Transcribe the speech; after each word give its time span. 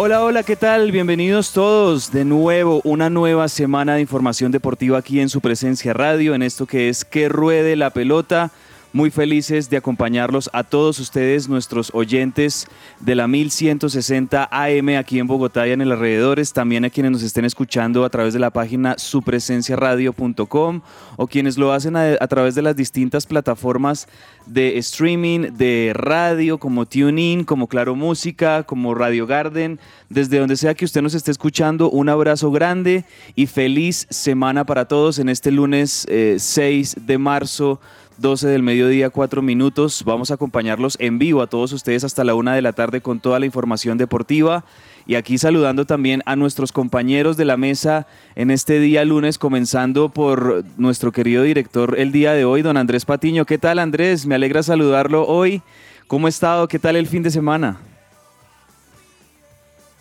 Hola, 0.00 0.22
hola, 0.22 0.44
¿qué 0.44 0.54
tal? 0.54 0.92
Bienvenidos 0.92 1.52
todos 1.52 2.12
de 2.12 2.24
nuevo, 2.24 2.80
una 2.84 3.10
nueva 3.10 3.48
semana 3.48 3.96
de 3.96 4.00
información 4.00 4.52
deportiva 4.52 4.96
aquí 4.96 5.18
en 5.18 5.28
su 5.28 5.40
presencia 5.40 5.92
radio, 5.92 6.36
en 6.36 6.42
esto 6.42 6.66
que 6.66 6.88
es 6.88 7.04
Que 7.04 7.28
Ruede 7.28 7.74
la 7.74 7.90
Pelota. 7.90 8.52
Muy 8.98 9.12
felices 9.12 9.70
de 9.70 9.76
acompañarlos 9.76 10.50
a 10.52 10.64
todos 10.64 10.98
ustedes, 10.98 11.48
nuestros 11.48 11.92
oyentes 11.94 12.66
de 12.98 13.14
la 13.14 13.28
1160 13.28 14.48
AM 14.50 14.88
aquí 14.98 15.20
en 15.20 15.28
Bogotá 15.28 15.68
y 15.68 15.70
en 15.70 15.82
el 15.82 15.92
alrededores, 15.92 16.52
también 16.52 16.84
a 16.84 16.90
quienes 16.90 17.12
nos 17.12 17.22
estén 17.22 17.44
escuchando 17.44 18.04
a 18.04 18.10
través 18.10 18.34
de 18.34 18.40
la 18.40 18.50
página 18.50 18.98
supresenciaradio.com 18.98 20.80
o 21.16 21.26
quienes 21.28 21.58
lo 21.58 21.72
hacen 21.72 21.94
a, 21.94 22.26
través 22.26 22.56
de 22.56 22.62
las 22.62 22.74
distintas 22.74 23.24
plataformas 23.24 24.08
de 24.46 24.78
streaming, 24.78 25.52
de 25.52 25.92
radio, 25.94 26.58
como 26.58 26.84
TuneIn, 26.84 27.44
como 27.44 27.68
Claro 27.68 27.94
Música, 27.94 28.64
como 28.64 28.96
Radio 28.96 29.28
Garden, 29.28 29.78
desde 30.08 30.40
donde 30.40 30.56
sea 30.56 30.74
que 30.74 30.84
usted 30.84 31.02
nos 31.02 31.14
esté 31.14 31.30
escuchando, 31.30 31.88
un 31.88 32.08
abrazo 32.08 32.50
grande 32.50 33.04
y 33.36 33.46
feliz 33.46 34.08
semana 34.10 34.64
para 34.64 34.88
todos 34.88 35.20
en 35.20 35.28
este 35.28 35.52
lunes 35.52 36.04
eh, 36.08 36.38
6 36.40 36.96
de 37.06 37.18
marzo. 37.18 37.80
12 38.18 38.48
del 38.48 38.64
mediodía, 38.64 39.10
4 39.10 39.42
minutos. 39.42 40.02
Vamos 40.04 40.30
a 40.30 40.34
acompañarlos 40.34 40.96
en 41.00 41.20
vivo 41.20 41.40
a 41.40 41.46
todos 41.46 41.72
ustedes 41.72 42.02
hasta 42.02 42.24
la 42.24 42.34
una 42.34 42.52
de 42.52 42.62
la 42.62 42.72
tarde 42.72 43.00
con 43.00 43.20
toda 43.20 43.38
la 43.38 43.46
información 43.46 43.96
deportiva. 43.96 44.64
Y 45.06 45.14
aquí 45.14 45.38
saludando 45.38 45.86
también 45.86 46.22
a 46.26 46.34
nuestros 46.34 46.72
compañeros 46.72 47.36
de 47.36 47.44
la 47.44 47.56
mesa 47.56 48.08
en 48.34 48.50
este 48.50 48.80
día 48.80 49.04
lunes, 49.04 49.38
comenzando 49.38 50.08
por 50.08 50.64
nuestro 50.76 51.12
querido 51.12 51.44
director 51.44 51.94
el 51.96 52.10
día 52.10 52.32
de 52.32 52.44
hoy, 52.44 52.62
don 52.62 52.76
Andrés 52.76 53.04
Patiño. 53.04 53.46
¿Qué 53.46 53.56
tal 53.56 53.78
Andrés? 53.78 54.26
Me 54.26 54.34
alegra 54.34 54.64
saludarlo 54.64 55.24
hoy. 55.24 55.62
¿Cómo 56.08 56.26
ha 56.26 56.30
estado? 56.30 56.66
¿Qué 56.66 56.80
tal 56.80 56.96
el 56.96 57.06
fin 57.06 57.22
de 57.22 57.30
semana? 57.30 57.78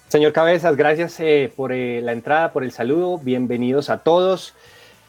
Señor 0.08 0.34
Cabezas, 0.34 0.76
gracias 0.76 1.20
eh, 1.20 1.52
por 1.56 1.72
eh, 1.72 2.02
la 2.02 2.14
entrada, 2.14 2.52
por 2.52 2.64
el 2.64 2.72
saludo. 2.72 3.20
Bienvenidos 3.20 3.90
a 3.92 4.00
todos. 4.00 4.56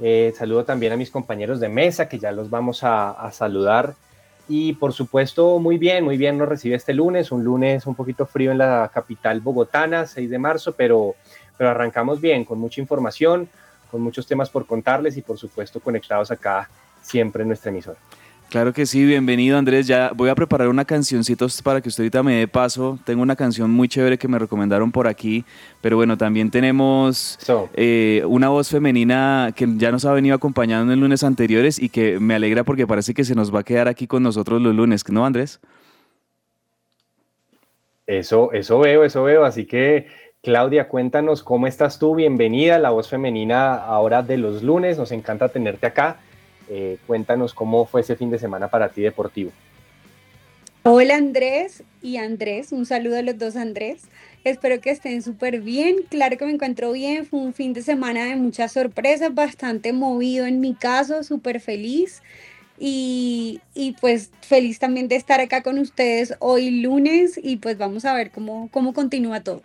Eh, 0.01 0.33
saludo 0.37 0.65
también 0.65 0.93
a 0.93 0.97
mis 0.97 1.11
compañeros 1.11 1.61
de 1.61 1.69
mesa, 1.69 2.09
que 2.09 2.19
ya 2.19 2.33
los 2.33 2.51
vamos 2.51 2.81
a, 2.83 3.31
saludar. 3.33 3.95
Y 4.49 4.75
por 4.75 4.93
supuesto, 4.93 5.59
muy 5.59 5.77
bien, 5.77 6.05
muy 6.05 6.17
bien 6.17 6.39
nos 6.39 6.49
recibe 6.49 6.77
este 6.77 6.95
lunes, 6.95 7.33
un 7.33 7.45
lunes 7.45 7.87
un 7.87 7.95
poquito 7.95 8.25
frío 8.25 8.51
en 8.51 8.59
la 8.59 8.91
capital 8.93 9.41
bogotana, 9.41 10.07
6 10.07 10.31
de 10.31 10.39
marzo, 10.39 10.73
pero, 10.73 11.17
pero 11.59 11.71
arrancamos 11.71 12.21
bien, 12.21 12.45
con 12.45 12.59
mucha 12.59 12.81
información, 12.81 13.49
con 13.91 14.01
muchos 14.01 14.27
temas 14.27 14.49
por 14.49 14.67
contarles 14.67 15.17
y 15.19 15.23
por 15.23 15.37
supuesto 15.37 15.81
conectados 15.81 16.31
acá 16.31 16.71
siempre 17.03 17.43
en 17.43 17.49
nuestra 17.49 17.71
emisora. 17.71 17.99
Claro 18.51 18.73
que 18.73 18.87
sí, 18.87 19.05
bienvenido 19.05 19.59
Andrés. 19.59 19.87
Ya 19.87 20.11
voy 20.15 20.31
a 20.31 20.35
preparar 20.35 20.69
una 20.69 20.87
cancioncita 20.87 21.45
para 21.63 21.83
que 21.83 21.91
usted 21.91 22.05
ahorita 22.05 22.23
me 22.23 22.37
dé 22.37 22.49
paso. 22.49 22.99
Tengo 23.05 23.21
una 23.21 23.37
canción 23.37 23.71
muy 23.71 23.89
chévere 23.89 24.17
que 24.17 24.27
me 24.27 24.39
recomendaron 24.39 24.91
por 24.91 25.07
aquí, 25.07 25.45
pero 25.83 25.97
bueno, 25.97 26.17
también 26.17 26.51
tenemos 26.51 27.37
so. 27.43 27.69
eh, 27.75 28.23
una 28.27 28.49
voz 28.49 28.71
femenina 28.71 29.53
que 29.55 29.69
ya 29.77 29.93
nos 29.93 30.07
ha 30.07 30.15
venido 30.15 30.35
acompañando 30.35 30.95
en 30.95 31.01
lunes 31.01 31.25
anteriores 31.25 31.79
y 31.79 31.91
que 31.91 32.19
me 32.21 32.35
alegra 32.35 32.65
porque 32.65 32.87
parece 32.87 33.13
que 33.13 33.23
se 33.23 33.35
nos 33.35 33.55
va 33.55 33.61
a 33.61 33.65
quedar 33.65 33.87
aquí 33.87 34.07
con 34.07 34.23
nosotros 34.23 34.63
los 34.63 34.75
lunes, 34.75 35.07
¿no 35.11 35.27
Andrés? 35.27 35.61
Eso, 38.07 38.51
eso 38.53 38.79
veo, 38.79 39.05
eso 39.05 39.25
veo. 39.25 39.45
Así 39.45 39.67
que 39.67 40.07
Claudia, 40.43 40.89
cuéntanos 40.89 41.43
cómo 41.43 41.67
estás 41.67 41.99
tú. 41.99 42.15
Bienvenida, 42.15 42.79
la 42.79 42.89
voz 42.89 43.11
femenina 43.11 43.75
ahora 43.75 44.23
de 44.23 44.39
los 44.39 44.63
lunes. 44.63 44.97
Nos 44.97 45.13
encanta 45.13 45.51
tenerte 45.51 45.87
acá. 45.87 46.21
Eh, 46.69 46.99
cuéntanos 47.07 47.55
cómo 47.55 47.87
fue 47.87 48.03
ese 48.03 48.17
fin 48.17 48.31
de 48.31 48.39
semana 48.39 48.69
para 48.69 48.89
ti 48.89 49.03
deportivo. 49.03 49.51
Hola 50.83 51.17
Andrés 51.17 51.83
y 52.03 52.17
Andrés, 52.17 52.73
un 52.73 52.87
saludo 52.87 53.19
a 53.19 53.23
los 53.23 53.39
dos 53.39 53.57
Andrés. 53.57 54.03
Espero 54.45 54.81
que 54.81 54.91
estén 54.91 55.23
súper 55.23 55.61
bien. 55.61 55.97
Claro 56.09 56.39
que 56.39 56.47
me 56.47 56.53
encuentro 56.53 56.93
bien. 56.93 57.27
Fue 57.27 57.41
un 57.41 57.53
fin 57.53 57.73
de 57.73 57.83
semana 57.83 58.25
de 58.27 58.37
muchas 58.37 58.73
sorpresas, 58.73 59.35
bastante 59.35 59.93
movido 59.93 60.47
en 60.47 60.61
mi 60.61 60.75
caso, 60.75 61.23
súper 61.25 61.61
feliz. 61.61 62.23
Y, 62.79 63.61
y, 63.75 63.97
pues 64.01 64.31
feliz 64.41 64.79
también 64.79 65.09
de 65.09 65.17
estar 65.17 65.41
acá 65.41 65.63
con 65.63 65.79
ustedes 65.79 66.37
hoy 66.39 66.71
lunes 66.81 67.39
y 67.43 67.57
pues 67.57 67.77
vamos 67.77 68.05
a 68.05 68.15
ver 68.15 68.31
cómo, 68.31 68.69
cómo 68.71 68.95
continúa 68.95 69.41
todo. 69.41 69.63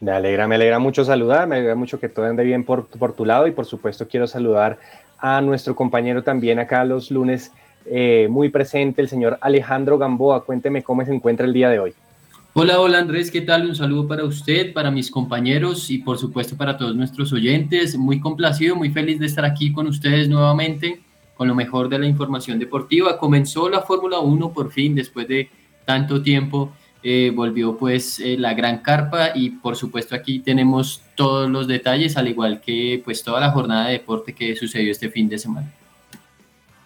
Me 0.00 0.12
alegra, 0.12 0.46
me 0.46 0.56
alegra 0.56 0.78
mucho 0.78 1.04
saludar, 1.04 1.46
me 1.46 1.56
alegra 1.56 1.74
mucho 1.74 1.98
que 1.98 2.10
todo 2.10 2.26
ande 2.26 2.44
bien 2.44 2.64
por, 2.64 2.86
por 2.88 3.14
tu 3.14 3.24
lado 3.24 3.46
y 3.46 3.52
por 3.52 3.64
supuesto 3.64 4.06
quiero 4.06 4.26
saludar 4.26 4.78
a 5.20 5.40
nuestro 5.40 5.74
compañero 5.74 6.22
también 6.22 6.58
acá 6.58 6.84
los 6.84 7.10
lunes 7.10 7.52
eh, 7.86 8.28
muy 8.30 8.48
presente, 8.48 9.02
el 9.02 9.08
señor 9.08 9.38
Alejandro 9.40 9.98
Gamboa. 9.98 10.44
Cuénteme 10.44 10.82
cómo 10.82 11.04
se 11.04 11.14
encuentra 11.14 11.46
el 11.46 11.52
día 11.52 11.70
de 11.70 11.78
hoy. 11.78 11.94
Hola, 12.52 12.80
hola 12.80 12.98
Andrés, 12.98 13.30
¿qué 13.30 13.42
tal? 13.42 13.66
Un 13.66 13.76
saludo 13.76 14.08
para 14.08 14.24
usted, 14.24 14.72
para 14.72 14.90
mis 14.90 15.10
compañeros 15.10 15.88
y 15.90 15.98
por 15.98 16.18
supuesto 16.18 16.56
para 16.56 16.76
todos 16.76 16.96
nuestros 16.96 17.32
oyentes. 17.32 17.96
Muy 17.96 18.18
complacido, 18.18 18.74
muy 18.74 18.90
feliz 18.90 19.20
de 19.20 19.26
estar 19.26 19.44
aquí 19.44 19.72
con 19.72 19.86
ustedes 19.86 20.28
nuevamente 20.28 21.00
con 21.40 21.48
lo 21.48 21.54
mejor 21.54 21.88
de 21.88 21.98
la 21.98 22.04
información 22.04 22.58
deportiva. 22.58 23.16
Comenzó 23.16 23.70
la 23.70 23.80
Fórmula 23.80 24.18
1 24.18 24.52
por 24.52 24.70
fin 24.70 24.94
después 24.94 25.26
de 25.26 25.48
tanto 25.86 26.20
tiempo. 26.20 26.70
Eh, 27.02 27.32
volvió 27.34 27.78
pues 27.78 28.20
eh, 28.20 28.36
la 28.38 28.52
gran 28.52 28.78
carpa 28.78 29.30
y 29.34 29.48
por 29.48 29.74
supuesto 29.74 30.14
aquí 30.14 30.40
tenemos 30.40 31.02
todos 31.14 31.48
los 31.48 31.66
detalles 31.66 32.18
al 32.18 32.28
igual 32.28 32.60
que 32.60 33.00
pues 33.02 33.24
toda 33.24 33.40
la 33.40 33.50
jornada 33.52 33.86
de 33.86 33.92
deporte 33.94 34.34
que 34.34 34.54
sucedió 34.54 34.92
este 34.92 35.08
fin 35.08 35.26
de 35.28 35.38
semana. 35.38 35.72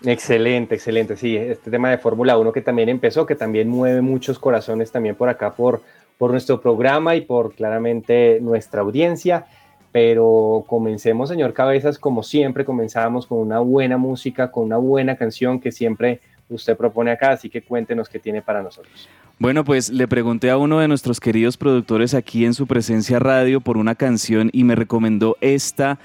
Excelente, 0.04 0.76
excelente, 0.76 1.16
sí, 1.16 1.36
este 1.36 1.69
tema 1.69 1.91
de 1.91 1.98
Fórmula 1.98 2.38
1 2.38 2.52
que 2.52 2.60
también 2.60 2.91
empezó, 2.91 3.26
que 3.26 3.34
también 3.34 3.69
mueve 3.69 4.02
muchos 4.02 4.38
corazones 4.38 4.92
también 4.92 5.16
por 5.16 5.28
acá, 5.28 5.54
por, 5.54 5.82
por 6.16 6.31
nuestro 6.31 6.60
programa 6.60 7.16
y 7.16 7.22
por 7.22 7.54
claramente 7.54 8.38
nuestra 8.41 8.82
audiencia. 8.82 9.46
Pero 9.91 10.64
comencemos, 10.66 11.28
señor 11.28 11.54
Cabezas, 11.54 11.98
como 11.98 12.22
siempre, 12.22 12.64
comenzamos 12.64 13.26
con 13.26 13.38
una 13.38 13.60
buena 13.60 13.96
música, 13.96 14.50
con 14.50 14.64
una 14.64 14.76
buena 14.76 15.16
canción 15.16 15.60
que 15.60 15.72
siempre 15.72 16.20
usted 16.56 16.76
propone 16.76 17.10
acá, 17.10 17.32
así 17.32 17.48
que 17.48 17.62
cuéntenos 17.62 18.09
qué 18.09 18.19
tiene 18.19 18.42
para 18.42 18.62
nosotros. 18.62 19.09
Bueno, 19.38 19.65
pues 19.65 19.91
le 19.91 20.06
pregunté 20.06 20.50
a 20.50 20.56
uno 20.56 20.78
de 20.78 20.88
nuestros 20.88 21.19
queridos 21.19 21.56
productores 21.56 22.15
aquí 22.15 22.44
en 22.44 22.54
su 22.54 22.66
presencia 22.66 23.19
radio 23.19 23.60
por 23.60 23.76
una 23.76 23.94
canción 23.94 24.48
y 24.53 24.64
me 24.64 24.76
recomendó 24.76 25.37
esta. 25.40 25.99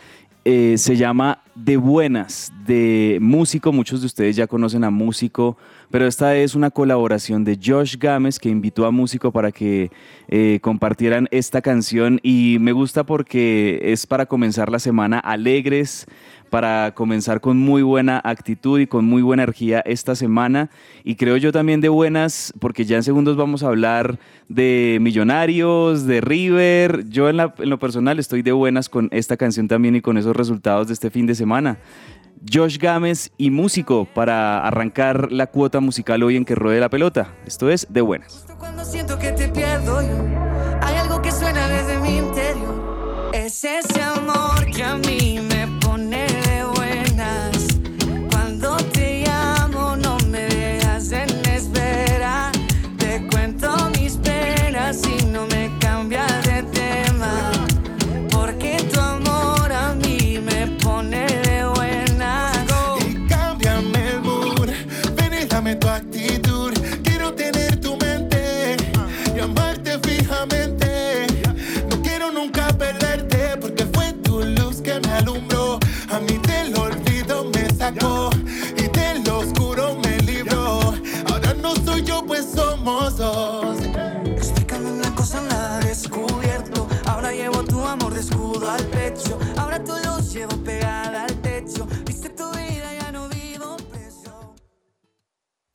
Eh, 0.45 0.77
se 0.77 0.95
llama 0.95 1.43
De 1.53 1.77
Buenas, 1.77 2.51
de 2.65 3.19
Músico. 3.21 3.71
Muchos 3.71 3.99
de 3.99 4.07
ustedes 4.07 4.35
ya 4.35 4.47
conocen 4.47 4.83
a 4.83 4.89
Músico, 4.89 5.57
pero 5.91 6.07
esta 6.07 6.35
es 6.37 6.55
una 6.55 6.71
colaboración 6.71 7.43
de 7.43 7.59
Josh 7.63 7.97
Gámez 7.97 8.39
que 8.39 8.49
invitó 8.49 8.85
a 8.85 8.91
Músico 8.91 9.31
para 9.31 9.51
que 9.51 9.91
eh, 10.27 10.59
compartieran 10.61 11.27
esta 11.29 11.61
canción 11.61 12.19
y 12.23 12.57
me 12.61 12.71
gusta 12.71 13.03
porque 13.03 13.79
es 13.83 14.07
para 14.07 14.25
comenzar 14.25 14.71
la 14.71 14.79
semana 14.79 15.19
alegres, 15.19 16.07
para 16.49 16.93
comenzar 16.93 17.41
con 17.41 17.57
muy 17.57 17.81
buena 17.81 18.21
actitud 18.23 18.79
y 18.79 18.87
con 18.87 19.05
muy 19.05 19.21
buena 19.21 19.43
energía 19.43 19.81
esta 19.85 20.15
semana. 20.15 20.69
Y 21.03 21.15
creo 21.15 21.37
yo 21.37 21.51
también 21.51 21.81
de 21.81 21.89
buenas, 21.89 22.53
porque 22.59 22.85
ya 22.85 22.97
en 22.97 23.03
segundos 23.03 23.37
vamos 23.37 23.63
a 23.63 23.67
hablar 23.67 24.19
de 24.47 24.97
Millonarios, 25.01 26.05
de 26.05 26.21
River. 26.21 27.07
Yo 27.09 27.29
en, 27.29 27.37
lo 27.37 27.79
personal 27.79 28.19
estoy 28.19 28.41
de 28.41 28.51
buenas 28.51 28.89
con 28.89 29.07
esta 29.11 29.37
canción 29.37 29.67
también 29.67 29.95
y 29.95 30.01
con 30.01 30.17
esos 30.17 30.35
resultados 30.35 30.87
de 30.87 30.93
este 30.93 31.09
fin 31.09 31.25
de 31.25 31.35
semana. 31.35 31.79
Josh 32.51 32.77
Gámez 32.77 33.31
y 33.37 33.51
músico 33.51 34.05
para 34.05 34.65
arrancar 34.65 35.31
la 35.31 35.47
cuota 35.47 35.79
musical 35.79 36.23
hoy 36.23 36.37
en 36.37 36.45
que 36.45 36.55
ruede 36.55 36.79
la 36.79 36.89
pelota. 36.89 37.33
Esto 37.45 37.69
es 37.69 37.87
de 37.89 38.01
buenas. 38.01 38.45
Cuando 38.57 38.85
siento 38.85 39.17
que 39.19 39.31
te 39.31 39.49
pierdo 39.49 40.01
yo, 40.01 40.79
hay 40.81 40.95
algo 40.95 41.21
que 41.21 41.31
suena 41.31 41.67
desde 41.67 41.99
mi 41.99 42.17
interior. 42.17 43.31
Es 43.33 43.63
ese 43.63 44.01
amor 44.01 44.65
que 44.73 44.83
a 44.83 44.95
mí 44.95 45.38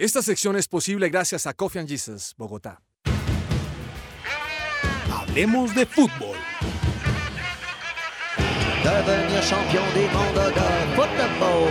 Esta 0.05 0.21
sección 0.21 0.55
es 0.55 0.69
posible 0.69 1.09
gracias 1.09 1.47
a 1.47 1.55
Coffee 1.55 1.79
and 1.79 1.89
Jesus, 1.89 2.35
Bogotá. 2.37 2.83
Hablemos 5.11 5.75
de 5.75 5.87
fútbol. 5.87 6.37
Devenir 8.83 9.43
champion 9.43 9.83
du 9.95 10.03
monde 10.13 10.51
de 10.51 10.95
football. 10.95 11.71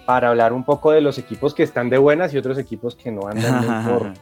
para 0.04 0.28
hablar 0.28 0.52
un 0.52 0.64
poco 0.64 0.90
de 0.92 1.00
los 1.00 1.18
equipos 1.18 1.54
que 1.54 1.62
están 1.62 1.88
de 1.88 1.98
buenas 1.98 2.34
y 2.34 2.38
otros 2.38 2.58
equipos 2.58 2.94
que 2.94 3.10
no 3.10 3.26
andan 3.28 3.64
muy, 3.66 3.92
por- 3.98 4.12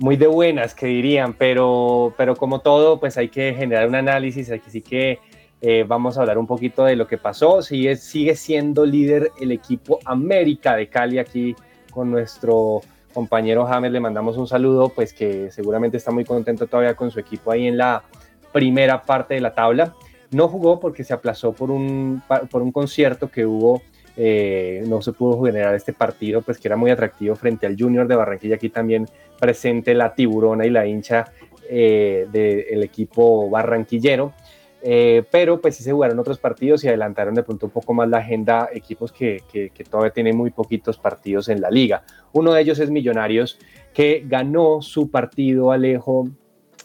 muy 0.00 0.16
de 0.16 0.28
buenas, 0.28 0.74
que 0.74 0.86
dirían, 0.86 1.34
pero, 1.34 2.14
pero 2.16 2.36
como 2.36 2.60
todo, 2.60 2.98
pues 3.00 3.16
hay 3.18 3.28
que 3.28 3.52
generar 3.54 3.86
un 3.88 3.96
análisis, 3.96 4.50
así 4.50 4.80
que 4.80 5.18
eh, 5.60 5.84
vamos 5.86 6.16
a 6.16 6.20
hablar 6.20 6.38
un 6.38 6.46
poquito 6.46 6.84
de 6.84 6.94
lo 6.94 7.08
que 7.08 7.18
pasó. 7.18 7.62
Sigue, 7.62 7.96
sigue 7.96 8.36
siendo 8.36 8.86
líder 8.86 9.32
el 9.40 9.50
equipo 9.50 9.98
América 10.04 10.76
de 10.76 10.88
Cali 10.88 11.18
aquí 11.18 11.56
con 11.90 12.12
nuestro 12.12 12.80
compañero 13.12 13.66
James, 13.66 13.90
le 13.90 13.98
mandamos 13.98 14.36
un 14.36 14.46
saludo, 14.46 14.90
pues 14.90 15.12
que 15.12 15.50
seguramente 15.50 15.96
está 15.96 16.12
muy 16.12 16.24
contento 16.24 16.68
todavía 16.68 16.94
con 16.94 17.10
su 17.10 17.18
equipo 17.18 17.50
ahí 17.50 17.66
en 17.66 17.76
la 17.76 18.04
primera 18.52 19.02
parte 19.02 19.34
de 19.34 19.40
la 19.40 19.52
tabla. 19.52 19.94
No 20.30 20.48
jugó 20.48 20.78
porque 20.78 21.04
se 21.04 21.14
aplazó 21.14 21.52
por 21.52 21.70
un, 21.70 22.22
por 22.50 22.62
un 22.62 22.70
concierto 22.72 23.30
que 23.30 23.46
hubo, 23.46 23.82
eh, 24.16 24.84
no 24.86 25.00
se 25.00 25.12
pudo 25.12 25.42
generar 25.44 25.74
este 25.74 25.92
partido, 25.92 26.42
pues 26.42 26.58
que 26.58 26.68
era 26.68 26.76
muy 26.76 26.90
atractivo 26.90 27.34
frente 27.36 27.66
al 27.66 27.76
Junior 27.78 28.06
de 28.06 28.16
Barranquilla, 28.16 28.56
aquí 28.56 28.68
también 28.68 29.06
presente 29.40 29.94
la 29.94 30.14
tiburona 30.14 30.66
y 30.66 30.70
la 30.70 30.86
hincha 30.86 31.26
eh, 31.70 32.26
del 32.30 32.82
equipo 32.82 33.48
barranquillero. 33.48 34.32
Eh, 34.80 35.24
pero 35.32 35.60
pues 35.60 35.74
sí 35.74 35.82
se 35.82 35.90
jugaron 35.90 36.20
otros 36.20 36.38
partidos 36.38 36.84
y 36.84 36.88
adelantaron 36.88 37.34
de 37.34 37.42
pronto 37.42 37.66
un 37.66 37.72
poco 37.72 37.94
más 37.94 38.08
la 38.08 38.18
agenda 38.18 38.68
equipos 38.72 39.10
que, 39.10 39.42
que- 39.50 39.70
que 39.70 39.82
todavía 39.82 40.12
tienen 40.12 40.36
muy 40.36 40.50
poquitos 40.50 40.98
partidos 40.98 41.48
en 41.48 41.60
la 41.60 41.68
liga. 41.68 42.04
Uno 42.32 42.52
de 42.52 42.60
ellos 42.60 42.78
es 42.78 42.88
Millonarios, 42.88 43.58
que 43.92 44.22
ganó 44.24 44.80
su 44.80 45.10
partido 45.10 45.72
Alejo 45.72 46.28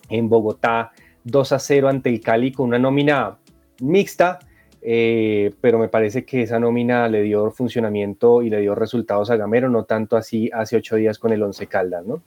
en 0.10 0.28
Bogotá 0.28 0.92
2 1.24 1.52
a 1.52 1.60
0 1.60 1.90
ante 1.90 2.10
el 2.10 2.22
Cali 2.22 2.52
con 2.52 2.68
una 2.68 2.80
nómina 2.80 3.38
mixta, 3.80 4.40
eh, 4.82 5.54
pero 5.62 5.80
me 5.80 5.88
parece 5.88 6.26
que 6.26 6.44
esa 6.44 6.60
nómina 6.60 7.08
le 7.08 7.22
dio 7.22 7.52
funcionamiento 7.52 8.42
y 8.42 8.50
le 8.50 8.60
dio 8.60 8.76
resultados 8.76 9.30
a 9.30 9.38
Gamero, 9.38 9.70
no 9.70 9.86
tanto 9.86 10.18
así 10.18 10.50
hace 10.54 10.78
ocho 10.78 10.96
días 10.96 11.20
con 11.20 11.32
el 11.32 11.42
Once 11.42 11.66
Caldas, 11.68 12.06
¿no? 12.06 12.22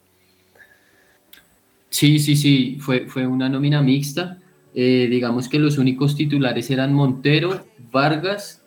Sí, 1.89 2.19
sí, 2.19 2.35
sí, 2.35 2.77
fue, 2.79 3.07
fue 3.07 3.25
una 3.25 3.49
nómina 3.49 3.81
mixta. 3.81 4.39
Eh, 4.75 5.07
digamos 5.09 5.49
que 5.49 5.57
los 5.57 5.77
únicos 5.77 6.15
titulares 6.15 6.69
eran 6.69 6.93
Montero, 6.93 7.65
Vargas 7.91 8.63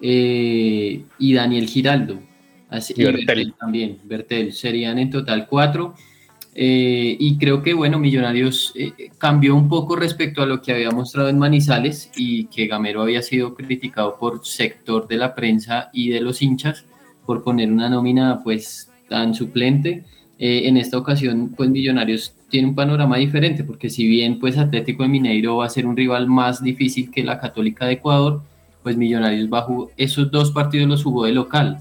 eh, 0.00 1.02
y 1.18 1.34
Daniel 1.34 1.66
Giraldo. 1.66 2.18
Así, 2.68 2.92
Y. 2.96 3.04
Bertel 3.04 3.54
también, 3.58 3.98
Bertel. 4.04 4.52
Serían 4.52 4.98
en 4.98 5.10
total 5.10 5.46
cuatro. 5.48 5.94
Eh, 6.56 7.16
y 7.18 7.36
creo 7.36 7.62
que, 7.62 7.74
bueno, 7.74 7.98
Millonarios 7.98 8.72
eh, 8.76 8.92
cambió 9.18 9.56
un 9.56 9.68
poco 9.68 9.96
respecto 9.96 10.40
a 10.40 10.46
lo 10.46 10.62
que 10.62 10.72
había 10.72 10.90
mostrado 10.90 11.28
en 11.28 11.38
Manizales 11.38 12.12
y 12.16 12.44
que 12.46 12.68
Gamero 12.68 13.02
había 13.02 13.22
sido 13.22 13.54
criticado 13.54 14.16
por 14.18 14.46
sector 14.46 15.08
de 15.08 15.16
la 15.16 15.34
prensa 15.34 15.90
y 15.92 16.10
de 16.10 16.20
los 16.20 16.42
hinchas 16.42 16.84
por 17.26 17.42
poner 17.42 17.72
una 17.72 17.88
nómina 17.88 18.40
pues 18.44 18.90
tan 19.08 19.34
suplente. 19.34 20.04
Eh, 20.38 20.68
en 20.68 20.76
esta 20.76 20.98
ocasión, 20.98 21.54
pues 21.56 21.70
Millonarios 21.70 22.34
tiene 22.48 22.68
un 22.68 22.74
panorama 22.74 23.16
diferente, 23.16 23.64
porque 23.64 23.90
si 23.90 24.06
bien 24.06 24.38
pues 24.38 24.56
Atlético 24.56 25.02
de 25.02 25.08
Mineiro 25.08 25.56
va 25.56 25.66
a 25.66 25.70
ser 25.70 25.86
un 25.86 25.96
rival 25.96 26.28
más 26.28 26.62
difícil 26.62 27.10
que 27.10 27.24
la 27.24 27.40
Católica 27.40 27.86
de 27.86 27.94
Ecuador, 27.94 28.42
pues 28.82 28.96
Millonarios 28.96 29.52
va 29.52 29.60
a 29.60 29.62
jugar, 29.62 29.94
esos 29.96 30.30
dos 30.30 30.52
partidos 30.52 30.88
los 30.88 31.02
jugó 31.02 31.24
de 31.24 31.32
local, 31.32 31.80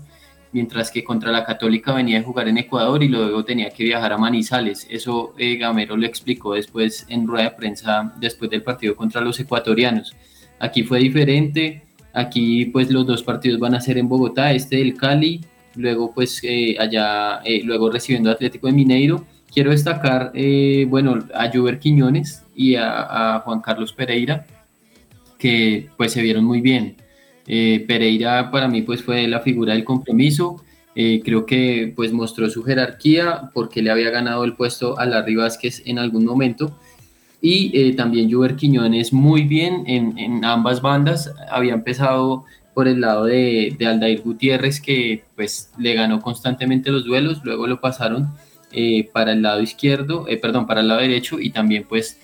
mientras 0.54 0.92
que 0.92 1.04
contra 1.04 1.32
la 1.32 1.44
Católica 1.44 1.94
venía 1.94 2.20
de 2.20 2.24
jugar 2.24 2.48
en 2.48 2.58
Ecuador 2.58 3.04
y 3.04 3.10
luego 3.10 3.44
tenía 3.44 3.72
que 3.72 3.84
viajar 3.84 4.14
a 4.14 4.18
Manizales. 4.18 4.88
Eso 4.90 5.34
eh, 5.38 5.58
Gamero 5.58 5.98
lo 5.98 6.06
explicó 6.06 6.54
después 6.54 7.06
en 7.10 7.28
rueda 7.28 7.46
de 7.46 7.52
prensa 7.52 8.14
después 8.18 8.50
del 8.50 8.62
partido 8.62 8.96
contra 8.96 9.20
los 9.20 9.40
ecuatorianos. 9.40 10.16
Aquí 10.60 10.84
fue 10.84 11.00
diferente, 11.00 11.84
aquí 12.14 12.66
pues 12.66 12.90
los 12.92 13.06
dos 13.06 13.24
partidos 13.24 13.60
van 13.60 13.76
a 13.76 13.82
ser 13.82 13.98
en 13.98 14.08
Bogotá, 14.08 14.54
este 14.54 14.78
del 14.78 14.96
Cali, 14.96 15.42
luego 15.76 16.14
pues 16.14 16.40
eh, 16.44 16.78
allá, 16.80 17.42
eh, 17.44 17.62
luego 17.64 17.90
recibiendo 17.92 18.32
Atlético 18.32 18.68
de 18.68 18.74
Mineiro. 18.74 19.26
Quiero 19.52 19.70
destacar, 19.70 20.32
bueno, 20.88 21.20
a 21.36 21.52
Juber 21.52 21.78
Quiñones 21.78 22.44
y 22.56 22.74
a, 22.74 23.36
a 23.36 23.40
Juan 23.42 23.62
Carlos 23.62 23.94
Pereira, 23.94 24.48
que 25.38 25.90
pues 25.96 26.12
se 26.12 26.24
vieron 26.24 26.44
muy 26.44 26.60
bien. 26.60 27.03
Eh, 27.48 27.84
Pereira 27.88 28.52
para 28.52 28.68
mí 28.68 28.82
pues 28.82 29.04
fue 29.04 29.28
la 29.28 29.42
figura 29.42 29.74
del 29.74 29.84
compromiso. 29.84 30.64
Eh, 30.96 31.22
creo 31.24 31.46
que 31.46 31.92
pues 31.96 32.14
mostró 32.14 32.50
su 32.50 32.64
jerarquía 32.64 33.50
porque 33.54 33.82
le 33.82 33.90
había 33.90 34.12
ganado 34.12 34.44
el 34.44 34.54
puesto 34.56 35.00
a 35.00 35.06
Larry 35.06 35.36
Vázquez 35.36 35.82
en 35.86 36.00
algún 36.00 36.26
momento. 36.26 36.78
Y 37.42 37.78
eh, 37.78 37.94
también 37.94 38.32
Juber 38.32 38.56
Quiñones 38.56 39.12
muy 39.12 39.44
bien 39.44 39.84
en, 39.88 40.18
en 40.18 40.46
ambas 40.46 40.82
bandas. 40.82 41.34
Había 41.52 41.74
empezado 41.74 42.46
por 42.74 42.88
el 42.88 43.02
lado 43.02 43.26
de, 43.26 43.76
de 43.78 43.86
Aldair 43.86 44.22
Gutiérrez 44.22 44.80
que 44.80 45.24
pues 45.36 45.72
le 45.78 45.94
ganó 45.94 46.22
constantemente 46.22 46.92
los 46.92 47.06
duelos, 47.06 47.42
luego 47.44 47.68
lo 47.68 47.80
pasaron 47.82 48.30
eh, 48.72 49.10
para 49.14 49.34
el 49.34 49.44
lado 49.44 49.62
izquierdo, 49.62 50.26
perdón, 50.42 50.66
para 50.66 50.82
el 50.82 50.88
lado 50.88 51.02
derecho 51.02 51.40
y 51.40 51.52
también 51.52 51.86
pues 51.88 52.20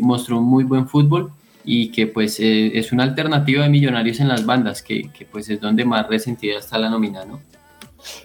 mostró 0.00 0.38
un 0.38 0.46
muy 0.46 0.64
buen 0.64 0.88
fútbol 0.88 1.32
y 1.64 1.90
que 1.90 2.06
pues 2.06 2.38
eh, 2.40 2.78
es 2.78 2.92
una 2.92 3.04
alternativa 3.04 3.62
de 3.62 3.70
Millonarios 3.70 4.20
en 4.20 4.28
las 4.28 4.44
bandas, 4.44 4.82
que, 4.82 5.10
que, 5.12 5.24
pues 5.24 5.48
es 5.48 5.60
donde 5.60 5.84
más 5.84 6.06
resentida 6.08 6.58
está 6.58 6.78
la 6.78 6.90
nómina, 6.90 7.24
¿no? 7.24 7.40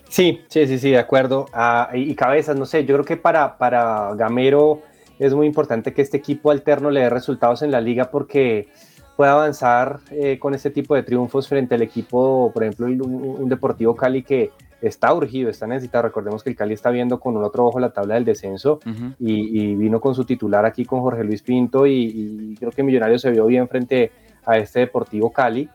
Sí, 0.10 0.41
sí, 0.50 0.67
sí, 0.67 0.77
sí, 0.77 0.91
de 0.91 0.98
acuerdo. 0.98 1.48
Ah, 1.53 1.89
y, 1.93 2.13
cabezas, 2.15 2.58
no 2.58 2.65
sé, 2.65 2.86
yo 2.86 2.96
creo 2.96 3.05
que 3.05 3.17
para, 3.17 3.58
para 3.58 4.13
Gamero 4.15 4.81
es 5.17 5.34
muy 5.34 5.48
importante 5.48 5.93
que 5.93 6.01
este 6.01 6.17
equipo 6.17 6.51
alterno 6.51 6.91
le 6.91 7.01
dé 7.01 7.10
resultados 7.10 7.62
en 7.62 7.72
la 7.72 7.79
liga 7.79 8.12
porque 8.12 8.67
puede 9.15 9.31
avanzar 9.31 10.00
eh, 10.12 10.38
con 10.39 10.53
este 10.53 10.69
tipo 10.69 10.96
de 10.96 11.03
triunfos 11.03 11.48
frente 11.48 11.75
al 11.75 11.81
equipo, 11.81 12.51
por 12.53 12.63
ejemplo, 12.63 12.88
un 12.88 13.50
Deportivo 13.50 13.96
Cali 13.96 14.24
que 14.24 14.51
está 14.82 15.14
urgido, 15.14 15.50
está 15.50 15.68
necesitado. 15.68 16.04
Recordemos 16.04 16.44
que 16.44 16.50
el 16.50 16.56
Cali 16.56 16.74
está 16.74 16.90
viendo 16.90 17.20
con 17.20 17.36
un 17.36 17.44
otro 17.44 17.66
ojo 17.66 17.80
la 17.80 17.92
tabla 17.92 18.16
del 18.16 18.26
descenso 18.26 18.80
uh 18.86 18.90
-huh. 18.90 19.16
y, 19.20 19.62
y, 19.62 19.76
vino 19.76 20.00
con 20.00 20.16
su 20.16 20.26
titular 20.26 20.66
aquí 20.66 20.86
con 20.86 21.02
Jorge 21.02 21.24
Luis 21.24 21.42
Pinto 21.42 21.86
y, 21.86 21.94
y, 21.94 22.56
creo 22.58 22.72
que 22.72 22.84
Millonarios 22.84 23.22
se 23.22 23.32
vio 23.32 23.46
bien 23.46 23.68
frente 23.68 24.12
a 24.46 24.58
este 24.58 24.80
Deportivo 24.80 25.32
Cali. 25.32 25.70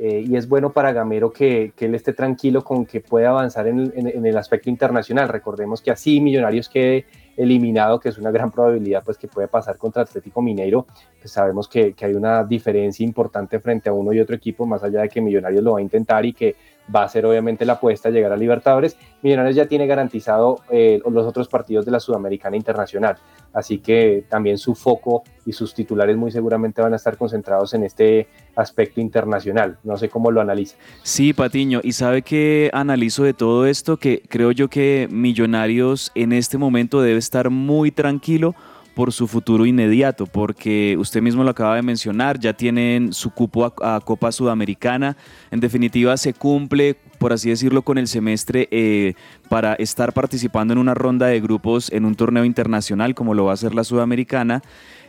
Eh, 0.00 0.24
y 0.28 0.36
es 0.36 0.48
bueno 0.48 0.72
para 0.72 0.92
Gamero 0.92 1.32
que, 1.32 1.72
que, 1.74 1.86
él 1.86 1.94
esté 1.96 2.12
tranquilo 2.12 2.62
con 2.62 2.86
que 2.86 3.00
pueda 3.00 3.30
avanzar 3.30 3.66
en, 3.66 3.92
en, 3.96 4.06
en, 4.06 4.24
el 4.24 4.36
aspecto 4.36 4.70
internacional. 4.70 5.28
Recordemos 5.28 5.82
que 5.82 5.90
así 5.90 6.20
Millonarios 6.20 6.68
quede 6.68 7.04
eliminado, 7.36 7.98
que 7.98 8.08
es 8.08 8.18
una 8.18 8.30
gran 8.30 8.50
probabilidad 8.50 9.02
pues 9.04 9.18
que 9.18 9.26
puede 9.26 9.48
pasar 9.48 9.76
contra 9.76 10.02
Atlético 10.02 10.40
Mineiro, 10.40 10.86
pues 11.20 11.32
sabemos 11.32 11.68
que, 11.68 11.94
que 11.94 12.04
hay 12.04 12.14
una 12.14 12.44
diferencia 12.44 13.04
importante 13.04 13.58
frente 13.60 13.88
a 13.88 13.92
uno 13.92 14.12
y 14.12 14.20
otro 14.20 14.36
equipo, 14.36 14.66
más 14.66 14.82
allá 14.82 15.02
de 15.02 15.08
que 15.08 15.20
Millonarios 15.20 15.62
lo 15.62 15.72
va 15.72 15.78
a 15.78 15.82
intentar 15.82 16.24
y 16.24 16.32
que 16.32 16.54
va 16.94 17.02
a 17.02 17.08
ser 17.08 17.26
obviamente 17.26 17.64
la 17.64 17.74
apuesta 17.74 18.10
llegar 18.10 18.32
a 18.32 18.36
Libertadores. 18.36 18.96
Millonarios 19.22 19.56
ya 19.56 19.66
tiene 19.66 19.86
garantizado 19.86 20.60
eh, 20.70 21.00
los 21.08 21.26
otros 21.26 21.48
partidos 21.48 21.84
de 21.84 21.92
la 21.92 22.00
Sudamericana 22.00 22.56
Internacional, 22.56 23.16
así 23.52 23.78
que 23.78 24.24
también 24.28 24.58
su 24.58 24.74
foco 24.74 25.22
y 25.44 25.52
sus 25.52 25.74
titulares 25.74 26.16
muy 26.16 26.30
seguramente 26.30 26.82
van 26.82 26.92
a 26.92 26.96
estar 26.96 27.16
concentrados 27.16 27.74
en 27.74 27.84
este 27.84 28.28
aspecto 28.54 29.00
internacional. 29.00 29.78
No 29.82 29.96
sé 29.96 30.08
cómo 30.08 30.30
lo 30.30 30.40
analiza. 30.40 30.76
Sí, 31.02 31.32
Patiño, 31.32 31.80
y 31.82 31.92
sabe 31.92 32.22
que 32.22 32.70
analizo 32.72 33.24
de 33.24 33.34
todo 33.34 33.66
esto 33.66 33.96
que 33.96 34.22
creo 34.28 34.52
yo 34.52 34.68
que 34.68 35.08
Millonarios 35.10 36.12
en 36.14 36.32
este 36.32 36.58
momento 36.58 37.00
debe 37.02 37.18
estar 37.18 37.50
muy 37.50 37.90
tranquilo 37.90 38.54
por 38.98 39.12
su 39.12 39.28
futuro 39.28 39.64
inmediato, 39.64 40.26
porque 40.26 40.96
usted 40.98 41.22
mismo 41.22 41.44
lo 41.44 41.50
acaba 41.50 41.76
de 41.76 41.82
mencionar, 41.82 42.40
ya 42.40 42.52
tienen 42.52 43.12
su 43.12 43.30
cupo 43.30 43.72
a, 43.80 44.00
Copa 44.00 44.32
Sudamericana, 44.32 45.16
en 45.52 45.60
definitiva 45.60 46.16
se 46.16 46.34
cumple 46.34 46.96
por 47.18 47.32
así 47.32 47.48
decirlo, 47.48 47.82
con 47.82 47.96
el 47.96 48.08
semestre 48.08 48.66
eh, 48.72 49.14
para 49.48 49.74
estar 49.74 50.12
participando 50.12 50.72
en 50.72 50.78
una 50.78 50.94
ronda 50.94 51.28
de 51.28 51.40
grupos 51.40 51.92
en 51.92 52.04
un 52.06 52.16
torneo 52.16 52.44
internacional 52.44 53.14
como 53.14 53.34
lo 53.34 53.44
va 53.44 53.52
a 53.52 53.56
ser 53.56 53.72
la 53.72 53.84
Sudamericana. 53.84 54.62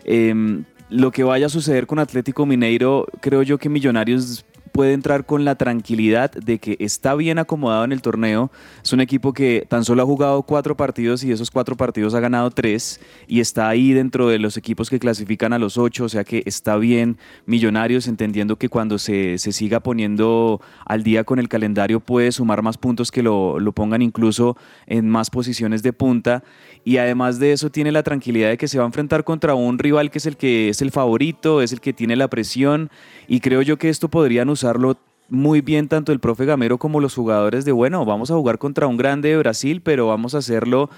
Em, 0.03 0.65
lo 0.91 1.09
que 1.09 1.23
vaya 1.23 1.47
a 1.47 1.49
suceder 1.49 1.87
con 1.87 1.97
Atlético 1.97 2.45
Mineiro, 2.45 3.07
creo 3.21 3.41
yo 3.41 3.57
que 3.57 3.69
Millonarios 3.69 4.45
puede 4.69 4.93
entrar 4.93 5.25
con 5.25 5.45
la 5.45 5.55
tranquilidad 5.55 6.31
de 6.31 6.59
que 6.59 6.77
está 6.79 7.15
bien 7.15 7.39
acomodado 7.39 7.83
en 7.83 7.91
el 7.91 8.01
torneo. 8.01 8.51
Es 8.83 8.93
un 8.93 9.01
equipo 9.01 9.33
que 9.33 9.65
tan 9.67 9.83
solo 9.83 10.01
ha 10.01 10.05
jugado 10.05 10.43
cuatro 10.43 10.77
partidos 10.77 11.23
y 11.23 11.31
esos 11.31 11.51
cuatro 11.51 11.75
partidos 11.75 12.13
ha 12.13 12.19
ganado 12.19 12.51
tres 12.51 12.99
y 13.27 13.39
está 13.39 13.67
ahí 13.67 13.93
dentro 13.93 14.27
de 14.27 14.39
los 14.39 14.57
equipos 14.57 14.89
que 14.89 14.99
clasifican 14.99 15.53
a 15.53 15.59
los 15.59 15.77
ocho, 15.77 16.05
o 16.05 16.09
sea 16.09 16.23
que 16.23 16.43
está 16.45 16.77
bien. 16.77 17.17
Millonarios, 17.45 18.07
entendiendo 18.07 18.55
que 18.55 18.69
cuando 18.69 18.97
se, 18.97 19.37
se 19.37 19.51
siga 19.51 19.79
poniendo 19.79 20.61
al 20.85 21.03
día 21.03 21.23
con 21.23 21.39
el 21.39 21.49
calendario 21.49 21.99
puede 21.99 22.31
sumar 22.31 22.61
más 22.61 22.77
puntos 22.77 23.11
que 23.11 23.23
lo, 23.23 23.59
lo 23.59 23.71
pongan 23.71 24.01
incluso 24.01 24.57
en 24.87 25.09
más 25.09 25.29
posiciones 25.29 25.83
de 25.83 25.93
punta. 25.93 26.43
Y 26.83 26.97
además 26.97 27.39
de 27.39 27.51
eso 27.51 27.69
tiene 27.69 27.91
la 27.91 28.03
tranquilidad 28.03 28.49
de 28.49 28.57
que 28.57 28.67
se 28.67 28.77
va 28.77 28.85
a 28.85 28.87
enfrentar 28.87 29.23
contra 29.23 29.53
un 29.53 29.77
rival 29.77 30.11
que 30.11 30.17
es 30.17 30.25
el 30.25 30.37
que 30.37 30.69
es 30.69 30.81
el 30.81 30.91
favorito, 30.91 31.61
es 31.61 31.71
el 31.71 31.81
que 31.81 31.93
tiene 31.93 32.15
la 32.15 32.27
presión. 32.27 32.89
Y 33.27 33.41
creo 33.41 33.61
yo 33.61 33.77
que 33.77 33.89
esto 33.89 34.09
podrían 34.09 34.49
usarlo 34.59 34.97
muy 35.29 35.61
bien 35.61 35.87
tanto 35.87 36.11
el 36.11 36.19
profe 36.19 36.45
Gamero 36.45 36.77
como 36.77 36.99
los 36.99 37.15
jugadores 37.15 37.63
de, 37.63 37.71
bueno, 37.71 38.03
vamos 38.03 38.31
a 38.31 38.35
jugar 38.35 38.57
contra 38.57 38.87
un 38.87 38.97
grande 38.97 39.29
de 39.29 39.37
Brasil, 39.37 39.81
pero 39.81 40.07
vamos 40.07 40.35
a 40.35 40.39
hacerlo 40.39 40.89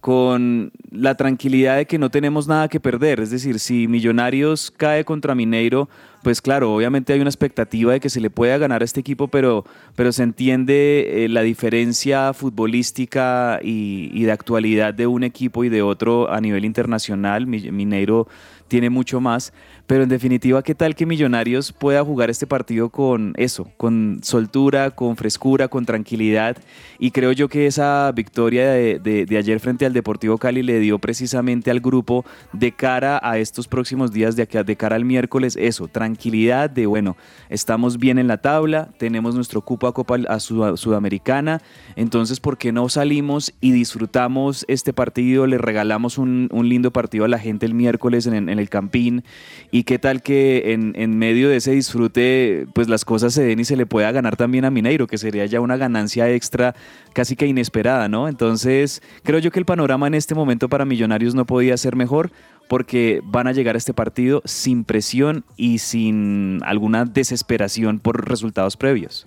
con 0.00 0.72
la 0.90 1.14
tranquilidad 1.14 1.76
de 1.76 1.86
que 1.86 1.98
no 1.98 2.10
tenemos 2.10 2.48
nada 2.48 2.68
que 2.68 2.80
perder. 2.80 3.20
Es 3.20 3.30
decir, 3.30 3.58
si 3.58 3.86
Millonarios 3.86 4.70
cae 4.74 5.04
contra 5.04 5.34
Mineiro, 5.34 5.90
pues 6.22 6.40
claro, 6.40 6.74
obviamente 6.74 7.12
hay 7.12 7.20
una 7.20 7.28
expectativa 7.28 7.92
de 7.92 8.00
que 8.00 8.08
se 8.08 8.20
le 8.20 8.30
pueda 8.30 8.56
ganar 8.56 8.80
a 8.80 8.84
este 8.84 9.00
equipo, 9.00 9.28
pero, 9.28 9.64
pero 9.96 10.12
se 10.12 10.22
entiende 10.22 11.24
eh, 11.24 11.28
la 11.28 11.42
diferencia 11.42 12.32
futbolística 12.32 13.60
y, 13.62 14.10
y, 14.14 14.22
de 14.24 14.32
actualidad 14.32 14.94
de 14.94 15.06
un 15.06 15.22
equipo 15.22 15.64
y 15.64 15.68
de 15.68 15.82
otro 15.82 16.32
a 16.32 16.40
nivel 16.40 16.64
internacional. 16.64 17.46
Mineiro 17.46 18.26
tiene 18.68 18.88
mucho 18.88 19.20
más, 19.20 19.52
pero 19.90 20.04
en 20.04 20.08
definitiva, 20.08 20.62
¿qué 20.62 20.76
tal 20.76 20.94
que 20.94 21.04
Millonarios 21.04 21.72
pueda 21.72 22.04
jugar 22.04 22.30
este 22.30 22.46
partido 22.46 22.90
con 22.90 23.34
eso, 23.36 23.72
con 23.76 24.20
soltura, 24.22 24.92
con 24.92 25.16
frescura, 25.16 25.66
con 25.66 25.84
tranquilidad? 25.84 26.56
Y 27.00 27.10
creo 27.10 27.32
yo 27.32 27.48
que 27.48 27.66
esa 27.66 28.12
victoria 28.12 28.70
de, 28.70 29.00
de, 29.00 29.26
de, 29.26 29.36
ayer 29.36 29.58
frente 29.58 29.86
al 29.86 29.92
Deportivo 29.92 30.38
Cali 30.38 30.62
le 30.62 30.78
dio 30.78 31.00
precisamente 31.00 31.72
al 31.72 31.80
grupo 31.80 32.24
de 32.52 32.70
cara 32.70 33.18
a 33.20 33.38
estos 33.38 33.66
próximos 33.66 34.12
días, 34.12 34.36
de, 34.36 34.46
de 34.46 34.76
cara 34.76 34.94
al 34.94 35.04
miércoles, 35.04 35.56
eso, 35.58 35.88
tranquilidad 35.88 36.70
de, 36.70 36.86
bueno, 36.86 37.16
estamos 37.48 37.98
bien 37.98 38.20
en 38.20 38.28
la 38.28 38.36
tabla, 38.36 38.90
tenemos 38.96 39.34
nuestro 39.34 39.60
cupo 39.62 39.88
a 39.88 39.92
Copa 39.92 40.20
a 40.28 40.38
Sud 40.38 40.76
Sudamericana, 40.76 41.62
entonces, 41.96 42.38
¿por 42.38 42.58
qué 42.58 42.70
no 42.70 42.88
salimos 42.88 43.52
y 43.60 43.72
disfrutamos 43.72 44.64
este 44.68 44.92
partido? 44.92 45.48
Le 45.48 45.58
regalamos 45.58 46.16
un, 46.16 46.48
un 46.52 46.68
lindo 46.68 46.92
partido 46.92 47.24
a 47.24 47.28
la 47.28 47.40
gente 47.40 47.66
el 47.66 47.74
miércoles 47.74 48.28
en, 48.28 48.48
en 48.48 48.58
el 48.60 48.68
Campín 48.68 49.24
y 49.72 49.79
qué 49.84 49.98
tal 49.98 50.22
que 50.22 50.72
en, 50.72 50.92
en, 50.96 51.18
medio 51.18 51.48
de 51.48 51.56
ese 51.56 51.72
disfrute 51.72 52.66
pues 52.74 52.88
las 52.88 53.04
cosas 53.04 53.34
se 53.34 53.42
den 53.44 53.60
y 53.60 53.64
se 53.64 53.76
le 53.76 53.86
pueda 53.86 54.10
ganar 54.12 54.36
también 54.36 54.64
a 54.64 54.70
Mineiro, 54.70 55.06
que 55.06 55.18
sería 55.18 55.46
ya 55.46 55.60
una 55.60 55.76
ganancia 55.76 56.30
extra 56.30 56.74
casi 57.12 57.36
que 57.36 57.46
inesperada, 57.46 58.08
¿no? 58.08 58.28
Entonces 58.28 59.02
creo 59.22 59.38
yo 59.38 59.50
que 59.50 59.58
el 59.58 59.64
panorama 59.64 60.06
en 60.06 60.14
este 60.14 60.34
momento 60.34 60.68
para 60.68 60.84
Millonarios 60.84 61.34
no 61.34 61.46
podía 61.46 61.76
ser 61.76 61.96
mejor 61.96 62.30
porque 62.68 63.20
van 63.24 63.46
a 63.46 63.52
llegar 63.52 63.74
a 63.74 63.78
este 63.78 63.92
partido 63.92 64.42
sin 64.44 64.84
presión 64.84 65.44
y 65.56 65.78
sin 65.78 66.60
alguna 66.64 67.04
desesperación 67.04 67.98
por 67.98 68.28
resultados 68.28 68.76
previos. 68.76 69.26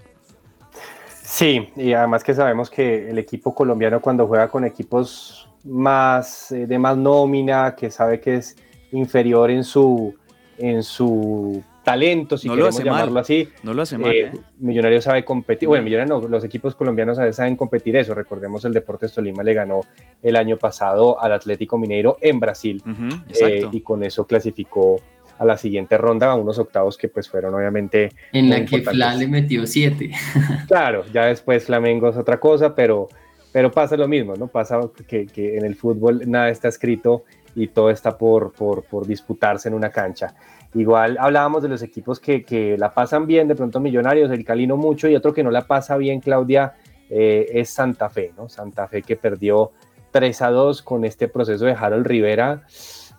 Sí, 1.24 1.70
y 1.76 1.94
además 1.94 2.24
que 2.24 2.34
sabemos 2.34 2.70
que 2.70 3.10
el 3.10 3.18
equipo 3.18 3.56
colombiano 3.56 4.00
cuando 4.02 4.28
juega 4.28 4.48
con 4.48 4.66
equipos 4.66 5.50
más 5.64 6.52
eh, 6.52 6.68
de 6.68 6.78
más 6.78 6.96
nómina, 6.96 7.76
que 7.76 7.90
sabe 7.90 8.20
que 8.20 8.36
es 8.36 8.56
inferior 8.92 9.50
en 9.50 9.64
su, 9.64 10.16
en 10.64 10.82
su 10.82 11.62
talento, 11.84 12.38
si 12.38 12.48
no 12.48 12.54
queremos 12.54 12.80
lo 12.80 12.86
llamarlo 12.86 13.14
mal. 13.16 13.22
así. 13.22 13.50
No 13.64 13.74
lo 13.74 13.82
hace 13.82 13.98
mal. 13.98 14.12
Eh, 14.14 14.22
¿eh? 14.28 14.32
Millonarios 14.60 15.04
sabe 15.04 15.26
competir, 15.26 15.68
bueno, 15.68 15.84
Millonarios 15.84 16.22
no, 16.22 16.28
los 16.30 16.42
equipos 16.46 16.74
colombianos 16.74 17.20
a 17.20 17.24
veces 17.24 17.36
saben 17.36 17.58
competir 17.58 17.98
eso. 17.98 18.16
Recordemos 18.16 18.64
el 18.64 18.72
Deportes 18.72 19.12
Tolima 19.12 19.44
le 19.44 19.54
ganó 19.54 19.82
el 20.22 20.38
año 20.38 20.56
pasado 20.56 21.22
al 21.22 21.34
Atlético 21.34 21.78
Mineiro 21.78 22.18
en 22.22 22.40
Brasil 22.40 22.82
Uh 22.86 22.90
-huh, 22.90 23.24
eh, 23.42 23.68
y 23.72 23.82
con 23.82 24.04
eso 24.04 24.26
clasificó 24.26 25.02
a 25.38 25.44
la 25.46 25.58
siguiente 25.58 25.98
ronda, 25.98 26.32
a 26.32 26.36
unos 26.36 26.58
octavos 26.60 26.98
que 26.98 27.10
pues 27.10 27.28
fueron 27.28 27.54
obviamente 27.54 28.12
En 28.32 28.50
la 28.50 28.64
que. 28.64 28.82
Fla 28.82 29.16
le 29.16 29.28
metió 29.28 29.68
siete. 29.68 30.12
Claro, 30.68 31.04
ya 31.14 31.26
después 31.26 31.66
Flamengo 31.66 32.08
es 32.10 32.16
otra 32.16 32.40
cosa, 32.40 32.74
pero, 32.74 33.10
pero 33.52 33.70
pasa 33.70 33.98
lo 33.98 34.08
mismo, 34.08 34.36
¿no? 34.36 34.48
Pasa 34.48 34.80
que, 35.08 35.26
que 35.28 35.58
en 35.58 35.66
el 35.66 35.76
fútbol 35.76 36.22
nada 36.26 36.50
está 36.50 36.70
escrito 36.70 37.24
y 37.56 37.68
todo 37.68 37.90
está 37.90 38.18
por, 38.18 38.52
por, 38.52 38.84
por 38.84 39.06
disputarse 39.06 39.68
en 39.70 39.76
una 39.76 39.90
cancha. 39.90 40.36
Igual 40.74 41.18
hablábamos 41.20 41.62
de 41.62 41.70
los 41.70 41.84
equipos 41.84 42.20
que, 42.20 42.44
que, 42.44 42.78
la 42.78 42.94
pasan 42.94 43.28
bien, 43.28 43.48
de 43.48 43.56
pronto 43.56 43.80
Millonarios, 43.80 44.32
el 44.32 44.44
Calino 44.44 44.76
mucho, 44.76 45.08
y 45.08 45.16
otro 45.16 45.34
que 45.34 45.44
no 45.44 45.52
la 45.52 45.68
pasa 45.68 45.98
bien, 45.98 46.20
Claudia, 46.20 46.74
eh, 47.10 47.46
es 47.54 47.70
Santa 47.70 48.10
Fe, 48.10 48.34
¿no? 48.36 48.50
Santa 48.50 48.88
Fe 48.88 49.04
que 49.04 49.16
perdió 49.16 49.72
3 50.12 50.42
a 50.42 50.50
2 50.50 50.82
con 50.82 51.06
este 51.06 51.28
proceso 51.28 51.66
de 51.66 51.74
Harold 51.74 52.08
Rivera, 52.08 52.64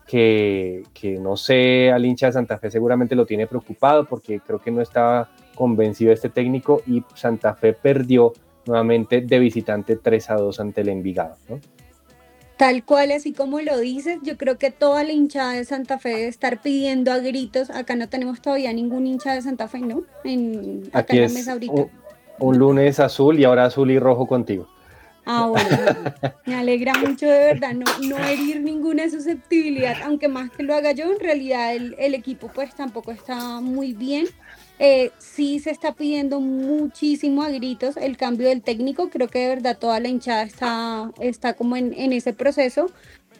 que, 0.06 0.82
que 0.92 1.18
no 1.18 1.36
sé, 1.36 1.92
al 1.92 2.04
hincha 2.04 2.26
de 2.26 2.32
Santa 2.32 2.58
Fe 2.58 2.70
seguramente 2.70 3.14
lo 3.14 3.24
tiene 3.24 3.46
preocupado 3.46 4.04
porque 4.04 4.40
creo 4.40 4.58
que 4.58 4.70
no 4.70 4.80
estaba 4.80 5.30
convencido 5.54 6.12
este 6.12 6.28
técnico 6.28 6.82
y 6.86 7.02
Santa 7.14 7.54
Fe 7.54 7.72
perdió 7.72 8.32
nuevamente 8.66 9.20
de 9.20 9.38
visitante 9.38 9.96
3 9.96 10.30
a 10.30 10.34
2 10.36 10.60
ante 10.60 10.80
el 10.80 10.88
Envigado, 10.88 11.36
¿no? 11.48 11.60
Tal 12.56 12.84
cual, 12.84 13.10
así 13.10 13.32
como 13.32 13.60
lo 13.60 13.78
dices, 13.78 14.18
yo 14.22 14.36
creo 14.36 14.58
que 14.58 14.70
toda 14.70 15.02
la 15.02 15.10
hinchada 15.12 15.52
de 15.52 15.64
Santa 15.64 15.98
Fe 15.98 16.10
debe 16.10 16.28
estar 16.28 16.62
pidiendo 16.62 17.12
a 17.12 17.18
gritos. 17.18 17.68
Acá 17.70 17.96
no 17.96 18.08
tenemos 18.08 18.40
todavía 18.40 18.72
ningún 18.72 19.06
hincha 19.08 19.34
de 19.34 19.42
Santa 19.42 19.66
Fe, 19.66 19.80
¿no? 19.80 20.04
En, 20.22 20.84
acá 20.92 21.00
Aquí 21.00 21.16
en 21.16 21.22
la 21.22 21.26
es 21.26 21.32
mesa 21.32 21.52
ahorita. 21.52 21.72
un, 21.72 21.90
un, 22.38 22.58
lunes 22.58 23.00
azul 23.00 23.40
y 23.40 23.44
ahora 23.44 23.64
azul 23.64 23.90
y 23.90 23.98
rojo 23.98 24.26
contigo. 24.28 24.68
Ah, 25.26 25.46
bueno, 25.46 25.68
me 26.44 26.54
alegra 26.54 26.92
mucho 26.98 27.26
de 27.26 27.38
verdad 27.38 27.72
no, 27.72 27.86
no 28.02 28.18
herir 28.18 28.60
ninguna 28.60 29.08
susceptibilidad, 29.08 29.96
aunque 30.04 30.28
más 30.28 30.50
que 30.50 30.62
lo 30.62 30.74
haga 30.74 30.92
yo, 30.92 31.10
en 31.10 31.18
realidad 31.18 31.74
el, 31.74 31.96
el 31.98 32.14
equipo 32.14 32.48
pues 32.54 32.74
tampoco 32.74 33.10
está 33.10 33.60
muy 33.60 33.94
bien. 33.94 34.26
Eh, 34.78 35.12
sí 35.18 35.60
se 35.60 35.70
está 35.70 35.94
pidiendo 35.94 36.40
muchísimo 36.40 37.42
a 37.42 37.50
gritos 37.50 37.96
el 37.96 38.16
cambio 38.16 38.48
del 38.48 38.62
técnico, 38.62 39.08
creo 39.08 39.28
que 39.28 39.38
de 39.38 39.48
verdad 39.48 39.78
toda 39.78 40.00
la 40.00 40.08
hinchada 40.08 40.42
está, 40.42 41.12
está 41.20 41.54
como 41.54 41.76
en, 41.76 41.92
en 41.94 42.12
ese 42.12 42.32
proceso. 42.32 42.90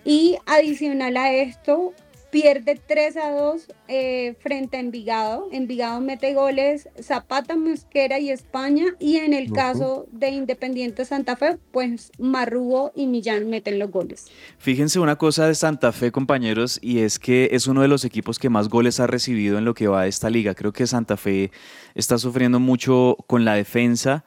Y 0.05 0.37
adicional 0.47 1.17
a 1.17 1.33
esto, 1.33 1.95
pierde 2.35 2.75
3 2.75 3.17
a 3.17 3.31
2 3.31 3.69
eh, 3.87 4.35
frente 4.41 4.77
a 4.77 4.81
Envigado. 4.81 5.49
Envigado 5.53 6.01
mete 6.01 6.35
goles 6.35 6.89
Zapata, 7.01 7.57
Mosquera 7.57 8.19
y 8.19 8.31
España. 8.31 8.87
Y 8.99 9.19
en 9.19 9.35
el 9.35 9.45
uh 9.45 9.53
-huh. 9.53 9.55
caso 9.55 10.07
de 10.11 10.31
Independiente 10.31 11.05
Santa 11.05 11.37
Fe, 11.37 11.59
pues 11.71 12.11
Marrugo 12.19 12.91
y 12.97 13.07
Millán 13.07 13.49
meten 13.49 13.79
los 13.79 13.93
goles. 13.93 14.27
Fíjense 14.59 14.99
una 14.99 15.15
cosa 15.15 15.47
de 15.47 15.55
Santa 15.55 15.93
Fe, 15.93 16.11
compañeros, 16.11 16.81
y 16.83 16.99
es 16.99 17.21
que 17.21 17.51
es 17.53 17.69
uno 17.69 17.83
de 17.83 17.89
los 17.89 18.05
equipos 18.05 18.41
que 18.41 18.51
más 18.51 18.69
goles 18.69 18.99
ha 18.99 19.07
recibido 19.07 19.57
en 19.57 19.65
lo 19.65 19.75
que 19.75 19.87
va 19.87 20.03
de 20.03 20.09
esta 20.09 20.29
liga. 20.29 20.57
Creo 20.57 20.73
que 20.73 20.89
Santa 20.89 21.17
Fe 21.17 21.53
está 21.95 22.19
sufriendo 22.19 22.59
mucho 22.59 23.17
con 23.29 23.45
la 23.45 23.55
defensa. 23.55 24.25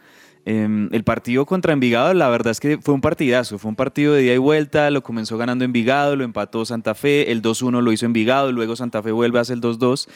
Eh, 0.50 0.88
el 0.94 1.04
partido 1.04 1.46
contra 1.46 1.74
Envigado, 1.74 2.14
la 2.14 2.30
verdad 2.30 2.52
es 2.52 2.62
que 2.62 2.78
fue 2.78 2.94
un 2.94 3.02
partidazo, 3.02 3.60
fue 3.60 3.68
un 3.68 3.76
partido 3.76 4.14
de 4.14 4.24
ida 4.24 4.34
y 4.34 4.38
vuelta, 4.38 4.90
lo 4.92 5.04
comenzó 5.04 5.38
ganando 5.38 5.66
Envigado, 5.66 6.16
lo 6.16 6.24
empató 6.24 6.64
Santa 6.64 6.96
Fe, 6.96 7.34
el 7.34 7.42
2-1 7.42 7.82
lo 7.82 7.92
hizo 7.92 8.06
Envigado, 8.06 8.54
luego 8.54 8.78
Santa 8.78 9.04
Fe 9.04 9.12
vuelve 9.12 9.40
a 9.40 9.42
hacer 9.42 9.56
el 9.56 9.62
2-2 9.62 10.08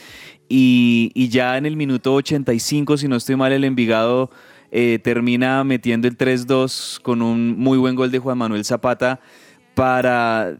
y, 0.47 1.11
y, 1.15 1.27
ya 1.27 1.57
en 1.57 1.65
el 1.65 1.75
minuto 1.75 2.13
85, 2.13 2.95
si 2.95 3.09
no 3.09 3.17
estoy 3.17 3.35
mal, 3.35 3.51
el 3.51 3.65
Envigado 3.65 4.31
eh, 4.71 4.99
termina 5.03 5.65
metiendo 5.65 6.07
el 6.07 6.17
3-2 6.17 7.01
con 7.01 7.21
un 7.21 7.59
muy 7.59 7.77
buen 7.77 7.95
gol 7.95 8.09
de 8.09 8.19
Juan 8.19 8.37
Manuel 8.37 8.63
Zapata 8.63 9.19
para 9.75 10.55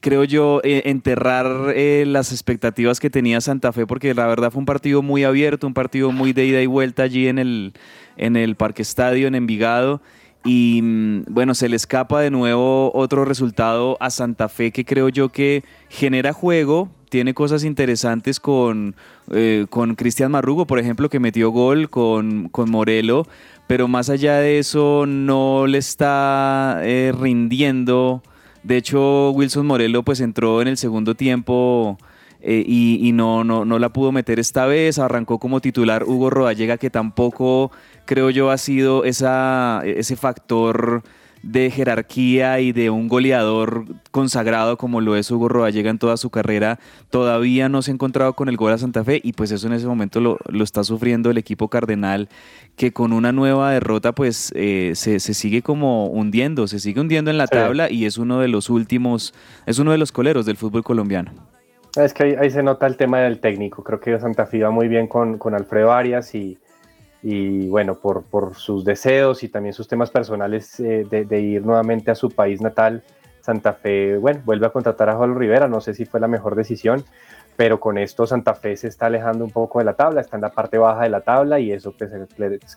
creo 0.00 0.24
yo, 0.24 0.60
eh, 0.64 0.82
enterrar 0.86 1.72
eh, 1.74 2.04
las 2.06 2.32
expectativas 2.32 3.00
que 3.00 3.10
tenía 3.10 3.40
Santa 3.40 3.72
Fe, 3.72 3.86
porque 3.86 4.14
la 4.14 4.26
verdad 4.26 4.50
fue 4.50 4.60
un 4.60 4.66
partido 4.66 5.02
muy 5.02 5.24
abierto, 5.24 5.66
un 5.66 5.74
partido 5.74 6.10
muy 6.12 6.32
de 6.32 6.46
ida 6.46 6.62
y 6.62 6.66
vuelta 6.66 7.04
allí 7.04 7.28
en 7.28 7.38
el, 7.38 7.74
en 8.16 8.36
el 8.36 8.56
Parque 8.56 8.82
Estadio, 8.82 9.28
en 9.28 9.34
Envigado. 9.34 10.00
Y 10.44 10.80
mm, 10.82 11.24
bueno, 11.28 11.54
se 11.54 11.68
le 11.68 11.76
escapa 11.76 12.20
de 12.20 12.30
nuevo 12.30 12.92
otro 12.94 13.24
resultado 13.24 13.96
a 14.00 14.10
Santa 14.10 14.48
Fe 14.48 14.70
que 14.72 14.84
creo 14.84 15.08
yo 15.10 15.28
que 15.28 15.64
genera 15.88 16.32
juego, 16.32 16.88
tiene 17.10 17.34
cosas 17.34 17.64
interesantes 17.64 18.40
con, 18.40 18.94
eh, 19.32 19.66
con 19.68 19.96
Cristian 19.96 20.30
Marrugo, 20.30 20.66
por 20.66 20.78
ejemplo, 20.78 21.10
que 21.10 21.20
metió 21.20 21.50
gol 21.50 21.90
con, 21.90 22.48
con 22.48 22.70
Morelo, 22.70 23.26
pero 23.66 23.88
más 23.88 24.08
allá 24.08 24.36
de 24.36 24.58
eso 24.58 25.04
no 25.06 25.66
le 25.66 25.78
está 25.78 26.80
eh, 26.82 27.12
rindiendo. 27.18 28.22
De 28.62 28.76
hecho, 28.76 29.30
Wilson 29.30 29.66
Morelo 29.66 30.02
pues 30.02 30.20
entró 30.20 30.60
en 30.60 30.68
el 30.68 30.76
segundo 30.76 31.14
tiempo 31.14 31.98
eh, 32.40 32.62
y, 32.66 33.06
y 33.06 33.12
no, 33.12 33.44
no, 33.44 33.64
no, 33.64 33.78
la 33.78 33.90
pudo 33.90 34.12
meter 34.12 34.38
esta 34.38 34.66
vez. 34.66 34.98
Arrancó 34.98 35.38
como 35.38 35.60
titular 35.60 36.04
Hugo 36.04 36.30
Rodallega, 36.30 36.76
que 36.76 36.90
tampoco 36.90 37.70
creo 38.04 38.30
yo, 38.30 38.50
ha 38.50 38.58
sido 38.58 39.04
esa, 39.04 39.82
ese 39.84 40.16
factor 40.16 41.02
de 41.42 41.70
jerarquía 41.70 42.60
y 42.60 42.72
de 42.72 42.90
un 42.90 43.08
goleador 43.08 43.84
consagrado 44.10 44.76
como 44.76 45.00
lo 45.00 45.16
es 45.16 45.30
Hugo 45.30 45.48
Rodallega 45.48 45.90
en 45.90 45.98
toda 45.98 46.16
su 46.16 46.30
carrera, 46.30 46.78
todavía 47.08 47.68
no 47.68 47.80
se 47.82 47.90
ha 47.90 47.94
encontrado 47.94 48.34
con 48.34 48.48
el 48.48 48.56
gol 48.56 48.72
a 48.72 48.78
Santa 48.78 49.04
Fe 49.04 49.20
y 49.22 49.32
pues 49.32 49.50
eso 49.50 49.66
en 49.66 49.72
ese 49.72 49.86
momento 49.86 50.20
lo, 50.20 50.38
lo 50.48 50.64
está 50.64 50.84
sufriendo 50.84 51.30
el 51.30 51.38
equipo 51.38 51.68
cardenal 51.68 52.28
que 52.76 52.92
con 52.92 53.12
una 53.12 53.32
nueva 53.32 53.70
derrota 53.72 54.12
pues 54.14 54.52
eh, 54.54 54.92
se, 54.94 55.18
se, 55.20 55.34
sigue 55.34 55.62
como 55.62 56.08
hundiendo, 56.08 56.66
se 56.66 56.78
sigue 56.78 57.00
hundiendo 57.00 57.30
en 57.30 57.38
la 57.38 57.46
Sí. 57.46 57.52
tabla 57.54 57.90
y 57.90 58.04
es 58.04 58.18
uno 58.18 58.38
de 58.40 58.48
los 58.48 58.68
últimos, 58.70 59.34
es 59.66 59.78
uno 59.78 59.92
de 59.92 59.98
los 59.98 60.12
coleros 60.12 60.46
del 60.46 60.56
fútbol 60.56 60.84
colombiano. 60.84 61.32
Es 61.96 62.14
que 62.14 62.22
ahí, 62.22 62.34
ahí 62.38 62.50
se 62.50 62.62
nota 62.62 62.86
el 62.86 62.96
tema 62.96 63.18
del 63.20 63.40
técnico. 63.40 63.82
Creo 63.82 63.98
que 63.98 64.16
Santa 64.20 64.46
Fe 64.46 64.62
va 64.62 64.70
muy 64.70 64.86
bien 64.88 65.08
con, 65.08 65.38
con 65.38 65.54
Alfredo 65.54 65.90
Arias 65.92 66.34
y, 66.34 66.58
y 67.22 67.68
bueno, 67.68 67.94
por, 67.96 68.22
por 68.22 68.54
sus 68.54 68.84
deseos 68.84 69.42
y 69.42 69.48
también 69.48 69.74
sus 69.74 69.86
temas 69.88 70.10
personales 70.10 70.80
eh, 70.80 71.04
de, 71.08 71.40
ir 71.40 71.64
nuevamente 71.64 72.10
a 72.10 72.14
su 72.14 72.30
país 72.30 72.60
natal, 72.60 73.02
Santa 73.40 73.72
Fe, 73.74 74.16
bueno, 74.16 74.40
vuelve 74.44 74.66
a 74.66 74.70
contratar 74.70 75.08
a 75.10 75.16
Juan 75.16 75.34
Rivera. 75.38 75.68
No 75.68 75.80
sé 75.80 75.94
si 75.94 76.04
fue 76.04 76.20
la 76.20 76.28
mejor 76.28 76.54
decisión, 76.54 77.04
pero 77.56 77.78
con 77.80 77.98
esto 77.98 78.26
Santa 78.26 78.54
Fe 78.54 78.76
se 78.76 78.88
está 78.88 79.06
alejando 79.06 79.44
un 79.44 79.50
poco 79.50 79.78
de 79.80 79.84
la 79.86 79.94
tabla, 79.94 80.20
está 80.20 80.36
en 80.36 80.42
la 80.42 80.50
parte 80.50 80.78
baja 80.78 81.02
de 81.02 81.10
la 81.10 81.20
tabla 81.20 81.58
y 81.58 81.72
eso 81.72 81.92
pues, 81.96 82.10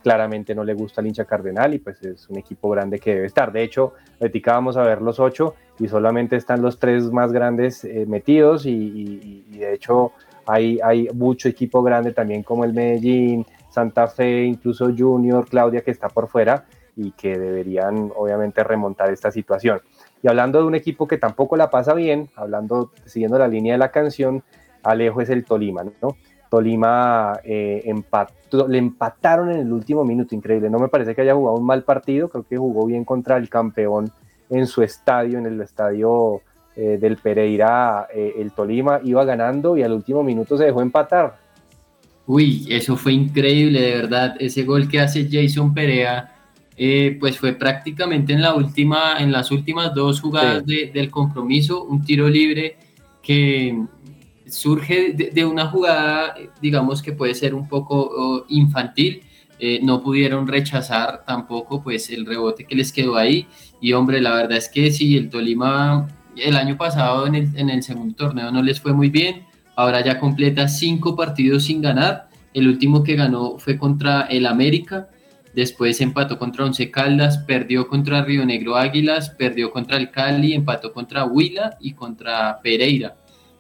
claramente 0.01 0.55
no 0.55 0.63
le 0.63 0.73
gusta 0.73 1.01
al 1.01 1.07
hincha 1.07 1.25
cardenal 1.25 1.73
y 1.73 1.79
pues 1.79 2.01
es 2.03 2.29
un 2.29 2.37
equipo 2.37 2.69
grande 2.69 2.99
que 2.99 3.13
debe 3.15 3.27
estar. 3.27 3.51
De 3.51 3.63
hecho, 3.63 3.93
platicábamos 4.19 4.75
a 4.77 4.83
ver 4.83 5.01
los 5.01 5.19
ocho 5.19 5.55
y 5.79 5.87
solamente 5.87 6.35
están 6.35 6.61
los 6.61 6.79
tres 6.79 7.11
más 7.11 7.31
grandes 7.31 7.83
eh, 7.85 8.05
metidos 8.07 8.65
y, 8.65 8.71
y- 8.71 9.45
y 9.51 9.57
de 9.59 9.73
hecho 9.73 10.11
hay, 10.45 10.79
hay 10.83 11.07
mucho 11.13 11.47
equipo 11.47 11.81
grande 11.83 12.11
también 12.11 12.43
como 12.43 12.65
el 12.65 12.73
Medellín, 12.73 13.45
Santa 13.73 14.07
Fe, 14.07 14.43
incluso 14.43 14.91
Junior, 14.95 15.47
Claudia 15.49 15.81
que 15.81 15.89
está 15.89 16.07
por 16.07 16.27
fuera 16.27 16.65
y 16.95 17.11
que 17.11 17.39
deberían 17.39 18.11
obviamente 18.15 18.63
remontar 18.63 19.11
esta 19.11 19.31
situación. 19.31 19.81
Y 20.21 20.27
hablando 20.27 20.59
de 20.59 20.67
un 20.67 20.75
equipo 20.75 21.07
que 21.07 21.17
tampoco 21.17 21.57
la 21.57 21.71
pasa 21.71 21.95
bien, 21.95 22.29
hablando, 22.35 22.91
siguiendo 23.05 23.39
la 23.39 23.47
línea 23.47 23.73
de 23.73 23.79
la 23.79 23.89
canción, 23.89 24.43
Alejo 24.83 25.21
es 25.21 25.29
el 25.29 25.43
Tolima, 25.43 25.83
¿no? 25.83 26.15
Tolima 26.49 27.39
eh, 27.43 27.81
empató, 27.85 28.67
le 28.67 28.77
empataron 28.77 29.49
en 29.51 29.61
el 29.61 29.73
último 29.73 30.05
minuto, 30.05 30.35
increíble. 30.35 30.69
No 30.69 30.77
me 30.77 30.87
parece 30.87 31.15
que 31.15 31.21
haya 31.21 31.33
jugado 31.33 31.57
un 31.57 31.65
mal 31.65 31.81
partido, 31.81 32.29
creo 32.29 32.45
que 32.47 32.57
jugó 32.57 32.85
bien 32.85 33.05
contra 33.05 33.37
el 33.37 33.49
campeón 33.49 34.11
en 34.51 34.67
su 34.67 34.83
estadio, 34.83 35.39
en 35.39 35.47
el 35.47 35.59
estadio 35.61 36.41
eh, 36.75 36.99
del 37.01 37.17
Pereira, 37.17 38.07
eh, 38.13 38.35
el 38.37 38.51
Tolima 38.51 38.99
iba 39.03 39.25
ganando 39.25 39.75
y 39.77 39.81
al 39.81 39.93
último 39.93 40.21
minuto 40.21 40.57
se 40.57 40.65
dejó 40.65 40.83
empatar. 40.83 41.42
Uy, 42.25 42.65
eso 42.69 42.95
fue 42.95 43.13
increíble, 43.13 43.81
de 43.81 43.91
verdad. 43.95 44.35
Ese 44.39 44.63
gol 44.63 44.87
que 44.87 44.99
hace 44.99 45.27
Jason 45.29 45.73
Perea, 45.73 46.33
eh, 46.77 47.17
pues 47.19 47.37
fue 47.37 47.53
prácticamente 47.53 48.33
en 48.33 48.41
la 48.41 48.53
última, 48.55 49.17
en 49.19 49.31
las 49.31 49.51
últimas 49.51 49.93
dos 49.93 50.21
jugadas 50.21 50.65
de- 50.65 50.91
del 50.93 51.11
compromiso, 51.11 51.83
un 51.83 52.03
tiro 52.03 52.29
libre 52.29 52.77
que 53.21 53.77
surge 54.47 55.13
de, 55.13 55.31
de 55.31 55.45
una 55.45 55.67
jugada, 55.67 56.35
digamos 56.61 57.01
que 57.01 57.11
puede 57.13 57.33
ser 57.35 57.53
un 57.55 57.67
poco 57.67 58.45
infantil. 58.49 59.21
eh, 59.59 59.79
no 59.83 60.01
pudieron 60.03 60.45
rechazar 60.47 61.23
tampoco 61.25 61.81
pues 61.83 62.09
el 62.09 62.25
rebote 62.25 62.65
que 62.65 62.75
les 62.75 62.91
quedó 62.91 63.15
ahí 63.15 63.47
y 63.79 63.93
hombre 63.93 64.19
la 64.19 64.33
verdad 64.35 64.57
es 64.57 64.67
que 64.67 64.91
sí 64.91 65.15
el 65.15 65.29
Tolima 65.29 66.07
el 66.35 66.57
año 66.57 66.75
pasado 66.75 67.27
en 67.27 67.35
el, 67.35 67.49
en 67.55 67.69
el 67.69 67.81
segundo 67.83 68.13
torneo 68.15 68.51
no 68.51 68.61
les 68.61 68.81
fue 68.81 68.91
muy 68.93 69.09
bien 69.09 69.43
ahora 69.75 70.03
ya 70.03 70.19
completa 70.19 70.67
cinco 70.67 71.15
partidos 71.15 71.65
sin 71.65 71.81
ganar. 71.81 72.29
El 72.53 72.67
último 72.67 73.03
que 73.03 73.15
ganó 73.15 73.57
fue 73.57 73.77
contra 73.77 74.21
el 74.23 74.45
América, 74.45 75.09
después 75.55 76.01
empató 76.01 76.37
contra 76.37 76.65
Once 76.65 76.91
Caldas, 76.91 77.39
perdió 77.39 77.87
contra 77.87 78.23
Río 78.23 78.45
Negro 78.45 78.75
Águilas, 78.75 79.31
perdió 79.31 79.71
contra 79.71 79.97
el 79.97 80.11
Cali, 80.11 80.53
empató 80.53 80.93
contra 80.93 81.25
Huila 81.25 81.77
y 81.79 81.93
contra 81.93 82.59
Pereira. 82.61 83.17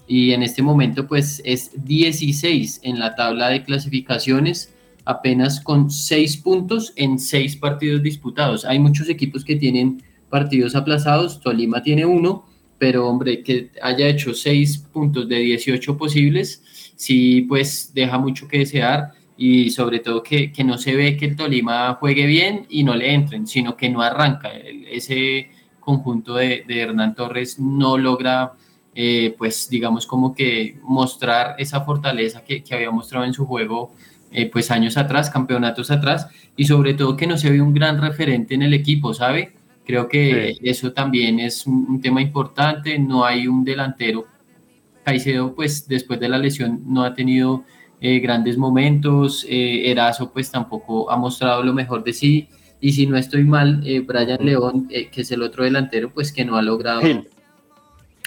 Y 0.07 0.33
en 0.33 0.43
este 0.43 0.61
momento 0.61 1.07
pues 1.07 1.41
es 1.45 1.71
16 1.85 2.81
en 2.83 2.99
la 2.99 3.15
tabla 3.15 3.49
de 3.49 3.63
clasificaciones, 3.63 4.73
apenas 5.05 5.59
con 5.59 5.89
6 5.89 6.37
puntos 6.37 6.93
en 6.95 7.19
6 7.19 7.57
partidos 7.57 8.03
disputados. 8.03 8.65
Hay 8.65 8.79
muchos 8.79 9.09
equipos 9.09 9.43
que 9.43 9.55
tienen 9.55 10.03
partidos 10.29 10.75
aplazados, 10.75 11.39
Tolima 11.41 11.83
tiene 11.83 12.05
uno, 12.05 12.45
pero 12.77 13.07
hombre, 13.07 13.41
que 13.43 13.71
haya 13.81 14.07
hecho 14.07 14.33
6 14.33 14.77
puntos 14.91 15.27
de 15.27 15.37
18 15.37 15.97
posibles, 15.97 16.63
sí, 16.95 17.41
pues 17.41 17.91
deja 17.93 18.17
mucho 18.17 18.47
que 18.47 18.59
desear 18.59 19.11
y 19.37 19.71
sobre 19.71 19.99
todo 19.99 20.21
que, 20.21 20.51
que 20.51 20.63
no 20.63 20.77
se 20.77 20.95
ve 20.95 21.17
que 21.17 21.25
el 21.25 21.35
Tolima 21.35 21.95
juegue 21.95 22.25
bien 22.25 22.65
y 22.69 22.83
no 22.83 22.95
le 22.95 23.13
entren, 23.13 23.47
sino 23.47 23.75
que 23.75 23.89
no 23.89 24.01
arranca. 24.01 24.49
Ese 24.51 25.49
conjunto 25.79 26.35
de, 26.35 26.63
de 26.67 26.81
Hernán 26.81 27.15
Torres 27.15 27.59
no 27.59 27.97
logra, 27.97 28.53
eh, 28.95 29.35
pues 29.37 29.69
digamos 29.69 30.05
como 30.05 30.33
que 30.33 30.77
mostrar 30.83 31.55
esa 31.57 31.81
fortaleza 31.81 32.43
que, 32.43 32.63
que 32.63 32.75
había 32.75 32.91
mostrado 32.91 33.25
en 33.25 33.33
su 33.33 33.45
juego 33.45 33.91
eh, 34.31 34.49
pues 34.49 34.71
años 34.71 34.97
atrás, 34.97 35.29
campeonatos 35.29 35.91
atrás, 35.91 36.27
y 36.57 36.65
sobre 36.65 36.95
todo 36.95 37.15
que 37.15 37.27
no 37.27 37.37
se 37.37 37.51
ve 37.51 37.61
un 37.61 37.73
gran 37.73 38.01
referente 38.01 38.55
en 38.55 38.63
el 38.63 38.73
equipo, 38.73 39.13
¿sabe? 39.13 39.53
Creo 39.85 40.07
que 40.07 40.57
eso 40.63 40.93
también 40.93 41.39
es 41.39 41.67
un, 41.67 41.85
un 41.89 42.01
tema 42.01 42.21
importante, 42.21 42.97
no 42.97 43.25
hay 43.25 43.47
un 43.47 43.63
delantero. 43.65 44.25
Caicedo, 45.03 45.53
pues 45.53 45.87
después 45.87 46.19
de 46.19 46.29
la 46.29 46.37
lesión 46.37 46.81
no 46.85 47.03
ha 47.03 47.13
tenido 47.13 47.65
eh, 47.99 48.19
grandes 48.19 48.57
momentos, 48.57 49.45
eh, 49.49 49.91
Erazo 49.91 50.31
pues 50.31 50.49
tampoco 50.49 51.11
ha 51.11 51.17
mostrado 51.17 51.61
lo 51.63 51.73
mejor 51.73 52.03
de 52.03 52.13
sí, 52.13 52.47
y 52.79 52.91
si 52.93 53.05
no 53.07 53.17
estoy 53.17 53.43
mal, 53.43 53.81
eh, 53.85 53.99
Brian 53.99 54.45
León, 54.45 54.87
eh, 54.89 55.09
que 55.09 55.21
es 55.21 55.31
el 55.31 55.41
otro 55.41 55.63
delantero, 55.65 56.11
pues 56.13 56.31
que 56.31 56.43
no 56.45 56.55
ha 56.55 56.61
logrado... 56.61 57.01
Gil. 57.01 57.27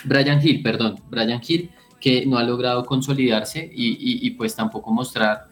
Brian 0.04 0.40
Hill, 0.46 0.62
perdón, 0.62 0.96
Brian 1.10 1.40
Hill, 1.46 1.70
que 2.00 2.26
no 2.26 2.36
ha 2.38 2.42
logrado 2.42 2.84
consolidarse 2.84 3.70
y, 3.74 3.88
y- 3.88 4.26
y, 4.26 4.30
pues 4.32 4.54
tampoco 4.54 4.92
mostrar 4.92 5.48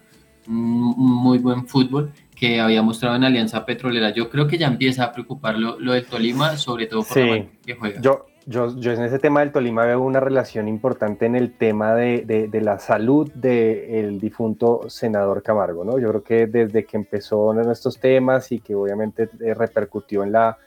un 0.46 0.94
muy 0.94 1.38
buen 1.38 1.66
fútbol 1.66 2.12
que 2.48 2.60
había 2.60 2.82
mostrado 2.82 3.16
en 3.16 3.24
Alianza 3.24 3.64
Petrolera. 3.64 4.10
Yo 4.10 4.28
creo 4.28 4.46
que 4.46 4.58
ya 4.58 4.66
empieza 4.66 5.04
a 5.04 5.12
preocupar 5.12 5.56
lo, 5.58 5.78
lo 5.80 5.92
del 5.92 6.04
Tolima, 6.04 6.56
sobre 6.58 6.86
todo 6.86 7.02
por 7.02 7.16
la 7.16 7.22
Sí, 7.22 7.28
manera 7.30 7.48
que 7.64 7.74
juega. 7.74 8.00
yo, 8.02 8.26
yo, 8.46 8.76
yo 8.78 8.92
en 8.92 9.02
ese 9.02 9.18
tema 9.18 9.40
del 9.40 9.50
Tolima 9.52 9.84
veo 9.86 10.02
una 10.02 10.20
relación 10.20 10.68
importante 10.68 11.24
en 11.24 11.36
el 11.36 11.56
tema 11.56 11.94
de, 11.94 12.24
de- 12.26 12.48
de 12.48 12.60
la 12.60 12.78
salud 12.78 13.32
del 13.32 14.20
difunto 14.20 14.82
senador 14.88 15.42
Camargo, 15.42 15.84
¿no? 15.84 15.98
Yo 15.98 16.10
creo 16.10 16.22
que 16.22 16.46
desde 16.46 16.84
que 16.84 16.98
empezó 16.98 17.58
en 17.58 17.70
estos 17.70 17.98
temas 17.98 18.52
y 18.52 18.58
que 18.60 18.74
obviamente 18.74 19.30
eh, 19.40 19.54
repercutió 19.54 20.22
en 20.22 20.32
la, 20.32 20.58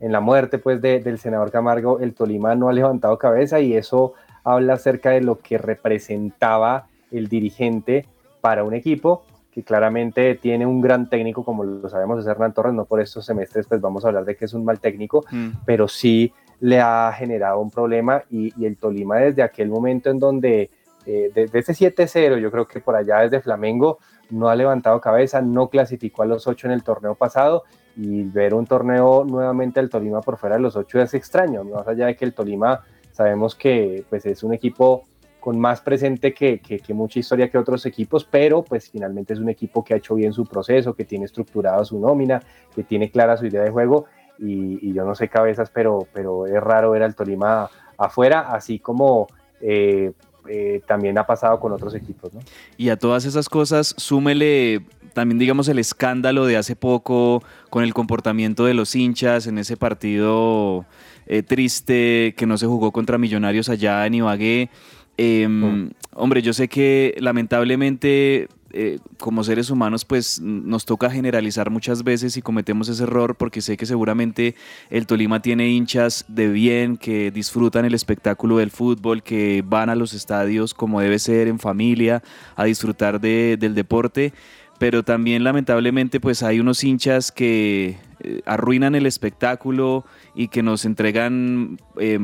en 0.00 0.12
la 0.12 0.20
muerte 0.20 0.56
pues, 0.58 0.80
de- 0.80 1.00
del 1.00 1.18
senador 1.18 1.50
Camargo, 1.50 2.00
el 2.00 2.14
Tolima 2.14 2.54
no 2.54 2.70
ha 2.70 2.72
levantado 2.72 3.18
cabeza 3.18 3.60
y 3.60 3.74
eso 3.74 4.14
habla 4.44 4.74
acerca 4.74 5.10
de 5.10 5.20
lo 5.20 5.38
que 5.40 5.58
representaba 5.58 6.86
el 7.10 7.28
dirigente 7.28 8.06
para 8.40 8.64
un 8.64 8.72
equipo 8.72 9.24
que 9.58 9.64
claramente 9.64 10.36
tiene 10.36 10.64
un 10.64 10.80
gran 10.80 11.10
técnico, 11.10 11.44
como 11.44 11.64
lo 11.64 11.88
sabemos, 11.88 12.20
es 12.20 12.26
Hernán 12.28 12.52
Torres, 12.52 12.72
no 12.74 12.84
por 12.84 13.00
estos 13.00 13.26
semestres 13.26 13.66
pues 13.66 13.80
vamos 13.80 14.04
a 14.04 14.08
hablar 14.08 14.24
de 14.24 14.36
que 14.36 14.44
es 14.44 14.54
un 14.54 14.64
mal 14.64 14.78
técnico, 14.78 15.24
Mm. 15.32 15.48
pero 15.66 15.88
sí 15.88 16.32
le 16.60 16.80
ha 16.80 17.12
generado 17.12 17.58
un 17.58 17.68
problema 17.68 18.22
y, 18.30 18.52
y 18.56 18.66
el 18.66 18.76
Tolima 18.76 19.16
desde 19.16 19.42
aquel 19.42 19.68
momento 19.68 20.10
en 20.10 20.20
donde, 20.20 20.70
eh, 21.06 21.32
desde 21.34 21.58
ese 21.58 21.74
7-0, 21.74 22.38
yo 22.38 22.52
creo 22.52 22.68
que 22.68 22.78
por 22.78 22.94
allá 22.94 23.18
desde 23.18 23.40
Flamengo, 23.40 23.98
no 24.30 24.48
ha 24.48 24.54
levantado 24.54 25.00
cabeza, 25.00 25.42
no 25.42 25.68
clasificó 25.68 26.22
a 26.22 26.26
los 26.26 26.46
ocho 26.46 26.68
en 26.68 26.72
el 26.72 26.84
torneo 26.84 27.16
pasado 27.16 27.64
y 27.96 28.22
ver 28.22 28.54
un 28.54 28.64
torneo 28.64 29.24
nuevamente 29.24 29.80
del 29.80 29.90
Tolima 29.90 30.20
por 30.20 30.36
fuera 30.36 30.54
de 30.54 30.62
los 30.62 30.76
ocho 30.76 31.00
es 31.00 31.14
extraño, 31.14 31.64
más 31.64 31.88
allá 31.88 32.06
de 32.06 32.14
que 32.14 32.24
el 32.24 32.32
Tolima 32.32 32.84
sabemos 33.10 33.56
que 33.56 34.04
pues 34.08 34.24
es 34.24 34.44
un 34.44 34.54
equipo 34.54 35.02
con 35.48 35.58
más 35.58 35.80
presente 35.80 36.34
que, 36.34 36.60
mucha 36.90 37.18
historia 37.18 37.50
que 37.50 37.56
otros 37.56 37.86
equipos, 37.86 38.22
pero 38.22 38.62
pues 38.62 38.90
finalmente 38.90 39.32
es 39.32 39.38
un 39.38 39.48
equipo 39.48 39.82
que 39.82 39.94
ha 39.94 39.96
hecho 39.96 40.14
bien 40.14 40.34
su 40.34 40.44
proceso, 40.44 40.92
que 40.92 41.06
tiene 41.06 41.24
estructurada 41.24 41.82
su 41.86 41.98
nómina, 41.98 42.42
que 42.74 42.82
tiene 42.82 43.10
clara 43.10 43.34
su 43.38 43.46
idea 43.46 43.62
de 43.62 43.70
juego 43.70 44.04
y, 44.38 44.86
y 44.86 44.92
yo 44.92 45.06
no 45.06 45.14
sé 45.14 45.28
cabezas, 45.28 45.70
pero, 45.70 46.06
pero 46.12 46.46
es 46.46 46.62
raro 46.62 46.90
ver 46.90 47.02
al 47.02 47.14
Tolima 47.14 47.70
afuera, 47.96 48.52
así 48.52 48.78
como 48.78 49.26
eh, 49.62 50.12
eh, 50.50 50.82
también 50.86 51.16
ha 51.16 51.26
pasado 51.26 51.58
con 51.58 51.72
otros 51.72 51.94
equipos. 51.94 52.34
¿no? 52.34 52.40
Y 52.76 52.90
a 52.90 52.98
todas 52.98 53.24
esas 53.24 53.48
cosas, 53.48 53.94
súmele 53.96 54.82
también, 55.14 55.38
digamos, 55.38 55.66
el 55.68 55.78
escándalo 55.78 56.44
de 56.44 56.58
hace 56.58 56.76
poco 56.76 57.42
con 57.70 57.84
el 57.84 57.94
comportamiento 57.94 58.66
de 58.66 58.74
los 58.74 58.94
hinchas 58.94 59.46
en 59.46 59.56
ese 59.56 59.78
partido 59.78 60.84
eh, 61.26 61.42
triste 61.42 62.34
que 62.36 62.44
no 62.44 62.58
se 62.58 62.66
jugó 62.66 62.92
contra 62.92 63.16
Millonarios 63.16 63.70
allá 63.70 64.04
en 64.04 64.14
Ibagué. 64.14 64.68
Eh, 65.18 65.46
Mm. 65.48 65.90
Hombre, 66.14 66.42
yo 66.42 66.52
sé 66.52 66.66
que 66.68 67.14
lamentablemente 67.18 68.48
eh, 68.72 68.98
como 69.18 69.44
seres 69.44 69.70
humanos 69.70 70.04
pues 70.04 70.40
nos 70.40 70.84
toca 70.84 71.10
generalizar 71.10 71.70
muchas 71.70 72.02
veces 72.04 72.36
y 72.36 72.42
cometemos 72.42 72.88
ese 72.88 73.04
error 73.04 73.34
porque 73.36 73.60
sé 73.62 73.76
que 73.76 73.86
seguramente 73.86 74.54
el 74.90 75.06
Tolima 75.06 75.40
tiene 75.40 75.68
hinchas 75.68 76.24
de 76.28 76.48
bien 76.48 76.96
que 76.96 77.30
disfrutan 77.30 77.84
el 77.84 77.94
espectáculo 77.94 78.58
del 78.58 78.70
fútbol, 78.70 79.22
que 79.22 79.62
van 79.66 79.90
a 79.90 79.94
los 79.94 80.12
estadios 80.12 80.74
como 80.74 81.00
debe 81.00 81.18
ser 81.18 81.46
en 81.48 81.58
familia 81.58 82.22
a 82.56 82.64
disfrutar 82.64 83.20
de- 83.20 83.56
del 83.58 83.74
deporte. 83.74 84.32
pero 84.80 85.02
también 85.02 85.42
lamentablemente 85.42 86.20
pues 86.20 86.44
hay 86.44 86.60
unos 86.60 86.84
hinchas 86.84 87.32
que 87.32 87.96
eh, 88.20 88.42
arruinan 88.46 88.94
el 88.94 89.06
espectáculo 89.06 90.04
y 90.36 90.46
que 90.48 90.62
nos 90.62 90.84
entregan 90.84 91.78
eh, 91.98 92.20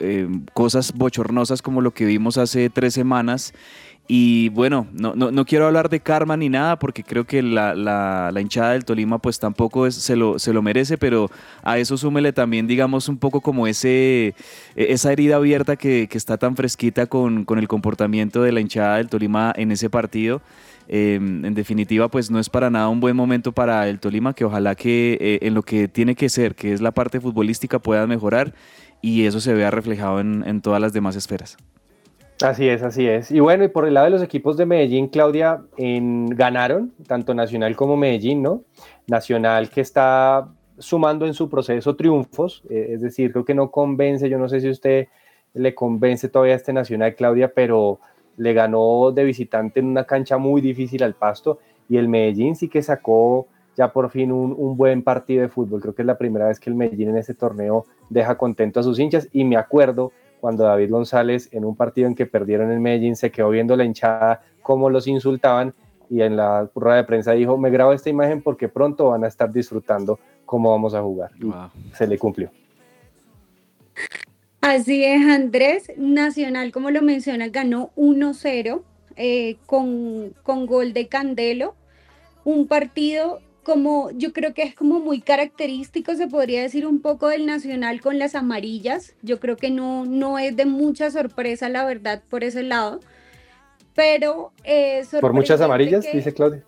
eh, 0.00 0.28
cosas 0.54 0.92
bochornosas 0.94 1.62
como 1.62 1.80
lo 1.80 1.92
que 1.92 2.04
vimos 2.04 2.38
hace 2.38 2.70
tres 2.70 2.94
semanas. 2.94 3.52
Y 4.10 4.48
bueno, 4.48 4.86
no, 4.94 5.14
no, 5.14 5.30
no 5.30 5.44
quiero 5.44 5.66
hablar 5.66 5.90
de 5.90 6.00
karma 6.00 6.34
ni 6.38 6.48
nada 6.48 6.78
porque 6.78 7.04
creo 7.04 7.26
que 7.26 7.42
la, 7.42 7.74
la- 7.74 8.30
la 8.32 8.40
hinchada 8.40 8.72
del 8.72 8.86
Tolima 8.86 9.18
pues 9.18 9.38
tampoco 9.38 9.86
es- 9.86 9.96
se, 9.96 10.16
lo, 10.16 10.38
se 10.38 10.54
lo 10.54 10.62
merece, 10.62 10.96
pero 10.96 11.30
a 11.62 11.76
eso 11.76 11.98
súmele 11.98 12.32
también 12.32 12.66
digamos 12.66 13.10
un 13.10 13.18
poco 13.18 13.42
como 13.42 13.66
ese, 13.66 14.28
e- 14.28 14.34
esa 14.76 15.12
herida 15.12 15.36
abierta 15.36 15.76
que, 15.76 16.08
que 16.10 16.16
está 16.16 16.38
tan 16.38 16.56
fresquita 16.56 17.04
con, 17.06 17.44
con 17.44 17.58
el 17.58 17.68
comportamiento 17.68 18.40
de 18.42 18.52
la 18.52 18.60
hinchada 18.62 18.96
del 18.96 19.10
Tolima 19.10 19.52
en 19.54 19.72
ese 19.72 19.90
partido. 19.90 20.40
Eh, 20.90 21.16
en 21.16 21.52
definitiva, 21.52 22.08
pues 22.08 22.30
no 22.30 22.38
es 22.38 22.48
para 22.48 22.70
nada 22.70 22.88
un 22.88 23.00
buen 23.00 23.14
momento 23.14 23.52
para 23.52 23.86
el 23.90 24.00
Tolima, 24.00 24.32
que 24.32 24.46
ojalá 24.46 24.74
que 24.74 25.18
eh, 25.20 25.38
en 25.42 25.52
lo 25.52 25.62
que 25.62 25.86
tiene 25.86 26.14
que 26.14 26.30
ser, 26.30 26.54
que 26.54 26.72
es 26.72 26.80
la 26.80 26.92
parte 26.92 27.20
futbolística, 27.20 27.78
pueda 27.78 28.06
mejorar 28.06 28.54
y 29.00 29.26
eso 29.26 29.40
se 29.40 29.54
vea 29.54 29.70
reflejado 29.70 30.20
en, 30.20 30.44
en 30.46 30.60
todas 30.60 30.80
las 30.80 30.92
demás 30.92 31.16
esferas. 31.16 31.56
Así 32.42 32.68
es, 32.68 32.82
así 32.82 33.06
es. 33.06 33.32
Y 33.32 33.40
bueno, 33.40 33.64
y 33.64 33.68
por 33.68 33.86
el 33.86 33.94
lado 33.94 34.04
de 34.04 34.10
los 34.10 34.22
equipos 34.22 34.56
de 34.56 34.64
Medellín, 34.64 35.08
Claudia, 35.08 35.60
ganaron 35.76 36.92
tanto 37.06 37.34
Nacional 37.34 37.74
como 37.74 37.96
Medellín, 37.96 38.42
¿no? 38.42 38.62
Nacional 39.08 39.70
que 39.70 39.80
está 39.80 40.48
sumando 40.78 41.26
en 41.26 41.34
su 41.34 41.48
proceso 41.48 41.96
triunfos, 41.96 42.62
eh, 42.70 42.90
es 42.90 43.00
decir, 43.00 43.32
creo 43.32 43.44
que 43.44 43.54
no 43.54 43.72
convence, 43.72 44.28
yo 44.28 44.38
no 44.38 44.48
sé 44.48 44.60
si 44.60 44.70
usted 44.70 45.08
le 45.54 45.74
convence 45.74 46.28
todavía 46.28 46.54
a 46.54 46.56
este 46.56 46.72
Nacional, 46.72 47.16
Claudia, 47.16 47.52
pero 47.52 47.98
le 48.36 48.52
ganó 48.52 49.10
de 49.10 49.24
visitante 49.24 49.80
en 49.80 49.86
una 49.86 50.04
cancha 50.04 50.38
muy 50.38 50.60
difícil 50.60 51.02
al 51.02 51.14
Pasto 51.14 51.58
y 51.88 51.96
el 51.96 52.08
Medellín 52.08 52.54
sí 52.54 52.68
que 52.68 52.82
sacó 52.82 53.48
ya 53.78 53.92
por 53.92 54.10
fin 54.10 54.32
un, 54.32 54.56
un 54.58 54.76
buen 54.76 55.04
partido 55.04 55.42
de 55.42 55.48
fútbol. 55.48 55.80
Creo 55.80 55.94
que 55.94 56.02
es 56.02 56.06
la 56.06 56.18
primera 56.18 56.48
vez 56.48 56.58
que 56.58 56.68
el 56.68 56.74
Medellín 56.74 57.10
en 57.10 57.16
este 57.16 57.32
torneo 57.32 57.86
deja 58.10 58.36
contento 58.36 58.80
a 58.80 58.82
sus 58.82 58.98
hinchas 58.98 59.28
y 59.32 59.44
me 59.44 59.56
acuerdo 59.56 60.10
cuando 60.40 60.64
David 60.64 60.90
González 60.90 61.48
en 61.52 61.64
un 61.64 61.76
partido 61.76 62.08
en 62.08 62.16
que 62.16 62.26
perdieron 62.26 62.72
en 62.72 62.82
Medellín 62.82 63.14
se 63.14 63.30
quedó 63.30 63.50
viendo 63.50 63.76
la 63.76 63.84
hinchada 63.84 64.42
cómo 64.62 64.90
los 64.90 65.06
insultaban 65.06 65.74
y 66.10 66.22
en 66.22 66.36
la 66.36 66.68
rueda 66.74 66.96
de 66.96 67.04
prensa 67.04 67.32
dijo, 67.32 67.56
me 67.56 67.70
grabo 67.70 67.92
esta 67.92 68.10
imagen 68.10 68.42
porque 68.42 68.68
pronto 68.68 69.10
van 69.10 69.22
a 69.22 69.28
estar 69.28 69.52
disfrutando 69.52 70.18
cómo 70.44 70.72
vamos 70.72 70.94
a 70.94 71.00
jugar. 71.02 71.30
Y 71.38 71.44
Wow. 71.44 71.70
se 71.94 72.06
le 72.08 72.18
cumplió. 72.18 72.50
Así 74.60 75.04
es, 75.04 75.24
Andrés. 75.24 75.92
Nacional, 75.96 76.72
como 76.72 76.90
lo 76.90 77.00
menciona, 77.02 77.48
ganó 77.48 77.90
1-0 77.94 78.82
eh, 79.16 79.56
con, 79.66 80.34
con 80.42 80.66
gol 80.66 80.92
de 80.92 81.06
Candelo. 81.06 81.74
Un 82.44 82.66
partido 82.66 83.40
como 83.68 84.10
yo 84.12 84.32
creo 84.32 84.54
que 84.54 84.62
es 84.62 84.74
como 84.74 84.98
muy 84.98 85.20
característico, 85.20 86.14
se 86.14 86.26
podría 86.26 86.62
decir 86.62 86.86
un 86.86 87.02
poco 87.02 87.28
del 87.28 87.44
Nacional 87.44 88.00
con 88.00 88.18
las 88.18 88.34
amarillas. 88.34 89.14
Yo 89.20 89.40
creo 89.40 89.58
que 89.58 89.70
no, 89.70 90.06
no 90.06 90.38
es 90.38 90.56
de 90.56 90.64
mucha 90.64 91.10
sorpresa, 91.10 91.68
la 91.68 91.84
verdad, 91.84 92.22
por 92.30 92.44
ese 92.44 92.62
lado. 92.62 93.00
Pero 93.94 94.52
eh, 94.64 95.04
Por 95.20 95.34
muchas 95.34 95.60
amarillas, 95.60 96.06
que- 96.06 96.16
dice 96.16 96.32
Claudia. 96.32 96.64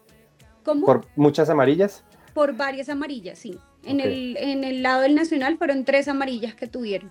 ¿Cómo? 0.63 0.85
Por 0.85 1.07
muchas 1.17 1.49
amarillas. 1.49 2.05
Por 2.35 2.55
varias 2.55 2.91
amarillas, 2.91 3.39
sí. 3.39 3.57
En, 3.83 4.01
el, 4.01 4.37
en 4.37 4.63
el 4.63 4.83
lado 4.83 5.01
del 5.01 5.15
Nacional 5.15 5.57
fueron 5.57 5.87
tres 5.87 6.07
amarillas 6.07 6.55
que 6.55 6.67
tuvieron. 6.67 7.09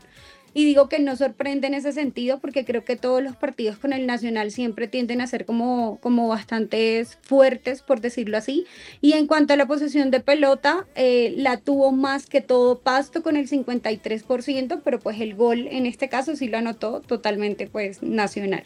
Y 0.53 0.65
digo 0.65 0.89
que 0.89 0.99
no 0.99 1.15
sorprende 1.15 1.67
en 1.67 1.73
ese 1.75 1.91
sentido 1.91 2.39
porque 2.39 2.65
creo 2.65 2.83
que 2.83 2.95
todos 2.95 3.21
los 3.21 3.35
partidos 3.35 3.77
con 3.77 3.93
el 3.93 4.07
Nacional 4.07 4.51
siempre 4.51 4.87
tienden 4.87 5.21
a 5.21 5.27
ser 5.27 5.45
como, 5.45 5.99
como 6.01 6.27
bastantes 6.27 7.17
fuertes, 7.21 7.81
por 7.81 8.01
decirlo 8.01 8.37
así. 8.37 8.65
Y 9.01 9.13
en 9.13 9.27
cuanto 9.27 9.53
a 9.53 9.57
la 9.57 9.67
posesión 9.67 10.11
de 10.11 10.19
pelota, 10.19 10.87
eh, 10.95 11.33
la 11.37 11.57
tuvo 11.57 11.91
más 11.91 12.25
que 12.25 12.41
todo 12.41 12.79
Pasto 12.79 13.21
con 13.21 13.35
el 13.35 13.47
53%, 13.47 14.81
pero 14.83 14.99
pues 14.99 15.19
el 15.21 15.35
gol 15.35 15.67
en 15.69 15.85
este 15.85 16.09
caso 16.09 16.35
sí 16.35 16.47
lo 16.47 16.57
anotó 16.57 17.01
totalmente 17.01 17.67
pues 17.67 18.01
Nacional. 18.01 18.63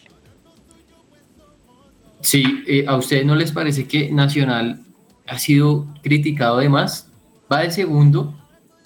Sí, 2.22 2.44
eh, 2.68 2.86
¿a 2.88 2.96
ustedes 2.96 3.26
no 3.26 3.36
les 3.36 3.52
parece 3.52 3.86
que 3.86 4.10
Nacional 4.10 4.80
ha 5.28 5.38
sido 5.38 5.86
criticado 6.02 6.60
de 6.60 6.70
más? 6.70 7.10
Va 7.52 7.62
de 7.62 7.72
segundo, 7.72 8.34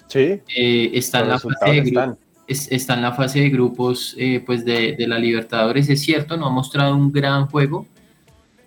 Sí, 0.08 0.40
eh, 0.56 0.90
está, 0.94 1.20
en 1.20 1.28
la 1.28 1.38
fase 1.38 1.70
de 1.70 1.82
gru- 1.82 1.86
están. 1.86 2.18
Es- 2.48 2.72
está 2.72 2.94
en 2.94 3.02
la 3.02 3.12
fase 3.12 3.40
de 3.40 3.50
grupos 3.50 4.14
eh, 4.18 4.42
pues 4.44 4.64
de, 4.64 4.96
de 4.96 5.06
la 5.06 5.18
Libertadores, 5.18 5.88
es 5.88 6.00
cierto, 6.00 6.36
no 6.36 6.46
ha 6.46 6.50
mostrado 6.50 6.96
un 6.96 7.12
gran 7.12 7.46
juego, 7.46 7.86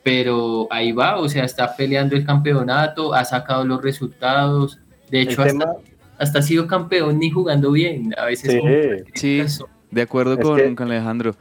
pero 0.03 0.67
ahí 0.71 0.91
va, 0.91 1.17
o 1.19 1.27
sea, 1.29 1.43
está 1.43 1.75
peleando 1.75 2.15
el 2.15 2.25
campeonato, 2.25 3.13
ha 3.13 3.23
sacado 3.25 3.65
los 3.65 3.81
resultados, 3.81 4.79
de 5.09 5.21
hecho 5.21 5.41
hasta, 5.41 5.59
tema, 5.59 5.73
hasta 6.17 6.39
ha 6.39 6.41
sido 6.41 6.65
campeón 6.67 7.19
ni 7.19 7.29
jugando 7.29 7.71
bien, 7.71 8.13
a 8.17 8.25
veces 8.25 8.59
Sí. 9.15 9.43
De 9.91 10.01
acuerdo 10.01 10.33
Es 10.35 10.39
con, 10.39 10.57
que- 10.57 10.73
con 10.75 10.89
Alejandro. 10.89 11.35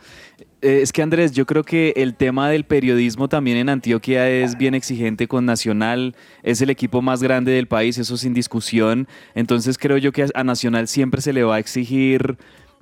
Eh, 0.63 0.81
es 0.83 0.93
que 0.93 1.03
Andrés, 1.03 1.33
yo 1.33 1.47
creo 1.47 1.65
que 1.65 1.95
el 1.97 2.15
tema 2.15 2.51
del 2.51 2.65
periodismo 2.65 3.29
también 3.29 3.57
en 3.57 3.69
Antioquia 3.71 4.29
es 4.29 4.59
bien 4.59 4.75
exigente 4.75 5.27
con 5.27 5.47
Nacional. 5.47 6.15
Es 6.43 6.61
el 6.61 6.69
equipo 6.71 7.01
más 7.01 7.23
grande 7.23 7.53
del 7.53 7.67
país, 7.67 7.97
eso 7.99 8.17
sin 8.17 8.35
discusión. 8.35 9.09
Entonces 9.35 9.79
creo 9.79 9.97
yo 9.97 10.13
que 10.13 10.27
a- 10.35 10.45
Nacional 10.45 10.87
siempre 10.89 11.23
se 11.23 11.33
le 11.33 11.45
va 11.45 11.57
a 11.57 11.59
exigir 11.61 12.37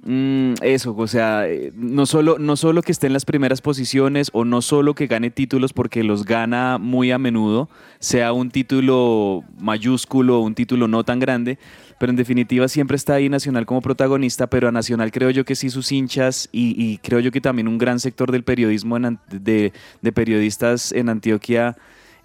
mm, 0.04 0.54
eso, 0.62 0.94
o 0.96 1.06
sea, 1.08 1.48
eh, 1.48 1.72
no 1.74 2.06
solo, 2.06 2.38
no 2.38 2.54
solo 2.56 2.82
que 2.82 2.92
esté 2.92 3.08
en 3.08 3.12
las 3.12 3.24
primeras 3.24 3.60
posiciones 3.60 4.30
o 4.32 4.44
no 4.44 4.62
solo 4.62 4.94
que 4.94 5.08
gane 5.08 5.30
títulos 5.30 5.72
porque 5.72 6.04
los 6.04 6.24
gana 6.24 6.78
muy 6.78 7.10
a 7.10 7.18
menudo, 7.18 7.68
sea 7.98 8.32
un 8.32 8.50
título 8.50 9.42
mayúsculo 9.58 10.38
o 10.38 10.44
un 10.44 10.54
título 10.54 10.86
no 10.86 11.02
tan 11.02 11.18
grande, 11.18 11.58
pero 11.98 12.10
en 12.10 12.16
definitiva 12.16 12.68
siempre 12.68 12.96
está 12.96 13.14
ahí 13.14 13.28
Nacional 13.28 13.66
como 13.66 13.82
protagonista, 13.82 14.46
pero 14.46 14.68
a 14.68 14.72
Nacional 14.72 15.10
creo 15.10 15.30
yo 15.30 15.44
que 15.44 15.54
sí 15.54 15.70
sus 15.70 15.90
hinchas 15.92 16.48
y, 16.52 16.98
creo 16.98 17.20
yo 17.20 17.30
que 17.30 17.40
también 17.40 17.68
un 17.68 17.78
gran 17.78 18.00
sector 18.00 18.32
del 18.32 18.44
periodismo 18.44 18.96
en 18.96 19.18
de, 19.30 19.72
de 20.00 20.12
periodistas 20.12 20.92
en 20.92 21.08
Antioquia 21.08 21.76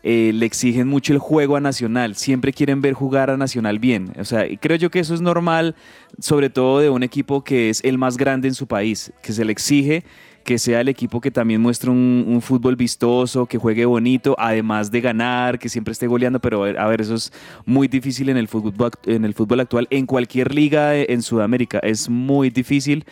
eh, 0.05 0.31
le 0.33 0.45
exigen 0.45 0.89
mucho 0.89 1.13
el 1.13 1.19
juego 1.19 1.55
a 1.55 1.61
Nacional, 1.61 2.15
siempre 2.15 2.51
quieren 2.51 2.81
ver 2.81 2.93
jugar 2.93 3.29
a 3.29 3.37
Nacional 3.37 3.79
bien, 3.79 4.11
o 4.19 4.25
sea, 4.25 4.45
y 4.45 4.57
creo 4.57 4.75
yo 4.75 4.91
que 4.91 4.99
eso 4.99 5.13
es 5.13 5.21
normal, 5.21 5.75
sobre 6.19 6.49
todo 6.49 6.79
de 6.79 6.89
un 6.89 7.03
equipo 7.03 7.45
que 7.45 7.69
es 7.69 7.81
el 7.85 7.97
más 7.97 8.17
grande 8.17 8.49
en 8.49 8.53
su 8.53 8.67
país, 8.67 9.13
que 9.21 9.31
se 9.31 9.45
le 9.45 9.53
exige 9.53 10.03
que 10.43 10.59
sea 10.59 10.81
el 10.81 10.89
equipo 10.89 11.21
que 11.21 11.31
también 11.31 11.61
muestre 11.61 11.89
un, 11.89 12.41
fútbol 12.41 12.75
vistoso, 12.75 13.45
que 13.45 13.57
juegue 13.57 13.85
bonito, 13.85 14.35
además 14.37 14.91
de 14.91 15.01
ganar, 15.01 15.59
que 15.59 15.69
siempre 15.69 15.91
esté 15.91 16.07
goleando, 16.07 16.39
pero 16.39 16.65
a 16.65 16.87
ver, 16.87 17.01
eso 17.01 17.15
es 17.15 17.31
muy 17.65 17.87
difícil 17.87 18.29
en 18.29 18.37
el 18.37 18.47
fútbol, 18.47 18.91
en 19.05 19.23
el 19.23 19.33
fútbol 19.33 19.61
actual, 19.61 19.87
en 19.89 20.05
cualquier 20.05 20.53
liga 20.53 20.95
en 20.95 21.21
Sudamérica, 21.21 21.79
es 21.79 22.09
muy 22.09 22.49
difícil. 22.49 23.05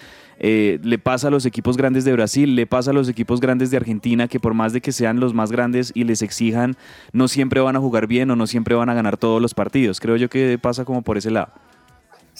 Eh, 0.43 0.79
le 0.81 0.97
pasa 0.97 1.27
a 1.27 1.31
los 1.31 1.45
equipos 1.45 1.77
grandes 1.77 2.03
de 2.03 2.13
Brasil, 2.13 2.55
le 2.55 2.65
pasa 2.65 2.89
a 2.89 2.93
los 2.95 3.07
equipos 3.07 3.39
grandes 3.39 3.69
de 3.69 3.77
Argentina, 3.77 4.27
que 4.27 4.39
por 4.39 4.55
más 4.55 4.73
de 4.73 4.81
que 4.81 4.91
sean 4.91 5.19
los 5.19 5.35
más 5.35 5.51
grandes 5.51 5.91
y 5.93 6.03
les 6.03 6.23
exijan, 6.23 6.75
no 7.13 7.27
siempre 7.27 7.61
van 7.61 7.75
a 7.75 7.79
jugar 7.79 8.07
bien 8.07 8.31
o 8.31 8.35
no 8.35 8.47
siempre 8.47 8.73
van 8.73 8.89
a 8.89 8.95
ganar 8.95 9.17
todos 9.17 9.39
los 9.39 9.53
partidos. 9.53 9.99
Creo 9.99 10.17
yo 10.17 10.29
que 10.29 10.57
pasa 10.59 10.83
como 10.83 11.03
por 11.03 11.17
ese 11.17 11.29
lado. 11.29 11.49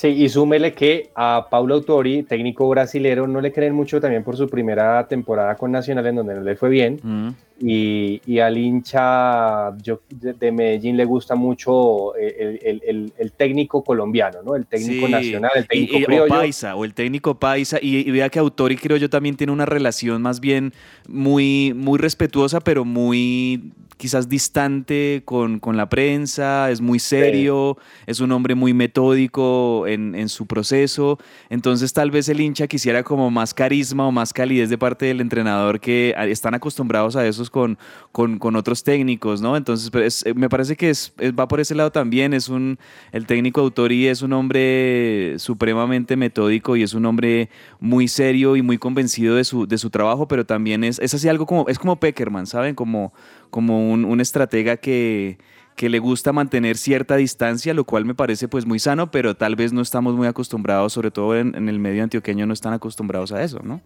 Sí, 0.01 0.07
y 0.07 0.29
súmele 0.29 0.73
que 0.73 1.11
a 1.13 1.45
Paulo 1.47 1.75
Autori, 1.75 2.23
técnico 2.23 2.67
brasilero, 2.67 3.27
no 3.27 3.39
le 3.39 3.51
creen 3.51 3.75
mucho 3.75 4.01
también 4.01 4.23
por 4.23 4.35
su 4.35 4.49
primera 4.49 5.07
temporada 5.07 5.53
con 5.53 5.71
Nacional, 5.71 6.07
en 6.07 6.15
donde 6.15 6.33
no 6.33 6.41
le 6.41 6.55
fue 6.55 6.69
bien. 6.69 6.99
Mm. 7.03 7.29
Y, 7.63 8.21
y 8.26 8.39
al 8.39 8.58
hincha 8.58 9.78
yo- 9.84 10.02
de, 10.10 10.34
de 10.34 10.52
Medellín 10.52 10.97
le 10.97 11.06
gusta 11.06 11.36
mucho 11.36 12.15
el, 12.15 12.60
el- 12.63 12.82
el- 12.88 13.13
el 13.17 13.32
técnico 13.34 13.84
colombiano, 13.84 14.39
¿no? 14.43 14.56
El 14.56 14.65
técnico 14.65 15.06
Sí, 15.06 15.12
nacional, 15.12 15.52
el 15.56 15.67
técnico 15.67 15.93
y- 15.97 16.00
y- 16.00 16.04
o 16.04 16.08
criollo. 16.08 16.28
paisa, 16.34 16.76
o 16.76 16.84
el 16.86 16.93
técnico 16.93 17.39
paisa, 17.39 17.78
y, 17.82 17.97
y 17.97 18.12
vea 18.12 18.30
que 18.30 18.39
Autori 18.39 18.78
creo 18.78 18.97
yo 18.97 19.10
también 19.10 19.36
tiene 19.36 19.54
una 19.54 19.65
relación 19.67 20.21
más 20.24 20.39
bien 20.39 20.74
muy, 21.08 21.74
muy 21.76 22.00
respetuosa, 22.00 22.60
pero 22.62 22.84
muy 22.84 23.71
quizás 23.97 24.28
distante 24.28 25.21
con, 25.26 25.60
con 25.60 25.78
la 25.78 25.88
prensa, 25.88 26.71
es 26.71 26.82
muy 26.82 26.97
serio, 26.97 27.78
es 28.08 28.19
un 28.19 28.32
hombre 28.32 28.56
muy 28.56 28.74
metódico 28.74 29.86
en, 29.86 30.15
en 30.15 30.28
su 30.28 30.47
proceso, 30.47 31.19
entonces 31.52 31.93
tal 31.93 32.10
vez 32.10 32.28
el 32.28 32.41
hincha 32.41 32.65
quisiera 32.65 33.04
como 33.04 33.30
más 33.30 33.54
carisma 33.54 34.08
o 34.08 34.12
más 34.12 34.34
calidez 34.34 34.71
de 34.71 34.78
parte 34.80 35.06
del 35.06 35.21
entrenador 35.21 35.80
que 35.80 36.15
están 36.30 36.56
acostumbrados 36.56 37.15
a 37.15 37.28
esos 37.28 37.50
con, 37.51 37.77
con, 38.11 38.55
otros 38.55 38.83
técnicos, 38.83 39.41
¿no? 39.41 39.55
Entonces 39.55 39.91
es- 40.25 40.35
me 40.35 40.49
parece 40.49 40.75
que 40.75 40.89
es, 40.89 41.13
va 41.39 41.47
por 41.47 41.59
ese 41.59 41.75
lado 41.75 41.91
también, 41.91 42.33
es 42.33 42.49
un, 42.49 42.79
el 43.11 43.25
técnico 43.27 43.61
Autori 43.61 44.07
es 44.07 44.21
un 44.21 44.33
hombre 44.33 45.35
supremamente 45.37 46.15
metódico 46.15 46.75
y 46.75 46.83
es 46.83 46.93
un 46.93 47.05
hombre 47.05 47.49
muy 47.79 48.07
serio 48.07 48.55
y 48.55 48.61
muy 48.61 48.77
convencido 48.77 49.35
de 49.35 49.43
su, 49.43 49.67
de 49.67 49.77
su 49.77 49.89
trabajo, 49.89 50.27
pero 50.27 50.45
también 50.45 50.83
es, 50.83 50.99
es 50.99 51.13
así 51.13 51.27
algo 51.27 51.45
como, 51.45 51.67
es 51.67 51.77
como 51.77 51.99
Peckerman, 51.99 52.47
¿saben? 52.47 52.73
Como, 52.73 53.13
como 53.49 53.91
un, 53.91 54.05
un 54.05 54.21
estratega 54.21 54.77
que, 54.77 55.37
que 55.75 55.89
le 55.89 55.99
gusta 55.99 56.33
mantener 56.33 56.77
cierta 56.77 57.15
distancia, 57.15 57.73
lo 57.73 57.83
cual 57.83 58.05
me 58.05 58.15
parece 58.15 58.47
pues 58.47 58.65
muy 58.65 58.79
sano, 58.79 59.11
pero 59.11 59.35
tal 59.35 59.55
vez 59.55 59.73
no 59.73 59.81
estamos 59.81 60.15
muy 60.15 60.27
acostumbrados, 60.27 60.93
sobre 60.93 61.11
todo 61.11 61.37
en 61.37 61.69
el 61.69 61.79
medio 61.79 62.03
antioqueño 62.03 62.45
no 62.45 62.53
están 62.53 62.73
acostumbrados 62.73 63.31
a 63.31 63.43
eso, 63.43 63.59
¿no? 63.63 63.81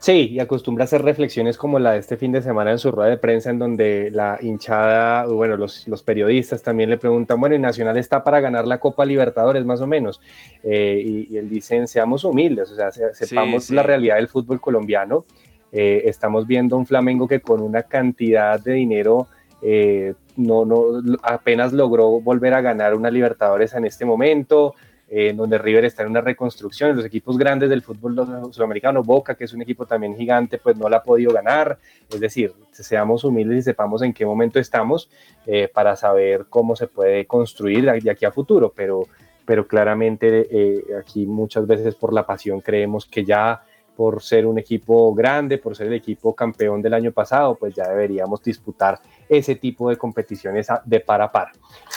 Sí, 0.00 0.28
y 0.30 0.38
acostumbra 0.38 0.84
a 0.84 0.86
hacer 0.86 1.02
reflexiones 1.02 1.56
como 1.56 1.80
la 1.80 1.92
de 1.92 1.98
este 1.98 2.16
fin 2.16 2.30
de 2.30 2.40
semana 2.40 2.70
en 2.70 2.78
su 2.78 2.92
rueda 2.92 3.10
de 3.10 3.18
prensa, 3.18 3.50
en 3.50 3.58
donde 3.58 4.10
la 4.12 4.38
hinchada, 4.40 5.26
bueno, 5.26 5.56
los, 5.56 5.88
los 5.88 6.04
periodistas 6.04 6.62
también 6.62 6.88
le 6.88 6.98
preguntan, 6.98 7.40
bueno, 7.40 7.56
¿y 7.56 7.58
Nacional 7.58 7.96
está 7.96 8.22
para 8.22 8.38
ganar 8.38 8.66
la 8.66 8.78
Copa 8.78 9.04
Libertadores 9.04 9.64
más 9.64 9.80
o 9.80 9.88
menos? 9.88 10.20
Eh, 10.62 11.02
y, 11.04 11.34
y, 11.34 11.38
él 11.38 11.48
dice, 11.48 11.84
seamos 11.88 12.22
humildes, 12.24 12.70
o 12.70 12.76
sea, 12.76 12.92
sepamos 12.92 13.64
sí, 13.64 13.68
sí. 13.68 13.74
la 13.74 13.82
realidad 13.82 14.16
del 14.16 14.28
fútbol 14.28 14.60
colombiano. 14.60 15.24
Eh, 15.72 16.02
estamos 16.06 16.46
viendo 16.46 16.76
un 16.76 16.86
Flamengo 16.86 17.26
que 17.26 17.40
con 17.40 17.60
una 17.60 17.82
cantidad 17.82 18.58
de 18.60 18.74
dinero 18.74 19.26
eh, 19.60 20.14
no, 20.36 20.64
no, 20.64 21.02
apenas 21.22 21.72
logró 21.72 22.20
volver 22.20 22.54
a 22.54 22.60
ganar 22.60 22.94
una 22.94 23.10
Libertadores 23.10 23.74
en 23.74 23.84
este 23.84 24.04
momento 24.04 24.74
eh, 25.10 25.32
donde 25.34 25.56
River 25.56 25.86
está 25.86 26.02
en 26.02 26.10
una 26.10 26.20
reconstrucción, 26.20 26.94
los 26.94 27.04
equipos 27.04 27.38
grandes 27.38 27.70
del 27.70 27.82
fútbol 27.82 28.14
sudamericano, 28.52 29.02
Boca, 29.02 29.34
que 29.34 29.44
es 29.44 29.52
un 29.54 29.62
equipo 29.62 29.86
también 29.86 30.16
gigante, 30.16 30.58
pues 30.58 30.76
no 30.76 30.88
la 30.88 30.98
ha 30.98 31.02
podido 31.02 31.32
ganar, 31.32 31.78
es 32.10 32.20
decir, 32.20 32.52
seamos 32.72 33.24
humildes 33.24 33.58
y 33.58 33.62
sepamos 33.62 34.02
en 34.02 34.12
qué 34.12 34.26
momento 34.26 34.58
estamos 34.58 35.08
eh, 35.46 35.68
para 35.72 35.96
saber 35.96 36.46
cómo 36.50 36.76
se 36.76 36.88
puede 36.88 37.26
construir 37.26 37.90
de 37.90 38.10
aquí 38.10 38.24
a 38.26 38.32
futuro, 38.32 38.72
pero, 38.76 39.06
pero 39.46 39.66
claramente 39.66 40.46
eh, 40.50 40.84
aquí 41.00 41.24
muchas 41.24 41.66
veces 41.66 41.94
por 41.94 42.12
la 42.12 42.26
pasión 42.26 42.60
creemos 42.60 43.06
que 43.06 43.24
ya 43.24 43.62
por 43.98 44.22
ser 44.22 44.46
un 44.46 44.60
equipo 44.60 45.12
grande, 45.12 45.58
por 45.58 45.74
ser 45.74 45.88
el 45.88 45.94
equipo 45.94 46.32
campeón 46.32 46.80
del 46.80 46.94
año 46.94 47.10
pasado, 47.10 47.56
pues 47.56 47.74
ya 47.74 47.88
deberíamos 47.88 48.40
disputar 48.40 49.00
ese 49.28 49.56
tipo 49.56 49.90
de 49.90 49.96
competiciones 49.96 50.68
de 50.84 51.00
par 51.00 51.20
a 51.20 51.32
par. 51.32 51.48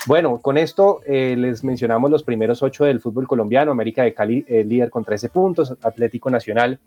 Bueno, 0.08 0.40
con 0.40 0.58
esto 0.58 1.02
eh, 1.06 1.36
les 1.38 1.64
mencionamos 1.64 2.10
los 2.10 2.24
primeros 2.24 2.64
ocho 2.64 2.86
del 2.86 3.02
fútbol 3.02 3.28
colombiano, 3.28 3.72
América 3.72 4.02
de 4.02 4.16
Cali 4.16 4.44
eh, 4.48 4.64
líder 4.64 4.90
con 4.90 5.06
13 5.06 5.30
puntos, 5.30 5.78
Atlético 5.84 6.32
Nacional 6.32 6.80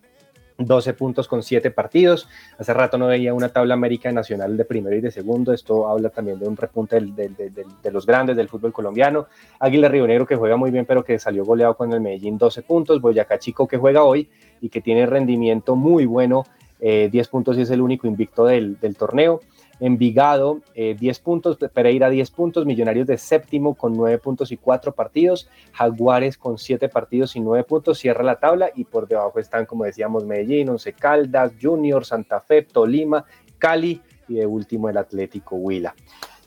12 0.58 0.94
puntos 0.94 1.28
con 1.28 1.42
7 1.42 1.70
partidos. 1.70 2.28
Hace 2.58 2.72
rato 2.74 2.96
no 2.98 3.06
veía 3.06 3.34
una 3.34 3.48
tabla 3.48 3.74
América 3.74 4.12
Nacional 4.12 4.56
de 4.56 4.64
primero 4.64 4.96
y 4.96 5.00
de 5.00 5.10
segundo. 5.10 5.52
Esto 5.52 5.88
habla 5.88 6.10
también 6.10 6.38
de 6.38 6.46
un 6.46 6.56
repunte 6.56 7.00
de 7.00 7.90
los 7.90 8.06
grandes 8.06 8.36
del 8.36 8.48
fútbol 8.48 8.72
colombiano. 8.72 9.26
Águila 9.58 9.88
Río 9.88 10.06
Negro 10.06 10.26
que 10.26 10.36
juega 10.36 10.56
muy 10.56 10.70
bien, 10.70 10.86
pero 10.86 11.04
que 11.04 11.18
salió 11.18 11.44
goleado 11.44 11.76
con 11.76 11.92
el 11.92 12.00
Medellín 12.00 12.38
12 12.38 12.62
puntos. 12.62 13.00
Boyacá 13.00 13.38
Chico 13.38 13.66
que 13.66 13.78
juega 13.78 14.04
hoy 14.04 14.28
y 14.60 14.68
que 14.68 14.80
tiene 14.80 15.06
rendimiento 15.06 15.76
muy 15.76 16.06
bueno, 16.06 16.44
eh, 16.80 17.08
10 17.10 17.28
puntos 17.28 17.58
y 17.58 17.62
es 17.62 17.70
el 17.70 17.80
único 17.80 18.06
invicto 18.06 18.44
del 18.46 18.96
torneo. 18.96 19.40
Envigado, 19.80 20.60
eh, 20.74 20.96
10 20.98 21.18
puntos, 21.18 21.58
Pereira 21.72 22.10
10 22.10 22.30
puntos, 22.30 22.66
Millonarios 22.66 23.06
de 23.06 23.18
séptimo 23.18 23.74
con 23.74 23.96
9 23.96 24.18
puntos 24.18 24.52
y 24.52 24.56
4 24.56 24.92
partidos, 24.92 25.48
Jaguares 25.72 26.38
con 26.38 26.58
7 26.58 26.88
partidos 26.88 27.36
y 27.36 27.40
9 27.40 27.64
puntos, 27.64 27.98
cierra 27.98 28.22
la 28.22 28.36
tabla 28.36 28.70
y 28.74 28.84
por 28.84 29.08
debajo 29.08 29.38
están, 29.38 29.66
como 29.66 29.84
decíamos, 29.84 30.24
Medellín, 30.24 30.68
Once 30.68 30.92
Caldas, 30.92 31.52
Junior, 31.60 32.04
Santa 32.04 32.40
Fe, 32.40 32.62
Tolima, 32.62 33.24
Cali 33.58 34.00
y 34.28 34.34
de 34.34 34.46
último 34.46 34.88
el 34.88 34.96
Atlético 34.96 35.56
Huila. 35.56 35.94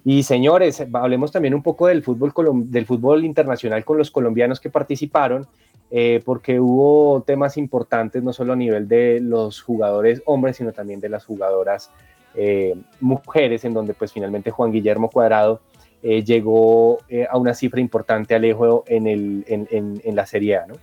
Y 0.06 0.24
señores, 0.24 0.82
hablemos 0.94 1.34
también 1.34 1.54
un 1.54 1.62
poco 1.62 1.88
del 1.88 2.02
fútbol, 2.02 2.32
del 2.72 2.86
fútbol 2.86 3.26
internacional 3.26 3.84
con 3.84 3.98
los 3.98 4.10
colombianos 4.10 4.62
que 4.62 4.70
participaron, 4.70 5.48
eh, 5.92 6.22
porque 6.24 6.60
hubo 6.60 7.24
temas 7.24 7.58
importantes 7.58 8.24
no 8.24 8.32
solo 8.32 8.54
a 8.54 8.56
nivel 8.56 8.88
de 8.88 9.20
los 9.20 9.62
jugadores 9.62 10.22
hombres, 10.26 10.58
sino 10.58 10.72
también 10.72 11.02
de 11.02 11.10
las 11.10 11.26
jugadoras 11.26 11.92
eh, 12.36 12.76
mujeres, 13.00 13.66
en 13.66 13.74
donde 13.74 13.94
pues 13.94 14.13
finalmente 14.13 14.52
Juan 14.52 14.72
Guillermo 14.72 15.10
Cuadrado 15.10 15.62
eh, 16.04 16.24
llegó 16.24 17.00
eh, 17.10 17.26
a 17.30 17.38
una 17.38 17.54
cifra 17.54 17.82
importante 17.82 18.36
Alejo 18.36 18.84
en, 18.88 19.08
el, 19.08 19.44
en, 19.48 19.68
en, 19.72 20.02
en, 20.04 20.16
la 20.16 20.26
Serie 20.26 20.58
A, 20.58 20.68
¿no? 20.68 20.76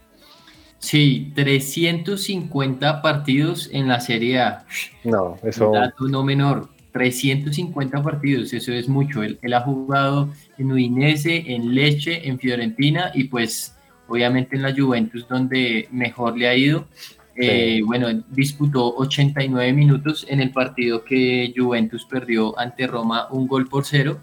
Sí, 0.79 1.33
350 1.35 3.01
partidos 3.01 3.71
en 3.73 3.89
la 3.89 4.01
Serie 4.01 4.41
A. 4.41 4.65
No, 5.05 5.37
eso... 5.45 5.69
Un 5.69 5.75
dato 5.75 6.09
no 6.09 6.25
menor, 6.25 6.69
350 6.93 8.03
partidos, 8.03 8.53
eso 8.53 8.73
es 8.73 8.89
mucho. 8.89 9.23
Él, 9.23 9.39
él 9.41 9.55
ha 9.55 9.61
jugado 9.61 10.29
en 10.59 10.73
Udinese, 10.73 11.45
en 11.47 11.75
Leche, 11.75 12.29
en 12.29 12.39
Fiorentina 12.39 13.13
y 13.15 13.25
pues 13.25 13.75
obviamente 14.09 14.57
en 14.57 14.63
la 14.63 14.75
Juventus 14.75 15.27
donde 15.29 15.89
mejor 15.91 16.37
le 16.37 16.49
ha 16.49 16.55
ido. 16.55 16.87
Eh, 17.37 17.83
bueno, 17.85 18.09
disputó 18.31 18.95
89 18.97 19.73
minutos 19.73 20.25
en 20.29 20.41
el 20.41 20.51
partido 20.51 21.05
que 21.05 21.53
Juventus 21.57 22.05
perdió 22.05 22.59
ante 22.59 22.87
Roma 22.87 23.29
un 23.31 23.47
gol 23.47 23.69
por 23.69 23.85
cero. 23.85 24.21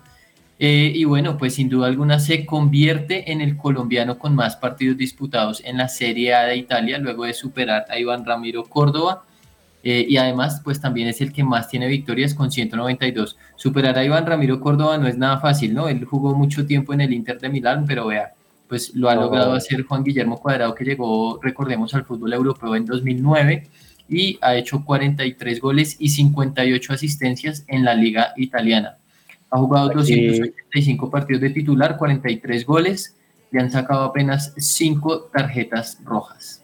Eh, 0.64 0.92
y 0.94 1.06
bueno, 1.06 1.38
pues 1.38 1.56
sin 1.56 1.70
duda 1.70 1.88
alguna 1.88 2.20
se 2.20 2.46
convierte 2.46 3.32
en 3.32 3.42
el 3.42 3.58
colombiano 3.58 4.20
con 4.20 4.36
más 4.36 4.56
partidos 4.56 4.96
disputados 4.96 5.62
en 5.66 5.78
la 5.78 5.88
Serie 5.88 6.36
A 6.36 6.44
de 6.44 6.56
Italia, 6.56 7.00
luego 7.00 7.26
de 7.26 7.34
superar 7.34 7.86
a 7.90 7.98
Iván 7.98 8.26
Ramiro 8.26 8.64
Córdoba. 8.66 9.24
Eh, 9.84 10.06
y 10.08 10.18
además, 10.18 10.62
pues 10.64 10.80
también 10.80 11.08
es 11.08 11.20
el 11.22 11.34
que 11.34 11.44
más 11.44 11.68
tiene 11.68 11.88
victorias 11.88 12.36
con 12.36 12.52
192. 12.52 13.38
Superar 13.56 13.98
a 13.98 14.06
Iván 14.06 14.28
Ramiro 14.28 14.60
Córdoba 14.60 14.98
no 15.00 15.08
es 15.08 15.18
nada 15.18 15.40
fácil, 15.40 15.74
¿no? 15.74 15.88
Él 15.88 16.06
jugó 16.06 16.36
mucho 16.36 16.66
tiempo 16.68 16.94
en 16.94 17.02
el 17.02 17.14
Inter 17.14 17.40
de 17.40 17.50
Milán, 17.50 17.86
pero 17.88 18.06
vea, 18.06 18.34
pues 18.72 18.96
lo 18.96 19.10
ha 19.10 19.18
oh. 19.18 19.24
logrado 19.24 19.52
hacer 19.52 19.84
Juan 19.84 20.02
Guillermo 20.02 20.40
Cuadrado, 20.40 20.74
que 20.74 20.86
llegó, 20.86 21.38
recordemos, 21.42 21.94
al 21.94 22.06
fútbol 22.06 22.32
europeo 22.32 22.74
en 22.78 22.86
2009 22.86 23.68
y 24.08 24.40
ha 24.40 24.56
hecho 24.56 24.86
43 24.86 25.60
goles 25.60 25.98
y 26.00 26.08
58 26.08 26.94
asistencias 26.94 27.66
en 27.68 27.84
la 27.84 27.96
liga 27.96 28.32
italiana. 28.38 28.96
Ha 29.50 29.58
jugado 29.58 29.88
Aquí. 29.88 30.26
285 30.26 31.12
partidos 31.12 31.42
de 31.42 31.50
titular, 31.50 31.98
43 31.98 32.66
goles, 32.66 33.14
le 33.52 33.60
han 33.60 33.70
sacado 33.70 34.06
apenas 34.06 34.54
5 34.56 35.24
tarjetas 35.34 36.00
rojas. 36.06 36.64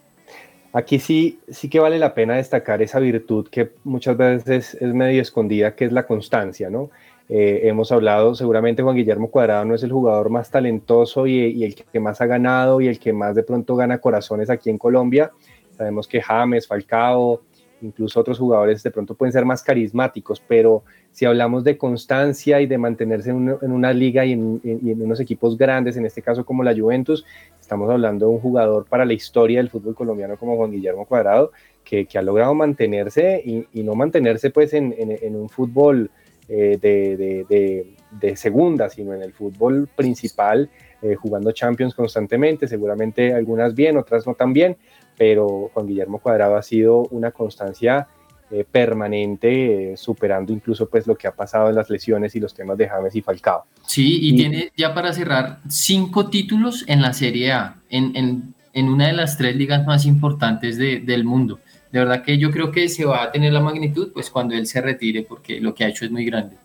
Aquí 0.72 0.98
sí, 0.98 1.40
sí 1.50 1.68
que 1.68 1.78
vale 1.78 1.98
la 1.98 2.14
pena 2.14 2.36
destacar 2.36 2.80
esa 2.80 3.00
virtud 3.00 3.48
que 3.50 3.72
muchas 3.84 4.16
veces 4.16 4.78
es 4.80 4.94
medio 4.94 5.20
escondida, 5.20 5.74
que 5.74 5.84
es 5.84 5.92
la 5.92 6.06
constancia, 6.06 6.70
¿no? 6.70 6.88
Eh, 7.28 7.68
hemos 7.68 7.92
hablado, 7.92 8.34
seguramente 8.34 8.82
Juan 8.82 8.96
Guillermo 8.96 9.30
Cuadrado 9.30 9.64
no 9.66 9.74
es 9.74 9.82
el 9.82 9.92
jugador 9.92 10.30
más 10.30 10.50
talentoso 10.50 11.26
y, 11.26 11.34
y, 11.34 11.64
el 11.64 11.74
que 11.74 12.00
más 12.00 12.22
ha 12.22 12.26
ganado 12.26 12.80
y 12.80 12.88
el 12.88 12.98
que 12.98 13.12
más 13.12 13.34
de 13.34 13.42
pronto 13.42 13.76
gana 13.76 13.98
corazones 13.98 14.48
aquí 14.48 14.70
en 14.70 14.78
Colombia. 14.78 15.30
Sabemos 15.76 16.08
que 16.08 16.22
James, 16.22 16.66
Falcao, 16.66 17.42
incluso 17.82 18.20
otros 18.20 18.38
jugadores 18.38 18.82
de 18.82 18.90
pronto 18.90 19.14
pueden 19.14 19.32
ser 19.32 19.44
más 19.44 19.62
carismáticos, 19.62 20.42
pero 20.46 20.82
si 21.12 21.24
hablamos 21.24 21.64
de 21.64 21.76
constancia 21.76 22.60
y 22.60 22.66
de 22.66 22.78
mantenerse 22.78 23.30
en 23.30 23.36
una, 23.36 23.56
en 23.62 23.72
una 23.72 23.92
liga 23.92 24.24
y 24.24 24.32
en, 24.32 24.60
y 24.64 24.90
en, 24.90 25.02
unos 25.02 25.20
equipos 25.20 25.56
grandes, 25.56 25.96
en 25.96 26.06
este 26.06 26.22
caso 26.22 26.44
como 26.44 26.62
la 26.62 26.76
Juventus, 26.76 27.24
estamos 27.60 27.90
hablando 27.90 28.26
de 28.26 28.32
un 28.32 28.40
jugador 28.40 28.86
para 28.86 29.04
la 29.04 29.12
historia 29.12 29.58
del 29.58 29.70
fútbol 29.70 29.94
colombiano 29.94 30.36
como 30.36 30.56
Juan 30.56 30.70
Guillermo 30.70 31.06
Cuadrado, 31.06 31.52
que, 31.84 32.06
que 32.06 32.18
ha 32.18 32.22
logrado 32.22 32.54
mantenerse 32.54 33.42
y, 33.44 33.66
y 33.72 33.82
no 33.82 33.94
mantenerse 33.94 34.50
pues 34.50 34.74
en, 34.74 34.94
en 34.98 35.36
un 35.36 35.48
fútbol 35.48 36.10
eh, 36.48 36.78
de, 36.80 37.16
de, 37.16 37.46
de, 37.48 37.94
de, 38.10 38.36
segunda, 38.36 38.88
sino 38.88 39.12
en 39.12 39.22
el 39.22 39.34
fútbol 39.34 39.86
principal, 39.94 40.70
eh, 41.02 41.14
jugando 41.14 41.52
Champions 41.52 41.94
constantemente, 41.94 42.66
seguramente 42.66 43.34
algunas 43.34 43.74
bien, 43.74 43.98
otras 43.98 44.26
no 44.26 44.34
tan 44.34 44.54
bien, 44.54 44.78
pero 45.18 45.70
Juan 45.74 45.86
Guillermo 45.86 46.20
Cuadrado 46.20 46.56
ha 46.56 46.62
sido 46.62 47.02
una 47.10 47.32
constancia 47.32 48.08
eh, 48.50 48.64
permanente, 48.64 49.94
superando 49.98 50.54
incluso 50.54 50.88
pues 50.88 51.06
lo 51.06 51.16
que 51.16 51.28
ha 51.28 51.32
pasado 51.32 51.68
en 51.68 51.74
las 51.74 51.90
lesiones 51.90 52.34
y 52.34 52.40
los 52.40 52.54
temas 52.54 52.78
de 52.78 52.88
James 52.88 53.14
y 53.14 53.20
Falcao. 53.20 53.64
Sí, 53.86 54.18
y, 54.18 54.30
y 54.30 54.36
tiene 54.36 54.72
ya 54.74 54.94
para 54.94 55.12
cerrar 55.12 55.58
cinco 55.68 56.30
títulos 56.30 56.82
en 56.88 57.02
la 57.02 57.12
Serie 57.12 57.52
A, 57.52 57.76
en, 57.90 58.16
en, 58.16 58.54
en 58.72 58.88
una 58.88 59.08
de 59.08 59.12
las 59.12 59.36
tres 59.36 59.54
ligas 59.54 59.84
más 59.84 60.06
importantes 60.06 60.78
de, 60.78 61.00
del 61.00 61.24
mundo 61.24 61.58
de 61.92 61.98
verdad 61.98 62.22
que 62.22 62.38
yo 62.38 62.50
creo 62.50 62.70
que 62.70 62.88
se 62.88 63.04
va 63.04 63.22
a 63.22 63.32
tener 63.32 63.52
la 63.52 63.60
magnitud 63.60 64.12
pues 64.12 64.30
cuando 64.30 64.54
él 64.54 64.66
se 64.66 64.80
retire 64.80 65.22
porque 65.22 65.60
lo 65.60 65.74
que 65.74 65.84
ha 65.84 65.88
hecho 65.88 66.04
es 66.04 66.10
muy 66.10 66.24
grande. 66.24 66.56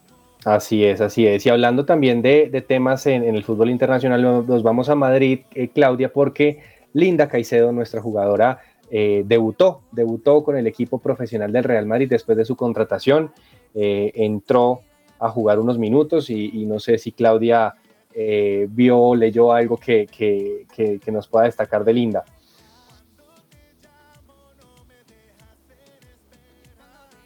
Así 0.46 0.84
es, 0.84 1.00
así 1.00 1.26
es. 1.26 1.46
Y 1.46 1.50
hablando 1.50 1.86
también 1.86 2.22
de, 2.22 2.64
temas 2.68 3.06
en, 3.08 3.24
el 3.24 3.44
fútbol 3.44 3.70
internacional, 3.70 4.22
nos 4.22 4.62
vamos 4.62 4.90
a 4.90 4.96
Madrid, 4.96 5.40
eh, 5.56 5.70
Claudia, 5.70 6.12
porque 6.12 6.62
Linda 6.92 7.30
Caicedo, 7.30 7.72
nuestra 7.72 8.02
jugadora, 8.02 8.60
eh, 8.92 9.24
debutó, 9.26 9.82
debutó 9.92 10.44
con 10.44 10.58
el 10.58 10.68
equipo 10.68 11.00
profesional 11.00 11.52
del 11.52 11.64
Real 11.64 11.86
Madrid 11.86 12.10
después 12.10 12.38
de 12.38 12.46
su 12.46 12.56
contratación, 12.56 13.32
eh, 13.74 14.12
entró 14.16 14.82
a 15.20 15.30
jugar 15.30 15.60
unos 15.60 15.80
minutos 15.80 16.30
y, 16.30 16.66
no 16.66 16.80
sé 16.80 16.98
si 16.98 17.12
Claudia 17.14 17.74
eh, 18.14 18.68
vio, 18.70 19.16
leyó 19.16 19.54
algo 19.54 19.78
que, 19.78 20.06
que, 20.06 20.68
que 21.00 21.12
nos 21.12 21.28
pueda 21.28 21.46
destacar 21.46 21.84
de 21.84 21.94
Linda. 21.94 22.24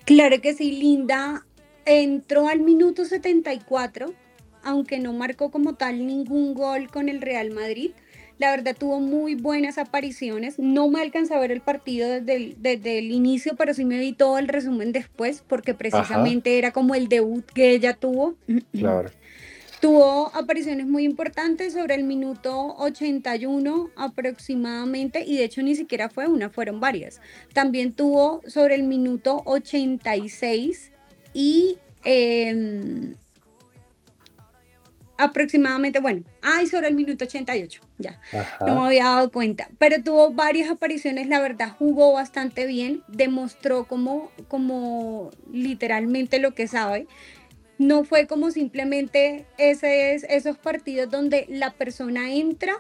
Claro 0.08 0.40
que 0.40 0.54
sí, 0.54 0.72
Linda 0.72 1.46
entró 1.86 2.48
al 2.48 2.62
minuto 2.62 3.04
74, 3.04 4.14
aunque 4.64 5.00
no 5.00 5.12
marcó 5.12 5.52
como 5.52 5.74
tal 5.74 6.08
ningún 6.08 6.54
gol 6.54 6.90
con 6.90 7.10
el 7.10 7.20
Real 7.20 7.52
Madrid. 7.52 7.92
La 8.38 8.52
verdad 8.52 8.74
tuvo 8.80 9.02
muy 9.02 9.36
buenas 9.36 9.78
apariciones. 9.78 10.60
No 10.60 10.88
me 10.88 11.02
alcanza 11.02 11.36
a 11.36 11.42
ver 11.42 11.52
el 11.52 11.60
partido 11.60 12.08
desde 12.08 12.36
el, 12.38 12.56
desde 12.58 13.00
el 13.00 13.12
inicio, 13.12 13.58
pero 13.58 13.74
sí 13.74 13.84
me 13.84 14.00
vi 14.00 14.14
todo 14.14 14.38
el 14.38 14.48
resumen 14.48 14.94
después, 14.94 15.44
porque 15.46 15.74
precisamente 15.74 16.52
Ajá. 16.52 16.58
era 16.58 16.72
como 16.72 16.96
el 16.96 17.10
debut 17.10 17.46
que 17.46 17.72
ella 17.72 17.94
tuvo. 17.94 18.36
Claro. 18.72 19.10
Tuvo 19.80 20.32
apariciones 20.36 20.88
muy 20.88 21.04
importantes 21.04 21.74
sobre 21.74 21.96
el 21.96 22.04
minuto 22.04 22.76
81 22.78 23.92
aproximadamente 23.96 25.24
y 25.24 25.38
de 25.38 25.44
hecho 25.44 25.62
ni 25.62 25.76
siquiera 25.76 26.10
fue 26.10 26.28
una, 26.28 26.50
fueron 26.50 26.80
varias. 26.80 27.22
También 27.54 27.94
tuvo 27.94 28.42
sobre 28.48 28.74
el 28.76 28.84
minuto 28.84 29.44
86 29.46 30.92
y 31.34 31.78
em, 32.04 33.14
aproximadamente, 35.18 36.00
bueno, 36.00 36.24
ay, 36.42 36.66
sobre 36.68 36.88
el 36.88 36.96
minuto 36.96 37.26
88, 37.26 37.82
ya, 38.00 38.20
no 38.62 38.76
me 38.76 38.88
había 38.88 39.06
dado 39.06 39.32
cuenta, 39.32 39.70
pero 39.78 40.02
tuvo 40.04 40.32
varias 40.32 40.70
apariciones, 40.70 41.28
la 41.28 41.40
verdad, 41.40 41.76
jugó 41.78 42.14
bastante 42.14 42.66
bien, 42.66 43.04
demostró 43.08 43.86
como, 43.86 44.32
como 44.48 45.32
literalmente 45.52 46.40
lo 46.40 46.54
que 46.54 46.68
sabe 46.68 47.08
no 47.78 48.04
fue 48.04 48.28
como 48.28 48.52
simplemente 48.52 49.46
esos 49.58 50.58
partidos 50.58 51.10
donde 51.10 51.46
la 51.50 51.72
persona 51.72 52.32
entra, 52.32 52.80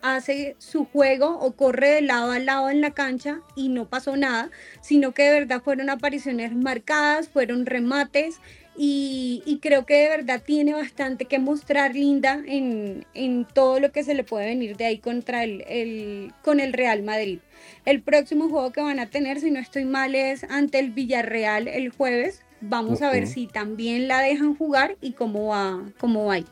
hace 0.00 0.54
su 0.58 0.84
juego 0.84 1.38
o 1.40 1.52
corre 1.52 1.90
de 1.90 2.02
lado 2.02 2.30
a 2.30 2.38
lado 2.38 2.70
en 2.70 2.80
la 2.80 2.92
cancha 2.92 3.40
y 3.56 3.68
no 3.68 3.88
pasó 3.88 4.16
nada, 4.16 4.50
sino 4.80 5.12
que 5.12 5.24
de 5.24 5.40
verdad 5.40 5.60
fueron 5.62 5.90
apariciones 5.90 6.54
marcadas, 6.54 7.28
fueron 7.28 7.66
remates 7.66 8.40
y, 8.80 9.58
creo 9.60 9.84
que 9.84 9.94
de 9.94 10.08
verdad 10.08 10.40
tiene 10.44 10.72
bastante 10.72 11.24
que 11.24 11.40
mostrar 11.40 11.96
Linda 11.96 12.40
en, 12.46 13.04
todo 13.52 13.80
lo 13.80 13.90
que 13.90 14.04
se 14.04 14.14
le 14.14 14.22
puede 14.22 14.46
venir 14.46 14.76
de 14.76 14.86
ahí 14.86 14.98
contra 14.98 15.42
el, 15.42 16.32
con 16.44 16.60
el 16.60 16.72
Real 16.72 17.02
Madrid. 17.02 17.40
El 17.84 18.02
próximo 18.02 18.48
juego 18.48 18.70
que 18.70 18.80
van 18.80 19.00
a 19.00 19.10
tener, 19.10 19.40
si 19.40 19.50
no 19.50 19.58
estoy 19.58 19.84
mal, 19.84 20.14
es 20.14 20.44
ante 20.44 20.78
el 20.78 20.92
Villarreal 20.92 21.66
el 21.66 21.88
jueves. 21.88 22.44
Vamos 22.60 23.02
a 23.02 23.10
ver 23.10 23.26
si 23.26 23.46
también 23.46 24.08
la 24.08 24.20
dejan 24.20 24.56
jugar 24.56 24.96
y 25.00 25.12
cómo 25.12 25.48
va, 25.48 25.84
cómo 25.98 26.26
va 26.26 26.34
ahí. 26.34 26.46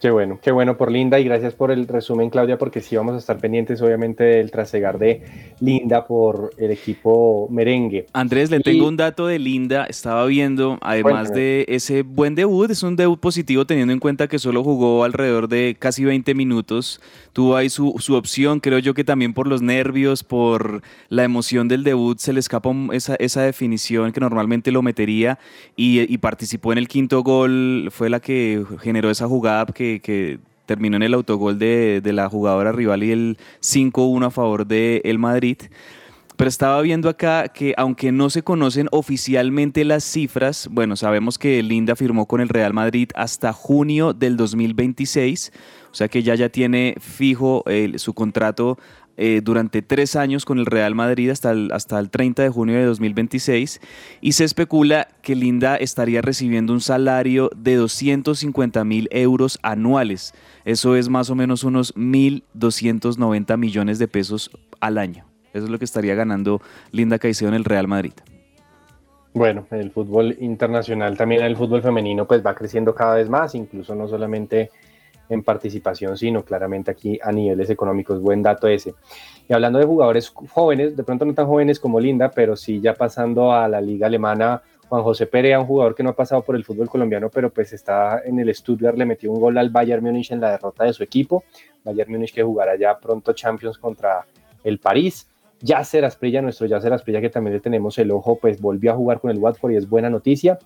Qué 0.00 0.12
bueno, 0.12 0.38
qué 0.40 0.52
bueno 0.52 0.76
por 0.76 0.92
Linda 0.92 1.18
y 1.18 1.24
gracias 1.24 1.54
por 1.54 1.72
el 1.72 1.88
resumen, 1.88 2.30
Claudia, 2.30 2.56
porque 2.56 2.80
sí 2.80 2.94
vamos 2.94 3.16
a 3.16 3.18
estar 3.18 3.38
pendientes, 3.38 3.82
obviamente, 3.82 4.22
del 4.22 4.52
trasegar 4.52 4.96
de 4.96 5.22
Linda 5.58 6.06
por 6.06 6.52
el 6.56 6.70
equipo 6.70 7.48
merengue. 7.50 8.06
Andrés, 8.12 8.48
le 8.48 8.60
tengo 8.60 8.86
un 8.86 8.96
dato 8.96 9.26
de 9.26 9.40
Linda. 9.40 9.86
Estaba 9.86 10.24
viendo, 10.26 10.78
además 10.82 11.32
de 11.32 11.64
ese 11.68 12.02
buen 12.02 12.36
debut, 12.36 12.70
es 12.70 12.84
un 12.84 12.94
debut 12.94 13.18
positivo 13.18 13.66
teniendo 13.66 13.92
en 13.92 13.98
cuenta 13.98 14.28
que 14.28 14.38
solo 14.38 14.62
jugó 14.62 15.02
alrededor 15.02 15.48
de 15.48 15.76
casi 15.76 16.04
20 16.04 16.32
minutos. 16.32 17.00
Tuvo 17.32 17.56
ahí 17.56 17.68
su, 17.68 17.92
opción, 18.14 18.60
creo 18.60 18.78
yo 18.78 18.94
que 18.94 19.02
también 19.02 19.34
por 19.34 19.48
los 19.48 19.62
nervios, 19.62 20.22
por 20.22 20.82
la 21.08 21.24
emoción 21.24 21.66
del 21.66 21.82
debut, 21.82 22.18
se 22.18 22.32
le 22.32 22.38
escapó 22.38 22.72
esa, 22.92 23.16
esa 23.16 23.42
definición 23.42 24.12
que 24.12 24.20
normalmente 24.20 24.70
lo 24.70 24.82
metería 24.82 25.40
y, 25.74 26.12
y 26.12 26.18
participó 26.18 26.70
en 26.70 26.78
el 26.78 26.86
quinto 26.86 27.24
gol. 27.24 27.88
Fue 27.90 28.08
la 28.10 28.20
que 28.20 28.64
generó 28.80 29.10
esa 29.10 29.26
jugada 29.26 29.66
que 29.66 29.87
que, 30.02 30.38
terminó 30.66 30.96
en 30.96 31.02
el 31.02 31.14
autogol 31.14 31.58
de, 31.58 32.02
la 32.04 32.28
jugadora 32.28 32.72
rival 32.72 33.02
y 33.02 33.10
el 33.10 33.38
5-1 33.62 34.26
a 34.26 34.30
favor 34.30 34.66
de 34.66 35.00
el 35.04 35.18
Madrid. 35.18 35.56
Pero 36.36 36.48
estaba 36.48 36.80
viendo 36.82 37.08
acá 37.08 37.48
que 37.48 37.74
aunque 37.78 38.12
no 38.12 38.28
se 38.28 38.42
conocen 38.42 38.86
oficialmente 38.92 39.84
las 39.84 40.04
cifras, 40.04 40.68
bueno, 40.70 40.94
sabemos 40.94 41.38
que 41.38 41.62
Linda 41.62 41.96
firmó 41.96 42.26
con 42.26 42.40
el 42.42 42.50
Real 42.50 42.74
Madrid 42.74 43.08
hasta 43.14 43.52
junio 43.52 44.12
del 44.12 44.36
2026, 44.36 45.52
o 45.90 45.94
sea 45.94 46.08
que 46.08 46.22
ya 46.22 46.34
ya 46.34 46.50
tiene 46.50 46.94
fijo 47.00 47.64
su 47.96 48.12
contrato 48.12 48.78
eh, 49.20 49.40
durante 49.42 49.82
tres 49.82 50.14
años 50.14 50.44
con 50.44 50.60
el 50.60 50.66
Real 50.66 50.94
Madrid 50.94 51.30
hasta 51.30 51.50
el, 51.50 51.72
hasta 51.72 51.98
el 51.98 52.08
30 52.08 52.44
de 52.44 52.48
junio 52.50 52.76
de 52.76 52.84
2026 52.84 53.80
y 54.20 54.32
se 54.32 54.44
especula 54.44 55.08
que 55.22 55.34
Linda 55.34 55.74
estaría 55.74 56.22
recibiendo 56.22 56.72
un 56.72 56.80
salario 56.80 57.50
de 57.56 57.74
250 57.74 58.84
mil 58.84 59.08
euros 59.10 59.58
anuales. 59.62 60.34
Eso 60.64 60.94
es 60.94 61.08
más 61.08 61.30
o 61.30 61.34
menos 61.34 61.64
unos 61.64 61.96
1.290 61.96 63.58
millones 63.58 63.98
de 63.98 64.06
pesos 64.06 64.52
al 64.78 64.98
año. 64.98 65.24
Eso 65.52 65.64
es 65.64 65.70
lo 65.70 65.80
que 65.80 65.84
estaría 65.84 66.14
ganando 66.14 66.62
Linda 66.92 67.18
Caicedo 67.18 67.48
en 67.48 67.56
el 67.56 67.64
Real 67.64 67.88
Madrid. 67.88 68.12
Bueno, 69.34 69.66
el 69.72 69.90
fútbol 69.90 70.36
internacional, 70.38 71.16
también 71.16 71.42
el 71.42 71.56
fútbol 71.56 71.82
femenino, 71.82 72.26
pues 72.28 72.46
va 72.46 72.54
creciendo 72.54 72.94
cada 72.94 73.16
vez 73.16 73.28
más, 73.28 73.56
incluso 73.56 73.96
no 73.96 74.06
solamente 74.06 74.70
en 75.28 75.42
participación, 75.42 76.16
sino 76.16 76.44
claramente 76.44 76.90
aquí 76.90 77.18
a 77.22 77.32
niveles 77.32 77.70
económicos. 77.70 78.20
Buen 78.20 78.42
dato 78.42 78.66
ese. 78.68 78.94
Y 79.48 79.52
hablando 79.52 79.78
de 79.78 79.84
jugadores 79.84 80.32
jóvenes, 80.50 80.96
de 80.96 81.02
pronto 81.04 81.24
no 81.24 81.34
tan 81.34 81.46
jóvenes 81.46 81.80
como 81.80 82.00
Linda, 82.00 82.30
pero 82.30 82.56
sí 82.56 82.80
ya 82.80 82.94
pasando 82.94 83.52
a 83.52 83.68
la 83.68 83.80
liga 83.80 84.06
alemana, 84.06 84.62
Juan 84.88 85.02
José 85.02 85.26
Perea, 85.26 85.60
un 85.60 85.66
jugador 85.66 85.94
que 85.94 86.02
no 86.02 86.10
ha 86.10 86.16
pasado 86.16 86.42
por 86.42 86.56
el 86.56 86.64
fútbol 86.64 86.88
colombiano, 86.88 87.28
pero 87.28 87.50
pues 87.50 87.72
está 87.72 88.22
en 88.24 88.38
el 88.38 88.54
Stuttgart, 88.54 88.96
le 88.96 89.04
metió 89.04 89.30
un 89.30 89.38
gol 89.38 89.58
al 89.58 89.68
Bayern 89.68 90.02
Múnich 90.02 90.32
en 90.32 90.40
la 90.40 90.50
derrota 90.52 90.84
de 90.84 90.92
su 90.94 91.02
equipo. 91.02 91.44
Bayern 91.84 92.10
Múnich 92.10 92.32
que 92.32 92.42
jugará 92.42 92.76
ya 92.76 92.98
pronto 92.98 93.32
Champions 93.34 93.76
contra 93.76 94.24
el 94.64 94.78
París. 94.78 95.28
Yacer 95.60 96.04
Asprilla, 96.04 96.40
nuestro 96.40 96.66
Yacer 96.66 96.92
Asprilla, 96.92 97.20
que 97.20 97.30
también 97.30 97.54
le 97.54 97.60
tenemos 97.60 97.98
el 97.98 98.10
ojo, 98.12 98.38
pues 98.38 98.60
volvió 98.60 98.92
a 98.92 98.94
jugar 98.94 99.20
con 99.20 99.30
el 99.30 99.38
Watford 99.38 99.72
y 99.72 99.76
es 99.76 99.88
buena 99.88 100.08
noticia. 100.08 100.58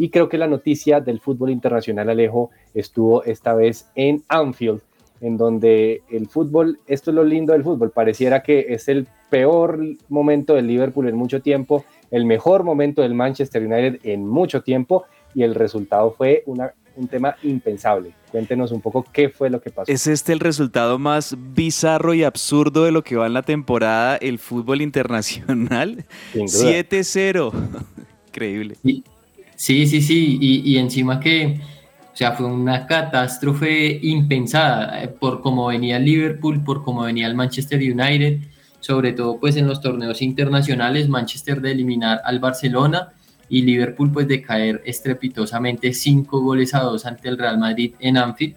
Y 0.00 0.08
creo 0.08 0.30
que 0.30 0.38
la 0.38 0.46
noticia 0.46 0.98
del 1.00 1.20
fútbol 1.20 1.50
internacional, 1.50 2.08
Alejo, 2.08 2.48
estuvo 2.72 3.22
esta 3.24 3.52
vez 3.52 3.90
en 3.94 4.22
Anfield, 4.28 4.80
en 5.20 5.36
donde 5.36 6.00
el 6.08 6.26
fútbol, 6.26 6.78
esto 6.86 7.10
es 7.10 7.14
lo 7.14 7.22
lindo 7.22 7.52
del 7.52 7.62
fútbol, 7.62 7.90
pareciera 7.90 8.42
que 8.42 8.64
es 8.70 8.88
el 8.88 9.06
peor 9.28 9.78
momento 10.08 10.54
del 10.54 10.68
Liverpool 10.68 11.06
en 11.06 11.16
mucho 11.16 11.42
tiempo, 11.42 11.84
el 12.10 12.24
mejor 12.24 12.64
momento 12.64 13.02
del 13.02 13.12
Manchester 13.12 13.62
United 13.62 14.00
en 14.04 14.26
mucho 14.26 14.62
tiempo, 14.62 15.04
y 15.34 15.42
el 15.42 15.54
resultado 15.54 16.14
fue 16.16 16.44
una, 16.46 16.72
un 16.96 17.06
tema 17.06 17.36
impensable. 17.42 18.14
Cuéntenos 18.30 18.72
un 18.72 18.80
poco 18.80 19.04
qué 19.12 19.28
fue 19.28 19.50
lo 19.50 19.60
que 19.60 19.68
pasó. 19.68 19.92
¿Es 19.92 20.06
este 20.06 20.32
el 20.32 20.40
resultado 20.40 20.98
más 20.98 21.36
bizarro 21.52 22.14
y 22.14 22.24
absurdo 22.24 22.84
de 22.84 22.92
lo 22.92 23.04
que 23.04 23.16
va 23.16 23.26
en 23.26 23.34
la 23.34 23.42
temporada 23.42 24.16
el 24.16 24.38
fútbol 24.38 24.80
internacional? 24.80 26.06
7-0. 26.32 27.52
Increíble. 28.28 28.78
Sí, 29.60 29.86
sí, 29.86 30.00
sí, 30.00 30.38
y, 30.40 30.78
encima 30.78 31.20
que, 31.20 31.60
o 32.14 32.16
sea, 32.16 32.32
fue 32.32 32.46
una 32.46 32.86
catástrofe 32.86 34.00
impensada 34.02 35.02
eh, 35.02 35.08
por 35.08 35.42
cómo 35.42 35.66
venía 35.66 35.98
el 35.98 36.06
Liverpool, 36.06 36.64
por 36.64 36.82
cómo 36.82 37.02
venía 37.02 37.26
el 37.26 37.34
Manchester 37.34 37.78
United, 37.78 38.40
sobre 38.80 39.12
todo 39.12 39.38
pues 39.38 39.56
en 39.56 39.66
los 39.66 39.82
torneos 39.82 40.22
internacionales, 40.22 41.10
Manchester 41.10 41.60
de 41.60 41.72
eliminar 41.72 42.22
al 42.24 42.38
Barcelona 42.38 43.12
y 43.50 43.60
Liverpool 43.60 44.10
pues 44.10 44.26
de 44.28 44.40
caer 44.40 44.80
estrepitosamente 44.86 45.92
cinco 45.92 46.40
goles 46.40 46.72
a 46.72 46.80
dos 46.80 47.04
ante 47.04 47.28
el 47.28 47.36
Real 47.36 47.58
Madrid 47.58 47.92
en 48.00 48.16
Anfield. 48.16 48.56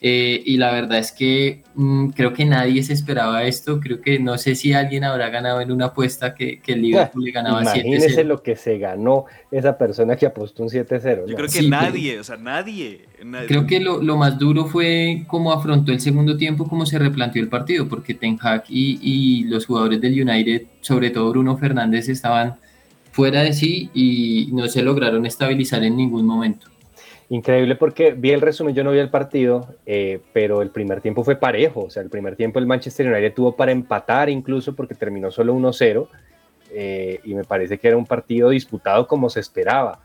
Eh, 0.00 0.42
y 0.46 0.58
la 0.58 0.70
verdad 0.70 0.98
es 0.98 1.10
que 1.10 1.62
mm, 1.74 2.10
creo 2.10 2.32
que 2.32 2.44
nadie 2.44 2.82
se 2.84 2.92
esperaba 2.92 3.42
esto. 3.44 3.80
Creo 3.80 4.00
que 4.00 4.18
no 4.20 4.38
sé 4.38 4.54
si 4.54 4.72
alguien 4.72 5.02
habrá 5.04 5.28
ganado 5.28 5.60
en 5.60 5.72
una 5.72 5.86
apuesta 5.86 6.34
que, 6.34 6.60
que 6.60 6.74
el 6.74 6.82
Liverpool 6.82 7.24
le 7.24 7.32
ganaba 7.32 7.62
7-0. 7.62 7.86
Imagínese 7.86 8.24
lo 8.24 8.42
que 8.42 8.54
se 8.54 8.78
ganó 8.78 9.24
esa 9.50 9.76
persona 9.76 10.14
que 10.14 10.26
apostó 10.26 10.62
un 10.62 10.68
7-0. 10.68 11.26
Yo 11.26 11.34
creo 11.34 11.48
que 11.48 11.62
nadie, 11.68 12.20
o 12.20 12.24
sea, 12.24 12.36
nadie, 12.36 13.06
Creo 13.48 13.66
que 13.66 13.80
lo, 13.80 14.00
lo, 14.00 14.16
más 14.16 14.38
duro 14.38 14.66
fue 14.66 15.24
cómo 15.26 15.52
afrontó 15.52 15.90
el 15.90 16.00
segundo 16.00 16.36
tiempo, 16.36 16.68
cómo 16.68 16.86
se 16.86 16.98
replanteó 17.00 17.42
el 17.42 17.48
partido, 17.48 17.88
porque 17.88 18.14
Ten 18.14 18.38
Hag 18.40 18.64
y, 18.68 19.00
y 19.02 19.44
los 19.44 19.66
jugadores 19.66 20.00
del 20.00 20.22
United, 20.22 20.62
sobre 20.80 21.10
todo 21.10 21.30
Bruno 21.30 21.56
Fernández, 21.56 22.08
estaban 22.08 22.54
fuera 23.10 23.42
de 23.42 23.52
sí 23.52 23.90
y 23.94 24.50
no 24.52 24.68
se 24.68 24.82
lograron 24.82 25.26
estabilizar 25.26 25.82
en 25.82 25.96
ningún 25.96 26.24
momento. 26.24 26.68
Increíble 27.30 27.76
porque 27.76 28.12
vi 28.12 28.30
el 28.30 28.40
resumen, 28.40 28.74
yo 28.74 28.82
no 28.82 28.90
vi 28.90 28.98
el 28.98 29.10
partido, 29.10 29.74
eh, 29.84 30.20
pero 30.32 30.62
el 30.62 30.70
primer 30.70 31.02
tiempo 31.02 31.22
fue 31.22 31.36
parejo, 31.36 31.82
o 31.82 31.90
sea, 31.90 32.02
el 32.02 32.08
primer 32.08 32.36
tiempo 32.36 32.58
el 32.58 32.66
Manchester 32.66 33.06
United 33.06 33.34
tuvo 33.34 33.54
para 33.54 33.70
empatar 33.70 34.30
incluso 34.30 34.74
porque 34.74 34.94
terminó 34.94 35.30
solo 35.30 35.54
1-0 35.54 36.08
eh, 36.70 37.20
y 37.24 37.34
me 37.34 37.44
parece 37.44 37.76
que 37.78 37.88
era 37.88 37.98
un 37.98 38.06
partido 38.06 38.48
disputado 38.48 39.06
como 39.06 39.28
se 39.28 39.40
esperaba, 39.40 40.00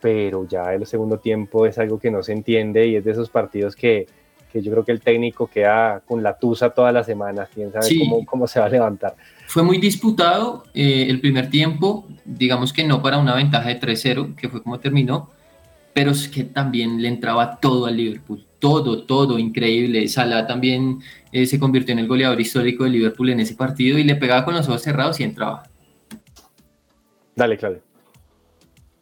pero 0.00 0.48
ya 0.48 0.74
el 0.74 0.84
segundo 0.86 1.18
tiempo 1.18 1.64
es 1.64 1.78
algo 1.78 2.00
que 2.00 2.10
no 2.10 2.24
se 2.24 2.32
entiende 2.32 2.88
y 2.88 2.96
es 2.96 3.04
de 3.04 3.12
esos 3.12 3.30
partidos 3.30 3.76
que, 3.76 4.08
que 4.52 4.60
yo 4.60 4.72
creo 4.72 4.84
que 4.84 4.92
el 4.92 5.00
técnico 5.00 5.46
queda 5.46 6.02
con 6.04 6.24
la 6.24 6.36
tusa 6.36 6.70
todas 6.70 6.92
las 6.92 7.06
semanas, 7.06 7.50
quién 7.54 7.70
sabe 7.70 7.86
cómo, 8.00 8.26
cómo, 8.26 8.46
se 8.48 8.58
va 8.58 8.66
a 8.66 8.68
levantar. 8.68 9.14
Fue 9.46 9.62
muy 9.62 9.78
disputado 9.78 10.64
eh, 10.74 11.06
el 11.08 11.20
primer 11.20 11.50
tiempo, 11.50 12.08
digamos 12.24 12.72
que 12.72 12.82
no 12.82 13.00
para 13.00 13.18
una 13.18 13.36
ventaja 13.36 13.68
de 13.68 13.80
3-0, 13.80 14.34
que 14.34 14.48
fue 14.48 14.60
como 14.60 14.80
terminó, 14.80 15.30
pero 15.94 16.10
es 16.10 16.28
que 16.28 16.42
también 16.42 17.00
le 17.00 17.08
entraba 17.08 17.58
todo 17.60 17.86
al 17.86 17.96
Liverpool, 17.96 18.44
todo, 18.58 19.04
todo, 19.04 19.38
increíble. 19.38 20.06
Salah 20.08 20.46
también 20.46 20.98
eh, 21.32 21.46
se 21.46 21.58
convirtió 21.58 21.92
en 21.92 22.00
el 22.00 22.08
goleador 22.08 22.40
histórico 22.40 22.84
del 22.84 22.94
Liverpool 22.94 23.30
en 23.30 23.40
ese 23.40 23.54
partido 23.54 23.96
y 23.96 24.04
le 24.04 24.16
pegaba 24.16 24.44
con 24.44 24.54
los 24.54 24.68
ojos 24.68 24.82
cerrados 24.82 25.20
y 25.20 25.22
entraba. 25.22 25.62
Dale, 27.36 27.56
Claudio. 27.56 27.82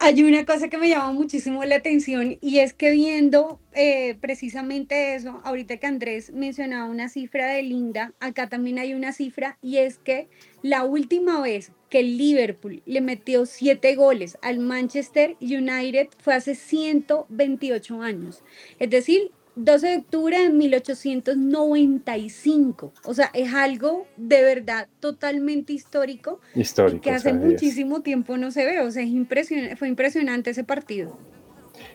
Hay 0.05 0.22
una 0.24 0.45
cosa 0.45 0.68
que 0.68 0.78
me 0.78 0.88
llama 0.88 1.12
muchísimo 1.12 1.64
la 1.64 1.76
atención 1.76 2.36
y 2.40 2.59
es 2.59 2.74
que 2.74 2.90
viendo 2.90 3.61
eh, 3.72 4.16
precisamente 4.20 5.14
eso, 5.14 5.40
ahorita 5.45 5.76
que 5.76 5.86
Andrés 5.86 6.32
mencionaba 6.32 6.86
una 6.90 7.09
cifra 7.09 7.47
de 7.47 7.62
Linda, 7.62 8.12
acá 8.18 8.49
también 8.49 8.80
hay 8.80 8.95
una 8.95 9.12
cifra 9.12 9.59
y 9.62 9.76
es 9.76 9.99
que 9.99 10.28
la 10.61 10.82
última 10.82 11.40
vez 11.40 11.70
que 11.93 12.01
el 12.01 12.16
Liverpool 12.16 12.82
le 12.86 13.03
metió 13.03 13.45
siete 13.45 13.95
goles 13.97 14.38
al 14.40 14.61
Manchester 14.61 15.36
United 15.43 16.09
fue 16.16 16.32
hace 16.32 16.55
128 16.55 18.01
años. 18.01 18.43
Es 18.78 18.88
decir, 18.88 19.30
12 19.57 19.88
de 19.88 19.97
octubre 19.99 20.38
de 20.38 20.49
1895. 20.49 22.95
O 23.05 23.12
sea, 23.12 23.30
es 23.34 23.53
algo 23.53 24.07
de 24.16 24.43
verdad 24.43 24.88
totalmente 25.01 25.74
histórico. 25.74 26.40
Histórico. 26.55 26.97
Y 26.97 27.01
que 27.01 27.11
hace 27.11 27.34
muchísimo 27.34 28.01
tiempo 28.01 28.38
no 28.38 28.51
se 28.53 28.64
ve. 28.64 28.80
O 28.80 28.90
sea, 28.90 29.03
es 29.03 29.11
impresionante, 29.11 29.76
fue 29.76 29.88
impresionante 29.88 30.49
ese 30.49 30.64
partido. 30.64 31.18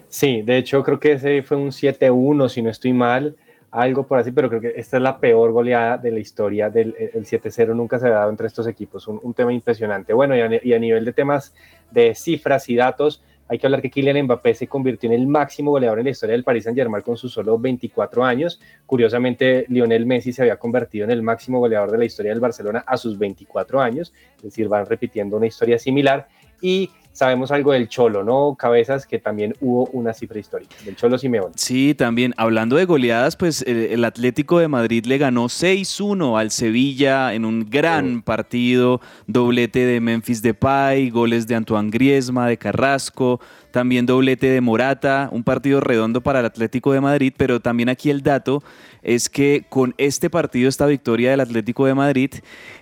Sí, 0.09 0.43
de 0.43 0.57
hecho 0.57 0.83
creo 0.83 0.99
que 0.99 1.13
ese 1.13 1.41
fue 1.41 1.57
un 1.57 1.71
7-1, 1.71 2.49
si 2.49 2.61
no 2.61 2.69
estoy 2.69 2.93
mal, 2.93 3.35
algo 3.71 4.07
por 4.07 4.19
así, 4.19 4.31
pero 4.31 4.49
creo 4.49 4.61
que 4.61 4.73
esta 4.75 4.97
es 4.97 5.03
la 5.03 5.19
peor 5.19 5.51
goleada 5.51 5.97
de 5.97 6.11
la 6.11 6.19
historia 6.19 6.69
del 6.69 6.95
el 6.97 7.25
7-0, 7.25 7.75
nunca 7.75 7.99
se 7.99 8.07
ha 8.07 8.11
dado 8.11 8.29
entre 8.29 8.47
estos 8.47 8.67
equipos, 8.67 9.07
un, 9.07 9.19
un 9.21 9.33
tema 9.33 9.53
impresionante. 9.53 10.13
Bueno, 10.13 10.35
y 10.35 10.41
a, 10.41 10.49
y 10.63 10.73
a 10.73 10.79
nivel 10.79 11.05
de 11.05 11.13
temas 11.13 11.53
de 11.91 12.15
cifras 12.15 12.69
y 12.69 12.75
datos, 12.75 13.21
hay 13.49 13.59
que 13.59 13.67
hablar 13.67 13.81
que 13.81 13.89
Kylian 13.89 14.23
Mbappé 14.25 14.53
se 14.53 14.67
convirtió 14.67 15.09
en 15.09 15.19
el 15.19 15.27
máximo 15.27 15.71
goleador 15.71 15.99
en 15.99 16.05
la 16.05 16.11
historia 16.11 16.33
del 16.33 16.43
Paris 16.43 16.65
Saint-Germain 16.65 17.01
con 17.01 17.15
sus 17.15 17.31
solo 17.31 17.57
24 17.57 18.23
años. 18.25 18.59
Curiosamente, 18.85 19.65
Lionel 19.69 20.05
Messi 20.05 20.33
se 20.33 20.41
había 20.41 20.57
convertido 20.57 21.05
en 21.05 21.11
el 21.11 21.21
máximo 21.21 21.59
goleador 21.59 21.91
de 21.91 21.97
la 21.97 22.05
historia 22.05 22.31
del 22.31 22.41
Barcelona 22.41 22.83
a 22.85 22.97
sus 22.97 23.17
24 23.17 23.79
años, 23.79 24.13
es 24.37 24.43
decir, 24.43 24.67
van 24.67 24.85
repitiendo 24.85 25.37
una 25.37 25.47
historia 25.47 25.79
similar. 25.79 26.27
Y 26.61 26.89
sabemos 27.17 27.49
algo 27.51 27.71
del 27.71 27.89
Cholo, 27.89 28.23
¿no? 28.23 28.53
Cabezas, 28.53 29.07
que 29.07 29.17
también 29.17 29.55
hubo 29.59 29.87
una 29.87 30.13
cifra 30.13 30.39
histórica, 30.39 30.75
del 30.85 30.95
Cholo 30.95 31.17
Simeone. 31.17 31.53
Sí, 31.55 31.95
también, 31.95 32.35
hablando 32.37 32.75
de 32.75 32.85
goleadas, 32.85 33.35
pues 33.35 33.63
el, 33.63 33.77
el 33.77 34.05
Atlético 34.05 34.59
de 34.59 34.67
Madrid 34.67 35.03
le 35.07 35.17
ganó 35.17 35.45
6-1 35.45 36.39
al 36.39 36.51
Sevilla 36.51 37.33
en 37.33 37.43
un 37.43 37.67
gran 37.71 38.21
partido, 38.21 39.01
doblete 39.25 39.79
de 39.79 39.99
Memphis 39.99 40.43
Depay, 40.43 41.09
goles 41.09 41.47
de 41.47 41.55
Antoine 41.55 41.89
Griezmann, 41.89 42.49
de 42.49 42.57
Carrasco, 42.59 43.41
también 43.77 44.07
doblete 44.07 44.47
de 44.47 44.59
Morata, 44.59 45.29
un 45.31 45.43
partido 45.43 45.79
redondo 45.79 46.21
para 46.21 46.39
el 46.39 46.47
Atlético 46.47 46.93
de 46.93 46.99
Madrid, 46.99 47.31
pero 47.37 47.59
también 47.59 47.89
aquí 47.89 48.09
el 48.09 48.23
dato 48.23 48.63
es 49.03 49.29
que 49.29 49.67
con 49.69 49.93
este 49.99 50.31
partido, 50.31 50.67
esta 50.67 50.87
victoria 50.87 51.29
del 51.29 51.41
Atlético 51.41 51.85
de 51.85 51.93
Madrid, 51.93 52.31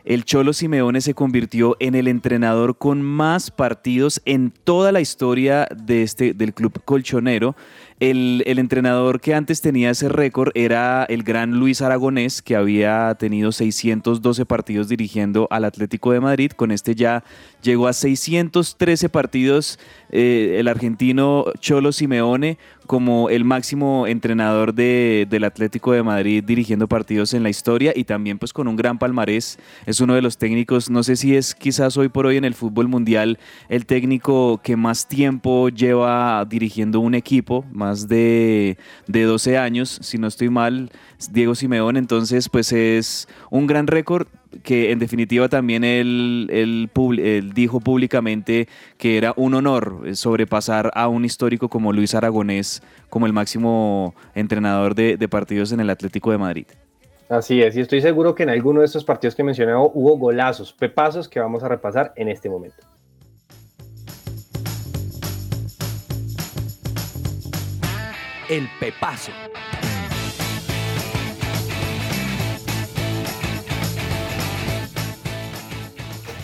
el 0.06 0.24
Cholo 0.24 0.54
Simeone 0.54 1.02
se 1.02 1.14
convirtió 1.14 1.76
en 1.82 1.96
el 1.96 2.08
entrenador 2.08 2.78
con 2.78 3.02
más 3.02 3.52
partidos 3.52 4.22
en 4.24 4.54
toda 4.64 4.94
la 4.94 5.02
historia 5.02 5.68
de 5.76 6.02
este, 6.02 6.34
del 6.34 6.54
club 6.54 6.82
colchonero. 6.86 7.58
El, 8.12 8.44
el, 8.46 8.60
entrenador 8.60 9.20
que 9.20 9.34
antes 9.34 9.62
tenía 9.62 9.90
ese 9.90 10.10
récord 10.10 10.52
era 10.54 11.06
el 11.06 11.24
gran 11.24 11.52
Luis 11.52 11.82
Aragonés, 11.82 12.42
que 12.44 12.56
había 12.56 13.16
tenido 13.16 13.52
612 13.52 14.46
partidos 14.46 14.90
dirigiendo 14.90 15.48
al 15.50 15.66
Atlético 15.66 16.12
de 16.12 16.20
Madrid. 16.20 16.52
Con 16.52 16.72
este 16.72 16.94
ya 16.94 17.24
llegó 17.64 17.88
a 17.88 17.94
613 17.94 19.10
partidos 19.10 19.80
eh, 20.12 20.58
el 20.60 20.68
argentino 20.68 21.46
Cholo 21.60 21.92
Simeone 21.92 22.60
como 22.86 23.30
el 23.30 23.46
máximo 23.46 24.08
entrenador 24.08 24.74
de, 24.74 25.28
del 25.30 25.44
Atlético 25.44 25.92
de 25.92 26.04
Madrid 26.04 26.44
dirigiendo 26.44 26.88
partidos 26.88 27.34
en 27.34 27.44
la 27.44 27.50
historia 27.50 27.94
y 27.96 28.04
también 28.04 28.38
pues 28.38 28.54
con 28.54 28.68
un 28.68 28.76
gran 28.76 28.98
palmarés. 28.98 29.58
Es 29.86 30.00
uno 30.00 30.16
de 30.16 30.22
los 30.22 30.38
técnicos, 30.38 30.90
no 30.90 31.04
sé 31.04 31.16
si 31.16 31.36
es 31.36 31.56
quizás 31.56 31.98
hoy 31.98 32.10
por 32.10 32.26
hoy 32.26 32.38
en 32.38 32.46
el 32.46 32.54
fútbol 32.54 32.88
mundial 32.88 33.40
el 33.70 33.86
técnico 33.86 34.60
que 34.64 34.76
más 34.76 35.08
tiempo 35.08 35.70
lleva 35.70 36.46
dirigiendo 36.46 37.00
un 37.00 37.16
equipo, 37.16 37.66
más 37.72 38.08
de, 38.08 38.78
de 39.08 39.24
12 39.24 39.58
años, 39.58 40.00
si 40.02 40.18
no 40.18 40.28
estoy 40.28 40.50
mal, 40.50 40.92
Diego 41.32 41.56
Simeone, 41.56 42.00
entonces 42.00 42.50
pues 42.50 42.72
es 42.72 43.28
un 43.50 43.68
gran 43.68 43.88
récord 43.88 44.28
que 44.64 44.92
en 44.92 45.00
definitiva 45.00 45.50
también 45.50 45.84
él, 45.84 46.50
él, 46.52 46.90
él, 47.20 47.54
dijo 47.54 47.80
públicamente 47.80 48.68
que 48.98 49.18
era 49.18 49.34
un 49.36 49.54
honor 49.54 50.02
sobrepasar 50.14 50.92
a 50.94 51.08
un 51.08 51.26
histórico 51.26 51.70
como 51.70 51.94
Luis 51.94 52.16
Aragonés 52.16 52.82
como 53.10 53.26
el 53.26 53.34
máximo 53.34 54.16
entrenador 54.34 54.96
de, 54.96 55.18
de 55.18 55.28
partidos 55.28 55.72
en 55.72 55.80
el 55.80 55.90
Atlético 55.90 56.32
de 56.32 56.38
Madrid. 56.38 56.66
Así 57.30 57.62
es, 57.62 57.76
y 57.76 57.82
estoy 57.82 58.02
seguro 58.02 58.36
que 58.36 58.44
en 58.44 58.50
alguno 58.50 58.82
de 58.82 58.86
estos 58.86 59.04
partidos 59.04 59.36
que 59.36 59.42
he 59.42 59.46
mencionado 59.46 59.90
hubo 59.94 60.18
golazos, 60.18 60.74
pepazos 60.74 61.28
que 61.28 61.40
vamos 61.40 61.64
a 61.64 61.68
repasar 61.68 62.14
en 62.16 62.30
este 62.30 62.50
momento. 62.50 62.78
El 68.48 68.70
pepazo. 68.80 69.32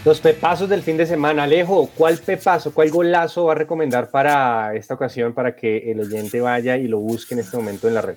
Los 0.04 0.20
pepazos 0.20 0.68
del 0.68 0.82
fin 0.82 0.98
de 0.98 1.06
semana. 1.06 1.44
Alejo, 1.44 1.92
¿cuál 1.96 2.18
pepazo, 2.18 2.74
cuál 2.74 2.90
golazo 2.90 3.46
va 3.46 3.52
a 3.52 3.56
recomendar 3.56 4.10
para 4.10 4.74
esta 4.74 4.96
ocasión 4.96 5.34
para 5.34 5.56
que 5.56 5.92
el 5.92 6.00
oyente 6.00 6.42
vaya 6.42 6.76
y 6.76 6.88
lo 6.88 7.00
busque 7.00 7.36
en 7.36 7.42
este 7.42 7.56
momento 7.56 7.88
en 7.88 7.94
la 7.94 8.02
red? 8.02 8.16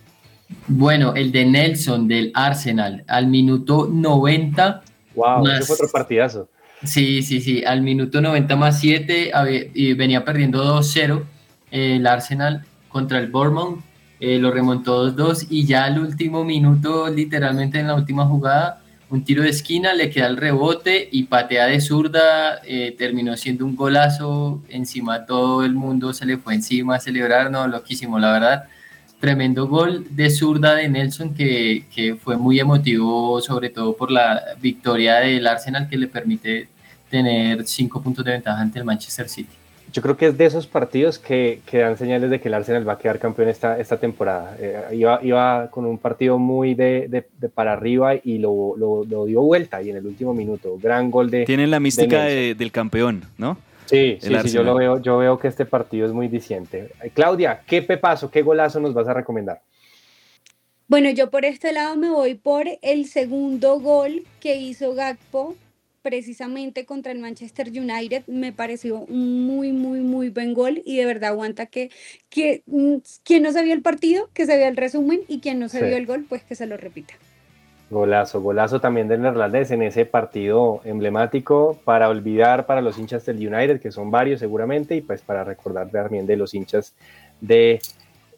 Bueno, 0.67 1.15
el 1.15 1.31
de 1.31 1.45
Nelson 1.45 2.09
del 2.09 2.33
Arsenal 2.35 3.05
al 3.07 3.27
minuto 3.27 3.87
90. 3.93 4.83
Wow, 5.15 5.45
más, 5.45 5.59
ese 5.59 5.67
fue 5.67 5.75
otro 5.75 5.89
partidazo. 5.93 6.49
Sí, 6.85 7.23
sí, 7.23 7.43
sí, 7.43 7.63
al 7.65 7.83
minuto 7.83 8.23
90 8.23 8.57
más 8.57 8.81
7 8.81 9.33
y 9.75 9.93
venía 9.93 10.25
perdiendo 10.25 10.65
2-0 10.81 11.23
eh, 11.71 11.97
el 11.97 12.07
Arsenal 12.07 12.65
contra 12.89 13.19
el 13.19 13.31
Bournemouth. 13.31 13.81
Eh, 14.21 14.39
lo 14.39 14.51
remontó 14.51 15.15
2-2 15.15 15.49
y 15.51 15.67
ya 15.67 15.85
al 15.85 15.99
último 15.99 16.45
minuto, 16.45 17.11
literalmente 17.11 17.79
en 17.79 17.89
la 17.89 17.95
última 17.95 18.25
jugada, 18.25 18.81
un 19.15 19.25
tiro 19.25 19.45
de 19.45 19.51
esquina, 19.51 19.95
le 19.95 20.11
queda 20.11 20.27
el 20.27 20.37
rebote 20.37 21.09
y 21.13 21.25
patea 21.25 21.67
de 21.67 21.81
zurda, 21.81 22.61
eh, 22.65 22.95
terminó 22.99 23.37
siendo 23.37 23.65
un 23.65 23.77
golazo, 23.77 24.61
encima 24.69 25.25
todo 25.25 25.65
el 25.65 25.75
mundo 25.75 26.13
se 26.13 26.27
le 26.27 26.37
fue 26.37 26.55
encima 26.55 26.97
a 26.97 27.01
celebrar, 27.01 27.49
no, 27.49 27.69
loquísimo, 27.69 28.19
la 28.19 28.33
verdad. 28.33 28.65
Tremendo 29.21 29.69
gol 29.69 30.05
de 30.11 30.31
zurda 30.31 30.75
de 30.75 30.89
Nelson 30.89 31.33
que, 31.33 31.87
que 31.95 32.17
fue 32.17 32.37
muy 32.37 32.59
emotivo, 32.59 33.41
sobre 33.41 33.71
todo 33.71 33.97
por 33.97 34.11
la 34.11 34.43
victoria 34.61 35.17
del 35.21 35.47
Arsenal 35.47 35.89
que 35.89 35.97
le 35.97 36.09
permite 36.09 36.69
tener 37.09 37.65
cinco 37.69 38.03
puntos 38.03 38.25
de 38.25 38.33
ventaja 38.33 38.61
ante 38.61 38.81
el 38.81 38.85
Manchester 38.85 39.29
City 39.29 39.64
yo 39.95 40.03
creo 40.03 40.17
que 40.17 40.27
es 40.27 40.37
de 40.37 40.45
esos 40.45 40.67
partidos 40.67 41.21
que, 41.21 41.61
que, 41.67 41.79
dan 41.79 41.97
señales 41.97 42.29
de 42.29 42.41
que 42.41 42.49
el 42.49 42.55
Arsenal 42.55 42.87
va 42.87 42.95
a 42.95 42.99
quedar 42.99 43.21
campeón 43.21 43.49
esta, 43.49 43.79
esta 43.79 43.97
temporada. 43.97 44.57
Eh, 44.59 44.83
iba, 44.93 45.21
iba, 45.23 45.71
con 45.71 45.87
un 45.87 45.99
partido 45.99 46.37
muy 46.37 46.75
de, 46.75 47.07
de, 47.09 47.25
de 47.39 47.49
para 47.49 47.75
arriba 47.75 48.17
y 48.17 48.39
lo, 48.39 48.75
lo, 48.77 49.05
lo, 49.05 49.25
dio 49.25 49.43
vuelta 49.43 49.81
y 49.83 49.91
en 49.91 49.97
el 49.97 50.05
último 50.05 50.35
minuto, 50.35 50.77
gran 50.83 51.13
gol 51.13 51.31
de... 51.31 51.45
Tienen 51.45 51.71
la 51.71 51.79
mística 51.79 52.25
de 52.25 52.57
del 52.57 52.73
campeón, 52.73 53.23
¿no? 53.39 53.57
Sí, 53.85 54.19
sí, 54.21 54.35
sí, 54.43 54.49
yo 54.51 54.65
lo 54.65 54.75
veo, 54.75 55.01
yo 55.01 55.19
veo 55.19 55.39
que 55.39 55.47
este 55.47 55.65
partido 55.65 56.07
es 56.07 56.13
muy 56.13 56.27
diciente. 56.27 56.91
Claudia, 57.13 57.61
¿qué 57.65 57.81
pepazo, 57.81 58.33
qué 58.33 58.43
golazo 58.43 58.81
nos 58.81 58.95
vas 58.95 59.07
a 59.07 59.15
recomendar? 59.15 59.63
Bueno, 60.89 61.09
yo 61.11 61.31
por 61.31 61.45
este 61.45 61.73
lado 61.73 61.95
me 61.95 62.11
voy 62.11 62.35
por 62.35 62.65
el 62.83 63.07
segundo 63.07 63.79
gol 63.79 64.25
que 64.41 64.57
hizo 64.57 64.95
Gakpo 64.95 65.55
precisamente 66.05 66.85
contra 66.85 67.13
el 67.13 67.19
Manchester 67.19 67.69
United 67.69 68.25
me 68.27 68.53
pareció 68.53 68.99
un 68.99 69.47
muy, 69.47 69.73
muy, 69.73 70.01
muy 70.01 70.29
buen 70.29 70.53
gol 70.53 70.83
y 70.85 70.99
de 70.99 71.07
verdad 71.07 71.31
aguanta 71.31 71.65
que, 71.65 71.91
que 72.29 72.63
quien 73.25 73.43
no 73.43 73.53
se 73.53 73.65
vio 73.65 73.73
el 73.73 73.81
partido, 73.81 74.29
que 74.35 74.45
se 74.45 74.55
vea 74.55 74.69
el 74.69 74.77
resumen 74.77 75.23
y 75.29 75.41
quien 75.41 75.59
no 75.59 75.71
se 75.71 75.81
sí. 75.81 75.87
vio 75.87 75.97
el 75.97 76.05
gol, 76.05 76.27
pues 76.29 76.43
que 76.43 76.55
se 76.57 76.67
lo 76.67 76.77
repita. 76.77 77.15
Golazo, 77.89 78.43
golazo 78.43 78.81
también 78.83 79.09
del 79.09 79.23
neerlandés 79.23 79.71
en 79.71 79.81
ese 79.81 80.05
partido 80.05 80.83
emblemático 80.85 81.81
para 81.85 82.11
olvidar 82.11 82.67
para 82.67 82.83
los 82.83 82.99
hinchas 82.99 83.25
del 83.25 83.37
United, 83.37 83.81
que 83.81 83.91
son 83.91 84.11
varios 84.11 84.41
seguramente, 84.41 84.97
y 84.97 85.01
pues 85.01 85.23
para 85.23 85.43
recordar 85.43 85.89
también 85.89 86.27
de 86.27 86.37
los 86.37 86.53
hinchas 86.53 86.95
de 87.41 87.81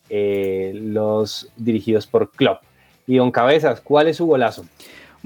eh, 0.08 0.70
los 0.72 1.50
dirigidos 1.56 2.06
por 2.06 2.30
Klopp. 2.30 2.62
Y 3.08 3.16
Don 3.16 3.32
Cabezas, 3.32 3.80
¿cuál 3.80 4.06
es 4.06 4.18
su 4.18 4.26
golazo? 4.26 4.64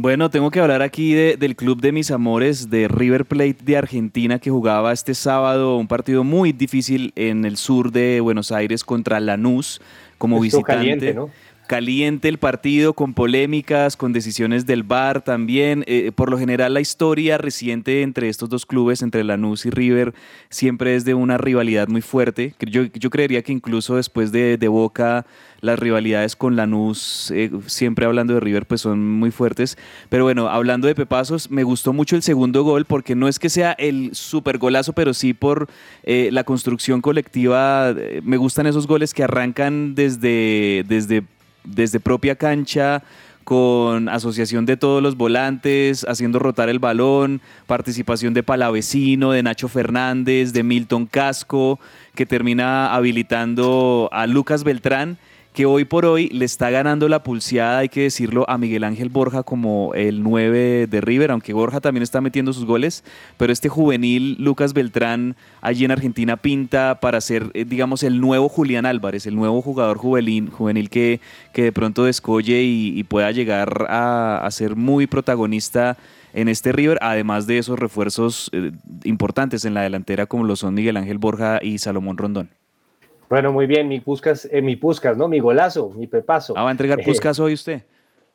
Bueno, 0.03 0.31
tengo 0.31 0.51
que 0.51 0.61
hablar 0.61 0.81
aquí 0.81 1.13
de, 1.13 1.37
del 1.37 1.55
club 1.55 1.79
de 1.83 1.93
mis 1.93 2.11
amores, 2.11 2.71
de 2.71 2.89
River 2.89 3.27
Plate 3.27 3.57
de 3.63 3.77
Argentina, 3.77 4.39
que 4.39 4.51
jugaba 4.51 4.95
este 4.95 5.13
sábado 5.13 5.77
un 5.77 5.89
partido 5.89 6.25
muy 6.25 6.53
difícil 6.53 7.13
en 7.17 7.45
el 7.45 7.59
sur 7.59 7.93
de 7.93 8.19
Buenos 8.21 8.51
Aires 8.51 8.83
contra 8.83 9.21
Lanús 9.21 9.79
como 10.17 10.41
visitante. 10.41 10.73
Caliente, 10.73 11.13
¿no? 11.13 11.29
Caliente 11.71 12.29
el 12.29 12.39
partido, 12.39 12.95
con 12.95 13.15
polémicas, 13.15 13.97
con 13.97 14.13
decisiones 14.13 14.67
del 14.67 14.83
VAR 14.83 15.23
también. 15.23 15.85
Eh, 15.87 16.11
por 16.13 16.29
lo 16.29 16.37
general 16.37 16.75
la 16.75 16.81
historia 16.81 17.39
reciente 17.39 18.03
entre 18.03 18.29
estos 18.29 18.49
dos 18.49 18.67
clubes, 18.67 19.03
entre 19.03 19.23
Lanús 19.23 19.65
y 19.67 19.71
River, 19.71 20.13
siempre 20.49 20.97
es 20.97 21.05
de 21.05 21.15
una 21.15 21.39
rivalidad 21.39 21.87
muy 21.87 22.01
fuerte. 22.01 22.57
Yo, 22.59 22.87
yo 22.87 23.11
creería 23.11 23.43
que 23.43 23.53
incluso 23.53 23.95
después 23.95 24.33
de, 24.33 24.59
de 24.59 24.67
Boca 24.67 25.27
las 25.61 25.79
rivalidades 25.79 26.35
con 26.35 26.57
Lanús, 26.57 27.31
eh, 27.31 27.53
siempre 27.67 28.05
hablando 28.05 28.35
de 28.35 28.41
River, 28.41 28.67
pues 28.67 28.81
son 28.81 29.09
muy 29.09 29.31
fuertes. 29.31 29.79
Pero 30.09 30.25
bueno, 30.25 30.49
hablando 30.49 30.89
de 30.89 30.97
Pepazos, 30.97 31.53
me 31.53 31.63
gustó 31.63 31.93
mucho 31.93 32.17
el 32.17 32.23
segundo 32.23 32.65
gol 32.65 32.85
porque 32.85 33.15
no 33.15 33.29
es 33.29 33.39
que 33.39 33.49
sea 33.49 33.77
el 33.79 34.11
super 34.13 34.59
golazo, 34.59 34.93
pero 34.93 35.15
sí 35.15 35.35
por 35.35 35.69
eh, 36.03 36.31
la 36.33 36.43
construcción 36.43 37.01
colectiva. 37.01 37.95
me 38.25 38.39
gustan 38.39 38.67
esos 38.67 38.89
goles 38.89 39.15
que 39.15 39.23
arrancan 39.23 39.95
desde, 39.95 40.85
desde, 40.89 41.23
desde 41.65 42.01
propia 42.01 42.37
cancha 42.37 43.03
con 43.45 44.09
asociación 44.09 44.65
de 44.65 44.77
todos 44.77 45.03
los 45.03 45.17
volantes, 45.17 46.07
haciendo 46.09 46.39
rotar 46.39 46.69
el 46.69 46.79
balón, 46.79 47.41
participación 47.67 48.33
de 48.33 48.43
Palavecino, 48.43 49.33
de 49.33 49.43
Nacho 49.43 49.67
Fernández, 49.67 50.53
de 50.53 50.63
Milton 50.63 51.07
Casco, 51.07 51.81
que 52.15 52.27
termina 52.27 52.95
habilitando 52.95 54.09
a 54.13 54.27
Lucas 54.27 54.63
Beltrán 54.63 55.19
que 55.53 55.67
hoy 55.67 55.85
por 55.85 56.07
hoy 56.07 56.29
le 56.29 56.45
está 56.45 56.71
ganando 56.71 57.09
la 57.09 57.23
pulseada, 57.23 57.79
hay 57.79 57.89
que 57.89 58.03
decirlo, 58.03 58.45
a 58.49 58.57
Miguel 58.57 58.85
Ángel 58.85 59.09
Borja 59.09 59.43
como 59.43 59.93
el 59.95 60.23
9 60.23 60.87
de 60.87 61.01
River, 61.01 61.33
aunque 61.33 61.53
Borja 61.53 61.81
también 61.81 62.03
está 62.03 62.21
metiendo 62.21 62.53
sus 62.53 62.65
goles, 62.65 63.03
pero 63.37 63.53
este 63.53 63.69
juvenil 63.69 64.37
Lucas 64.39 64.73
Beltrán 64.73 65.37
allí 65.61 65.85
en 65.85 65.91
Argentina 65.91 66.37
pinta 66.37 67.01
para 67.01 67.21
ser, 67.21 67.51
eh, 67.55 67.65
digamos, 67.65 68.03
el 68.05 68.21
nuevo 68.21 68.49
Julián 68.49 68.87
Álvarez, 68.87 69.27
el 69.27 69.35
nuevo 69.35 69.61
jugador 69.61 69.99
juvenil, 69.99 70.51
juvenil 70.51 70.89
que, 70.89 71.21
que 71.53 71.65
de 71.65 71.73
pronto 71.73 72.05
descolle 72.05 72.63
y, 72.63 73.01
pueda 73.11 73.33
llegar 73.33 73.87
a, 73.89 74.39
a 74.45 74.51
ser 74.53 74.77
muy 74.77 75.09
protagonista 75.09 75.97
en 76.33 76.49
este 76.49 76.71
River, 76.71 76.99
además 77.01 77.47
de 77.49 77.59
esos 77.59 77.79
refuerzos 77.79 78.51
eh, 78.53 78.71
importantes 79.03 79.65
en 79.65 79.75
la 79.75 79.83
delantera 79.83 80.27
como 80.27 80.45
lo 80.45 80.55
son 80.55 80.75
Miguel 80.75 80.97
Ángel 80.97 81.19
Borja 81.19 81.59
y 81.61 81.79
Salomón 81.79 82.19
Rondón. 82.19 82.60
Bueno, 83.31 83.53
muy 83.53 83.67
bien, 83.67 83.87
mi 83.87 84.01
Puscas, 84.01 84.49
eh, 84.51 84.61
mi 84.61 84.75
Puscas, 84.75 85.17
¿no? 85.17 85.29
Mi 85.29 85.39
golazo, 85.39 85.91
mi 85.91 86.09
pepazo. 86.09 86.53
Ah, 86.57 86.65
va 86.65 86.71
a 86.71 86.73
entregar 86.73 86.99
Eh, 86.99 87.05
Puskas 87.05 87.39
hoy 87.39 87.55
usted. 87.55 87.83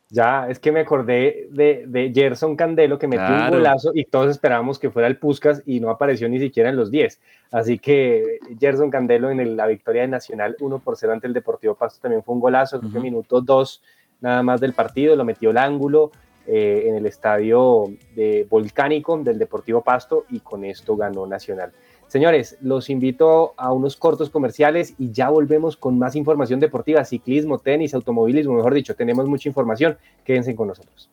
Ya, 0.10 0.48
es 0.48 0.58
que 0.58 0.72
me 0.72 0.80
acordé 0.80 1.50
de, 1.52 1.84
de 1.86 2.14
Gerson 2.16 2.56
Candelo 2.56 2.98
que 2.98 3.06
metió 3.08 3.26
Claro. 3.26 3.44
un 3.44 3.50
golazo 3.60 3.92
y 3.94 4.06
todos 4.06 4.30
esperábamos 4.32 4.80
que 4.80 4.90
fuera 4.90 5.10
el 5.10 5.18
Puscas 5.18 5.64
y 5.66 5.82
no 5.82 5.90
apareció 5.90 6.30
ni 6.30 6.40
siquiera 6.40 6.70
en 6.70 6.78
los 6.78 6.92
10. 6.92 7.20
Así 7.52 7.78
que 7.78 8.40
Gerson 8.58 8.90
Candelo 8.90 9.30
en 9.32 9.42
el- 9.42 9.58
la 9.58 9.68
victoria 9.68 10.04
de 10.04 10.08
Nacional 10.08 10.56
1 10.62 10.80
por 10.80 10.96
0 10.96 11.12
ante 11.12 11.28
el 11.28 11.34
Deportivo 11.34 11.76
Pasto 11.76 12.00
también 12.02 12.24
fue 12.24 12.34
un 12.36 12.40
golazo, 12.40 12.80
creo 12.80 12.92
que 12.92 12.98
Ujú. 13.00 13.04
minuto 13.04 13.42
2 13.42 13.84
nada 14.22 14.44
más 14.44 14.62
del 14.62 14.72
partido, 14.72 15.14
lo 15.18 15.26
metió 15.26 15.50
el 15.50 15.58
ángulo 15.58 16.12
eh, 16.48 16.84
en 16.88 16.96
el 16.96 17.08
estadio 17.08 17.86
de 18.16 18.46
Volcánico 18.50 19.18
del 19.18 19.40
Deportivo 19.40 19.82
Pasto 19.82 20.26
y 20.30 20.40
con 20.40 20.64
esto 20.64 20.96
ganó 20.96 21.26
Nacional. 21.26 21.72
Señores, 22.16 22.56
los 22.62 22.90
invito 22.90 23.54
a 23.58 23.74
unos 23.74 23.98
cortos 23.98 24.30
comerciales 24.30 24.94
y 24.98 25.12
ya 25.12 25.30
volvemos 25.30 25.76
con 25.76 26.00
más 26.00 26.16
información 26.16 26.62
deportiva, 26.62 27.04
ciclismo, 27.04 27.60
tenis, 27.60 27.94
automovilismo, 27.94 28.54
mejor 28.54 28.74
dicho, 28.74 28.96
tenemos 28.96 29.28
mucha 29.28 29.50
información. 29.50 29.98
Quédense 30.24 30.56
con 30.56 30.70
nosotros. 30.70 31.10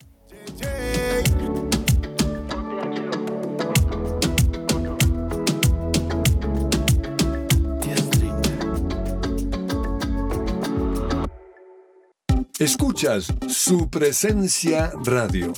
Escuchas 12.61 13.27
su 13.49 13.91
presencia 13.91 14.93
radio. 15.05 15.53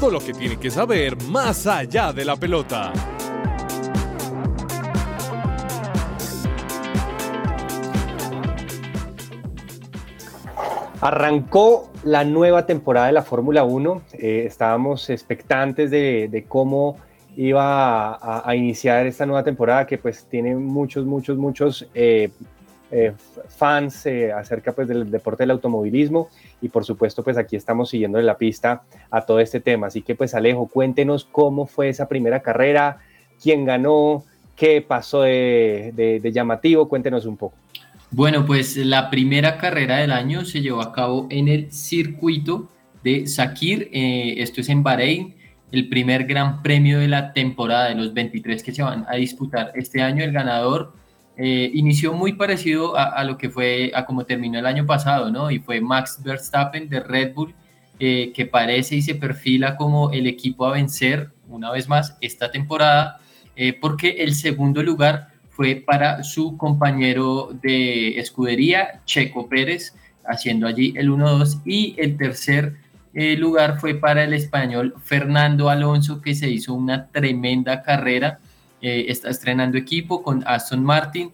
Todo 0.00 0.10
lo 0.10 0.20
que 0.20 0.32
tiene 0.32 0.56
que 0.56 0.70
saber 0.70 1.22
más 1.24 1.66
allá 1.66 2.14
de 2.14 2.24
la 2.24 2.34
pelota. 2.34 2.94
Arrancó 10.98 11.90
la 12.04 12.24
nueva 12.24 12.64
temporada 12.64 13.08
de 13.08 13.12
la 13.12 13.22
Fórmula 13.22 13.64
1. 13.64 14.02
eh, 14.14 14.44
estábamos 14.46 15.10
expectantes 15.10 15.90
de, 15.90 16.46
cómo 16.48 16.96
iba 17.36 18.18
a, 18.48 18.56
iniciar 18.56 19.06
esta 19.06 19.26
nueva 19.26 19.44
temporada 19.44 19.86
que 19.86 19.98
pues 19.98 20.24
tiene 20.24 20.54
muchos, 20.54 21.04
muchos, 21.04 21.36
muchos 21.36 21.86
eh, 21.92 22.30
eh, 22.90 23.12
fans 23.46 24.06
acerca 24.34 24.72
pues 24.72 24.88
del 24.88 25.10
deporte 25.10 25.42
del 25.42 25.50
automovilismo 25.50 26.30
y 26.62 26.68
por 26.68 26.84
supuesto 26.84 27.22
pues 27.22 27.36
aquí 27.36 27.56
estamos 27.56 27.90
siguiendo 27.90 28.20
la 28.22 28.38
pista 28.38 28.82
a 29.10 29.26
todo 29.26 29.40
este 29.40 29.60
tema. 29.60 29.88
Así 29.88 30.00
que 30.00 30.14
pues 30.14 30.34
Alejo, 30.34 30.66
cuéntenos 30.66 31.26
cómo 31.30 31.66
fue 31.66 31.90
esa 31.90 32.08
primera 32.08 32.40
carrera, 32.40 32.98
quién 33.42 33.66
ganó, 33.66 34.24
qué 34.56 34.80
pasó 34.80 35.22
de 35.22 36.30
llamativo, 36.32 36.88
cuéntenos 36.88 37.26
un 37.26 37.36
poco. 37.36 37.56
Bueno, 38.14 38.44
pues 38.44 38.76
la 38.76 39.08
primera 39.08 39.56
carrera 39.56 39.96
del 39.96 40.12
año 40.12 40.44
se 40.44 40.60
llevó 40.60 40.82
a 40.82 40.92
cabo 40.92 41.26
en 41.30 41.48
el 41.48 41.72
circuito 41.72 42.68
de 43.02 43.26
Sakir, 43.26 43.88
eh, 43.90 44.34
esto 44.36 44.60
es 44.60 44.68
en 44.68 44.82
Bahrein, 44.82 45.34
el 45.72 45.88
primer 45.88 46.24
gran 46.24 46.62
premio 46.62 46.98
de 46.98 47.08
la 47.08 47.32
temporada 47.32 47.88
de 47.88 47.94
los 47.94 48.12
23 48.12 48.62
que 48.62 48.72
se 48.72 48.82
van 48.82 49.06
a 49.08 49.16
disputar 49.16 49.72
este 49.76 50.02
año. 50.02 50.22
El 50.22 50.32
ganador 50.32 50.92
eh, 51.36 51.70
inició 51.72 52.12
muy 52.12 52.34
parecido 52.34 52.94
a, 52.96 53.24
lo 53.24 53.38
que 53.38 53.48
fue, 53.48 53.90
a 53.94 54.04
como 54.04 54.26
terminó 54.26 54.58
el 54.58 54.66
año 54.66 54.84
pasado, 54.84 55.30
¿no? 55.30 55.50
Y 55.50 55.60
fue 55.60 55.80
Max 55.80 56.20
Verstappen 56.22 56.88
de 56.88 57.00
Red 57.00 57.32
Bull, 57.34 57.54
eh, 57.98 58.32
que 58.34 58.44
parece 58.46 58.96
y 58.96 59.02
se 59.02 59.14
perfila 59.14 59.76
como 59.76 60.10
el 60.10 60.26
equipo 60.26 60.66
a 60.66 60.72
vencer 60.72 61.30
una 61.48 61.70
vez 61.70 61.88
más 61.88 62.16
esta 62.20 62.50
temporada, 62.50 63.18
eh, 63.56 63.72
porque 63.72 64.10
el 64.18 64.34
segundo 64.34 64.82
lugar 64.82 65.28
fue 65.48 65.76
para 65.76 66.22
su 66.22 66.56
compañero 66.56 67.50
de 67.62 68.18
escudería, 68.18 69.00
Checo 69.06 69.48
Pérez, 69.48 69.94
haciendo 70.26 70.66
allí 70.66 70.92
el 70.96 71.10
1-2, 71.10 71.62
y 71.64 71.94
el 71.98 72.16
tercer 72.16 72.76
lugar 73.14 73.78
fue 73.78 73.94
para 73.94 74.24
el 74.24 74.32
español 74.32 74.94
Fernando 75.04 75.68
Alonso, 75.68 76.22
que 76.22 76.34
se 76.34 76.48
hizo 76.48 76.72
una 76.72 77.08
tremenda 77.08 77.82
carrera, 77.82 78.38
eh, 78.82 79.06
está 79.08 79.30
estrenando 79.30 79.78
equipo 79.78 80.24
con 80.24 80.42
Aston 80.44 80.82
Martin, 80.82 81.30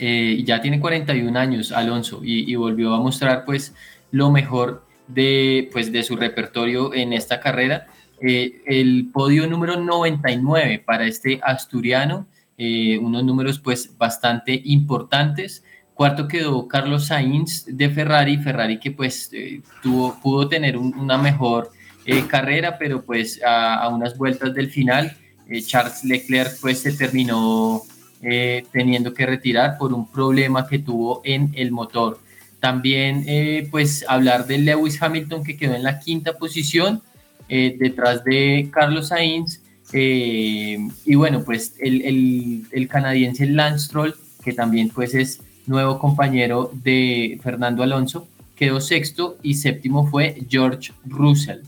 eh, 0.00 0.42
ya 0.44 0.60
tiene 0.60 0.80
41 0.80 1.38
años 1.38 1.70
Alonso, 1.70 2.20
y, 2.24 2.52
volvió 2.56 2.94
a 2.94 3.00
mostrar 3.00 3.44
pues 3.44 3.74
lo 4.10 4.30
mejor 4.32 4.84
de, 5.06 5.68
pues, 5.72 5.92
de 5.92 6.02
su 6.02 6.16
repertorio 6.16 6.92
en 6.92 7.12
esta 7.12 7.38
carrera. 7.38 7.86
Eh, 8.20 8.62
el 8.66 9.08
podio 9.12 9.46
número 9.46 9.76
99 9.80 10.82
para 10.84 11.06
este 11.06 11.40
asturiano, 11.42 12.26
unos 13.00 13.22
números 13.22 13.60
pues 13.60 13.96
bastante 13.96 14.60
importantes. 14.64 15.62
Cuarto 15.94 16.26
quedó 16.26 16.66
Carlos 16.66 17.06
Sainz 17.06 17.64
de 17.66 17.88
Ferrari, 17.88 18.36
Ferrari 18.36 18.80
que 18.80 18.90
pues 18.90 19.30
tuvo, 19.80 20.18
pudo 20.20 20.48
tener 20.48 20.76
un- 20.76 20.92
una 20.96 21.16
mejor 21.18 21.70
carrera, 22.28 22.76
pero 22.76 23.04
pues 23.04 23.40
a 23.46 23.88
unas 23.90 24.18
vueltas 24.18 24.52
del 24.54 24.70
final, 24.70 25.16
eh, 25.48 25.62
Charles 25.62 26.04
Leclerc 26.04 26.58
pues 26.60 26.80
se 26.80 26.92
terminó 26.92 27.82
eh, 28.22 28.64
teniendo 28.72 29.14
que 29.14 29.26
retirar 29.26 29.78
por 29.78 29.92
un 29.92 30.10
problema 30.10 30.66
que 30.66 30.78
tuvo 30.78 31.20
en 31.24 31.52
el 31.56 31.70
motor. 31.72 32.20
También 32.60 33.24
eh, 33.26 33.68
pues 33.70 34.04
hablar 34.08 34.46
de 34.46 34.58
Lewis 34.58 35.00
Hamilton 35.00 35.44
que 35.44 35.56
quedó 35.56 35.74
en 35.74 35.82
la 35.84 35.98
quinta 36.00 36.34
posición 36.38 37.02
detrás 37.48 38.24
de 38.24 38.68
Carlos 38.70 39.08
Sainz. 39.08 39.62
y 39.92 41.14
bueno, 41.14 41.42
pues 41.44 41.74
el, 41.78 42.02
el- 42.02 42.66
el 42.72 42.88
canadiense 42.88 43.46
Lance 43.46 43.86
Stroll, 43.86 44.14
que 44.44 44.52
también 44.52 44.90
pues 44.90 45.14
es 45.14 45.40
nuevo 45.66 45.98
compañero 45.98 46.70
de 46.74 47.38
Fernando 47.42 47.82
Alonso, 47.82 48.28
quedó 48.56 48.80
sexto 48.80 49.38
y 49.42 49.54
séptimo 49.54 50.06
fue 50.10 50.36
George 50.48 50.92
Russell. 51.06 51.60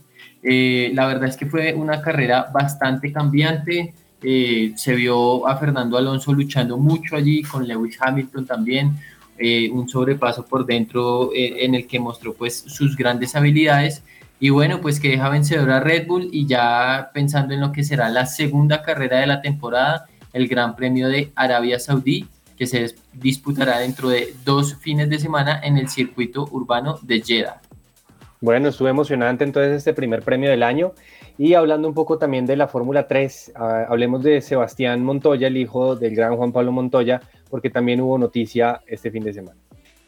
Eh, 0.43 0.91
la 0.95 1.07
verdad 1.07 1.29
es 1.29 1.37
que 1.37 1.47
fue 1.47 1.75
una 1.75 2.01
carrera 2.01 2.51
bastante 2.53 3.13
cambiante. 3.13 3.95
eh, 4.23 4.73
se 4.77 4.95
vio 4.95 5.47
a 5.47 5.57
Fernando 5.57 5.97
Alonso 5.97 6.33
luchando 6.35 6.77
mucho 6.77 7.17
allí 7.17 7.43
con 7.43 7.67
Lewis 7.67 7.97
Hamilton 7.99 8.45
también, 8.45 8.99
eh, 9.39 9.71
un 9.71 9.89
sobrepaso 9.89 10.45
por 10.45 10.67
dentro 10.67 11.31
en 11.35 11.75
el 11.75 11.87
que 11.87 11.99
mostró 11.99 12.35
pues 12.35 12.59
sus 12.67 12.97
grandes 12.97 13.35
habilidades 13.35 14.03
y 14.39 14.51
bueno 14.51 14.83
pues 14.83 15.01
que 15.01 15.09
deja 15.09 15.31
vencedor 15.31 15.71
a 15.71 15.81
Red 15.81 16.07
Bull 16.07 16.29
y 16.33 16.47
ya 16.47 17.11
pensando 17.15 17.55
en 17.55 17.61
lo 17.61 17.73
que 17.73 17.83
será 17.83 18.11
la 18.11 18.27
segunda 18.27 18.83
carrera 18.83 19.21
de 19.21 19.27
la 19.27 19.41
temporada, 19.41 20.07
el 20.35 20.49
Gran 20.49 20.77
Premio 20.77 21.09
de 21.09 21.33
Arabia 21.35 21.79
Saudí 21.79 22.29
que 22.59 22.67
se 22.67 22.95
disputará 23.15 23.79
dentro 23.79 24.11
de 24.11 24.35
dos 24.45 24.75
fines 24.77 25.09
de 25.09 25.19
semana 25.19 25.61
en 25.63 25.79
el 25.79 25.89
circuito 25.89 26.47
urbano 26.51 26.99
de 27.01 27.23
Jeddah. 27.23 27.63
Bueno, 28.43 28.69
estuvo 28.71 28.89
emocionante 28.89 29.45
entonces 29.45 29.77
este 29.77 29.93
primer 29.93 30.23
premio 30.23 30.49
del 30.49 30.63
año. 30.63 30.93
Y 31.37 31.53
hablando 31.55 31.87
un 31.87 31.95
poco 31.95 32.17
también 32.17 32.47
de 32.47 32.57
la 32.57 32.69
Fórmula 32.69 33.07
3, 33.07 33.53
ah, 33.55 33.85
hablemos 33.89 34.23
de 34.23 34.41
Sebastián 34.41 35.05
Montoya, 35.05 35.49
el 35.49 35.59
hijo 35.59 35.95
del 35.95 36.15
gran 36.15 36.37
Juan 36.37 36.51
Pablo 36.51 36.73
Montoya, 36.73 37.21
porque 37.51 37.69
también 37.69 38.01
hubo 38.01 38.17
noticia 38.17 38.81
este 38.87 39.11
fin 39.11 39.25
de 39.25 39.35
semana. 39.35 39.59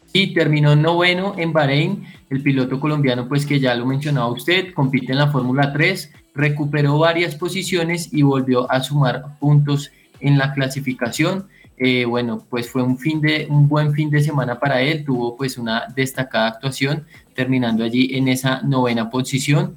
Sí, 0.05 0.33
terminó 0.33 0.75
noveno 0.75 1.35
en 1.37 1.53
Bahrein. 1.53 2.05
El 2.29 2.41
piloto 2.41 2.79
colombiano, 2.79 3.27
pues 3.27 3.45
que 3.45 3.59
ya 3.59 3.75
lo 3.75 3.85
mencionaba 3.85 4.27
usted, 4.27 4.73
compite 4.73 5.11
en 5.11 5.19
la 5.19 5.27
Fórmula 5.31 5.71
3, 5.71 6.11
recuperó 6.33 6.97
varias 6.97 7.35
posiciones 7.35 8.11
y 8.11 8.23
volvió 8.23 8.69
a 8.71 8.81
sumar 8.81 9.37
puntos 9.39 9.91
en 10.19 10.39
la 10.39 10.53
clasificación. 10.53 11.47
Eh, 11.77 12.05
bueno, 12.05 12.45
pues 12.49 12.69
fue 12.69 12.83
un, 12.83 12.97
fin 12.97 13.21
de, 13.21 13.47
un 13.49 13.67
buen 13.67 13.93
fin 13.93 14.09
de 14.09 14.21
semana 14.21 14.59
para 14.59 14.81
él, 14.81 15.03
tuvo 15.03 15.35
pues 15.35 15.57
una 15.57 15.87
destacada 15.95 16.47
actuación, 16.47 17.05
terminando 17.33 17.83
allí 17.83 18.15
en 18.15 18.27
esa 18.27 18.61
novena 18.61 19.09
posición. 19.09 19.75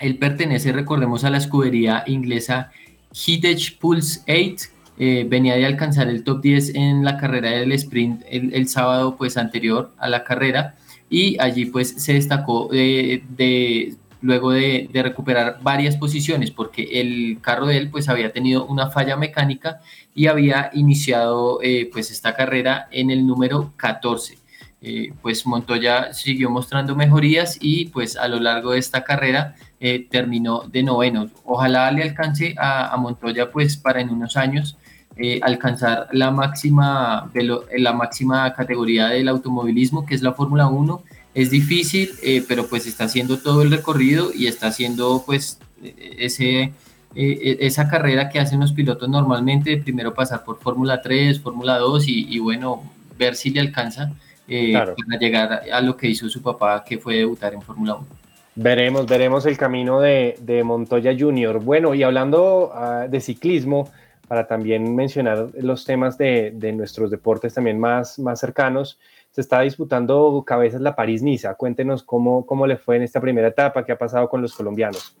Él 0.00 0.16
pertenece, 0.16 0.72
recordemos, 0.72 1.24
a 1.24 1.30
la 1.30 1.38
escudería 1.38 2.04
inglesa 2.06 2.70
Hidech 3.12 3.78
Pulse 3.78 4.20
8, 4.28 4.68
eh, 4.98 5.26
venía 5.28 5.56
de 5.56 5.66
alcanzar 5.66 6.08
el 6.08 6.24
top 6.24 6.42
10 6.42 6.74
en 6.74 7.04
la 7.04 7.16
carrera 7.16 7.50
del 7.50 7.72
sprint 7.72 8.22
el, 8.28 8.68
sábado 8.68 9.16
pues 9.16 9.36
anterior 9.38 9.94
a 9.96 10.08
la 10.10 10.24
carrera 10.24 10.76
y 11.08 11.40
allí 11.40 11.64
pues 11.64 11.88
se 12.02 12.12
destacó 12.12 12.68
de, 12.68 13.96
luego 14.20 14.50
de, 14.50 14.90
recuperar 14.92 15.58
varias 15.62 15.96
posiciones 15.96 16.50
porque 16.50 17.00
el 17.00 17.38
carro 17.40 17.66
de 17.66 17.78
él 17.78 17.88
pues 17.88 18.10
había 18.10 18.32
tenido 18.32 18.66
una 18.66 18.90
falla 18.90 19.16
mecánica 19.16 19.80
y 20.14 20.26
había 20.26 20.70
iniciado 20.74 21.60
eh, 21.62 21.88
pues 21.90 22.10
esta 22.10 22.36
carrera 22.36 22.88
en 22.92 23.10
el 23.10 23.26
número 23.26 23.72
14. 23.76 24.39
Eh, 24.82 25.12
pues 25.20 25.46
Montoya 25.46 26.14
siguió 26.14 26.48
mostrando 26.48 26.96
mejorías 26.96 27.58
y 27.60 27.86
pues 27.86 28.16
a 28.16 28.28
lo 28.28 28.40
largo 28.40 28.72
de 28.72 28.78
esta 28.78 29.04
carrera 29.04 29.54
eh, 29.78 30.06
terminó 30.10 30.60
de 30.60 30.82
noveno. 30.82 31.30
Ojalá 31.44 31.90
le 31.90 32.02
alcance 32.02 32.54
a, 32.58 32.96
Montoya 32.96 33.50
pues 33.50 33.76
para 33.76 34.00
en 34.00 34.10
unos 34.10 34.36
años 34.36 34.76
alcanzar 35.42 36.08
la 36.12 36.30
máxima, 36.30 37.30
la 37.76 37.92
máxima 37.92 38.54
categoría 38.54 39.08
del 39.08 39.28
automovilismo 39.28 40.06
que 40.06 40.14
es 40.14 40.22
la 40.22 40.32
Fórmula 40.32 40.68
1. 40.68 41.02
Es 41.34 41.50
difícil, 41.50 42.10
pero 42.48 42.66
pues 42.68 42.86
está 42.86 43.04
haciendo 43.04 43.38
todo 43.38 43.60
el 43.60 43.70
recorrido 43.70 44.30
y 44.34 44.46
está 44.46 44.68
haciendo 44.68 45.22
pues 45.26 45.58
ese 45.82 46.72
eh, 47.14 47.58
e, 47.60 47.66
esa 47.66 47.88
carrera 47.88 48.28
que 48.28 48.38
hacen 48.38 48.60
los 48.60 48.72
pilotos 48.72 49.08
normalmente, 49.08 49.76
primero 49.78 50.14
pasar 50.14 50.44
por 50.44 50.60
Fórmula 50.60 51.02
3, 51.02 51.40
Fórmula 51.40 51.78
2 51.78 52.04
y, 52.06 52.38
bueno, 52.38 52.82
ver 53.18 53.34
si 53.34 53.50
le 53.50 53.60
alcanza 53.60 54.12
eh, 54.50 54.72
para 54.72 55.18
llegar 55.18 55.62
a 55.72 55.80
lo 55.80 55.96
que 55.96 56.08
hizo 56.08 56.28
su 56.28 56.42
papá, 56.42 56.82
que 56.84 56.98
fue 56.98 57.16
debutar 57.16 57.54
en 57.54 57.62
Fórmula 57.62 57.94
1. 57.94 58.06
Veremos, 58.56 59.06
veremos 59.06 59.46
el 59.46 59.56
camino 59.56 60.00
de, 60.00 60.36
de 60.40 60.64
Montoya 60.64 61.14
Junior. 61.18 61.62
Bueno, 61.62 61.94
y 61.94 62.02
hablando 62.02 62.70
ah, 62.74 63.06
de 63.08 63.20
ciclismo, 63.20 63.88
para 64.28 64.46
también 64.46 64.94
mencionar 64.94 65.48
los 65.60 65.84
temas 65.84 66.18
de, 66.18 66.52
de, 66.54 66.72
nuestros 66.72 67.10
deportes 67.10 67.54
también 67.54 67.80
más, 67.80 68.18
más 68.18 68.38
cercanos, 68.38 68.98
se 69.30 69.40
está 69.40 69.60
disputando 69.60 70.42
cabezas 70.46 70.80
la 70.80 70.94
París-Niza. 70.94 71.54
Cuéntenos 71.54 72.02
cómo, 72.02 72.44
cómo 72.44 72.66
le 72.66 72.76
fue 72.76 72.96
en 72.96 73.02
esta 73.02 73.20
primera 73.20 73.48
etapa, 73.48 73.84
qué 73.84 73.92
ha 73.92 73.98
pasado 73.98 74.28
con 74.28 74.42
los 74.42 74.54
colombianos. 74.54 75.16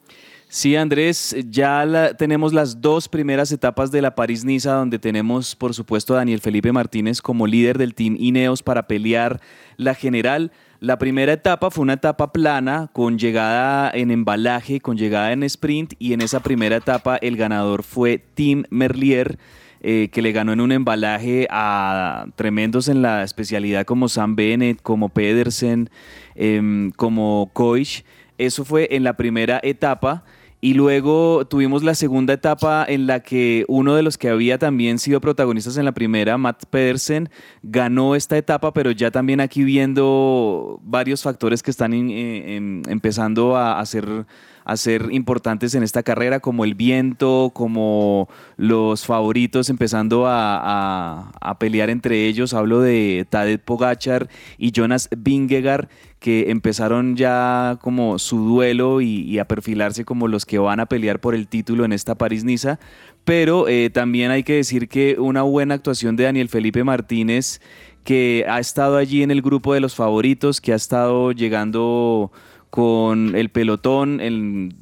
Sí, 0.52 0.74
Andrés, 0.74 1.36
ya 1.48 2.12
tenemos 2.18 2.52
las 2.52 2.80
dos 2.80 3.08
primeras 3.08 3.52
etapas 3.52 3.92
de 3.92 4.02
la 4.02 4.16
París-Niza, 4.16 4.72
donde 4.72 4.98
tenemos, 4.98 5.54
por 5.54 5.74
supuesto, 5.74 6.14
a 6.14 6.16
Daniel 6.16 6.40
Felipe 6.40 6.72
Martínez 6.72 7.22
como 7.22 7.46
líder 7.46 7.78
del 7.78 7.94
Team 7.94 8.16
Ineos 8.18 8.64
para 8.64 8.88
pelear 8.88 9.40
la 9.76 9.94
general. 9.94 10.50
La 10.80 10.98
primera 10.98 11.32
etapa 11.32 11.70
fue 11.70 11.82
una 11.82 11.92
etapa 11.92 12.32
plana, 12.32 12.90
con 12.92 13.16
llegada 13.16 13.92
en 13.94 14.10
embalaje, 14.10 14.80
con 14.80 14.96
llegada 14.96 15.30
en 15.30 15.44
sprint, 15.44 15.92
y 16.00 16.14
en 16.14 16.20
esa 16.20 16.40
primera 16.40 16.74
etapa 16.74 17.16
el 17.18 17.36
ganador 17.36 17.84
fue 17.84 18.18
Team 18.18 18.64
Merlier. 18.70 19.38
Eh, 19.82 20.10
que 20.12 20.20
le 20.20 20.32
ganó 20.32 20.52
en 20.52 20.60
un 20.60 20.72
embalaje 20.72 21.46
a 21.48 22.26
tremendos 22.34 22.88
en 22.88 23.00
la 23.00 23.22
especialidad 23.22 23.86
como 23.86 24.10
Sam 24.10 24.36
Bennett, 24.36 24.82
como 24.82 25.08
Pedersen, 25.08 25.88
em, 26.34 26.90
como 26.90 27.50
Koich. 27.54 28.04
Eso 28.36 28.66
fue 28.66 28.88
en 28.90 29.04
la 29.04 29.16
primera 29.16 29.58
etapa. 29.62 30.24
Y 30.62 30.74
luego 30.74 31.46
tuvimos 31.46 31.82
la 31.82 31.94
segunda 31.94 32.34
etapa 32.34 32.84
en 32.86 33.06
la 33.06 33.20
que 33.20 33.64
uno 33.68 33.94
de 33.94 34.02
los 34.02 34.18
que 34.18 34.28
había 34.28 34.58
también 34.58 34.98
sido 34.98 35.20
protagonistas 35.20 35.78
en 35.78 35.86
la 35.86 35.92
primera, 35.92 36.36
Matt 36.36 36.66
Pedersen, 36.66 37.30
ganó 37.62 38.14
esta 38.14 38.36
etapa, 38.36 38.72
pero 38.74 38.90
ya 38.90 39.10
también 39.10 39.40
aquí 39.40 39.64
viendo 39.64 40.78
varios 40.82 41.22
factores 41.22 41.62
que 41.62 41.70
están 41.70 41.94
eh, 41.94 42.56
empezando 42.88 43.56
a 43.56 43.80
hacer 43.80 44.26
a 44.64 44.76
ser 44.76 45.08
importantes 45.10 45.74
en 45.74 45.82
esta 45.82 46.02
carrera, 46.04 46.38
como 46.38 46.64
el 46.64 46.76
viento, 46.76 47.50
como 47.52 48.28
los 48.56 49.04
favoritos 49.04 49.68
empezando 49.68 50.26
a, 50.28 51.32
pelear 51.58 51.90
entre 51.90 52.26
ellos. 52.26 52.54
Hablo 52.54 52.80
de 52.80 53.26
Tadej 53.28 53.60
Pogachar 53.60 54.28
y 54.58 54.70
Jonas 54.70 55.08
Vingegaard, 55.16 55.88
que 56.20 56.50
empezaron 56.50 57.16
ya 57.16 57.78
como 57.80 58.18
su 58.18 58.38
duelo 58.44 59.00
y, 59.00 59.38
a 59.38 59.46
perfilarse 59.46 60.04
como 60.04 60.28
los 60.28 60.44
que 60.44 60.58
van 60.58 60.78
a 60.78 60.86
pelear 60.86 61.18
por 61.18 61.34
el 61.34 61.48
título 61.48 61.84
en 61.84 61.92
esta 61.92 62.14
París-Niza. 62.14 62.78
Pero 63.24 63.68
eh, 63.68 63.90
también 63.90 64.30
hay 64.30 64.42
que 64.42 64.54
decir 64.54 64.88
que 64.88 65.16
una 65.18 65.42
buena 65.42 65.74
actuación 65.74 66.16
de 66.16 66.24
Daniel 66.24 66.50
Felipe 66.50 66.84
Martínez, 66.84 67.60
que 68.04 68.44
ha 68.48 68.60
estado 68.60 68.98
allí 68.98 69.22
en 69.22 69.30
el 69.30 69.40
grupo 69.40 69.72
de 69.72 69.80
los 69.80 69.94
favoritos, 69.94 70.60
que 70.60 70.74
ha 70.74 70.76
estado 70.76 71.32
llegando 71.32 72.30
con 72.68 73.34
el 73.34 73.48
pelotón 73.48 74.20
en, 74.20 74.74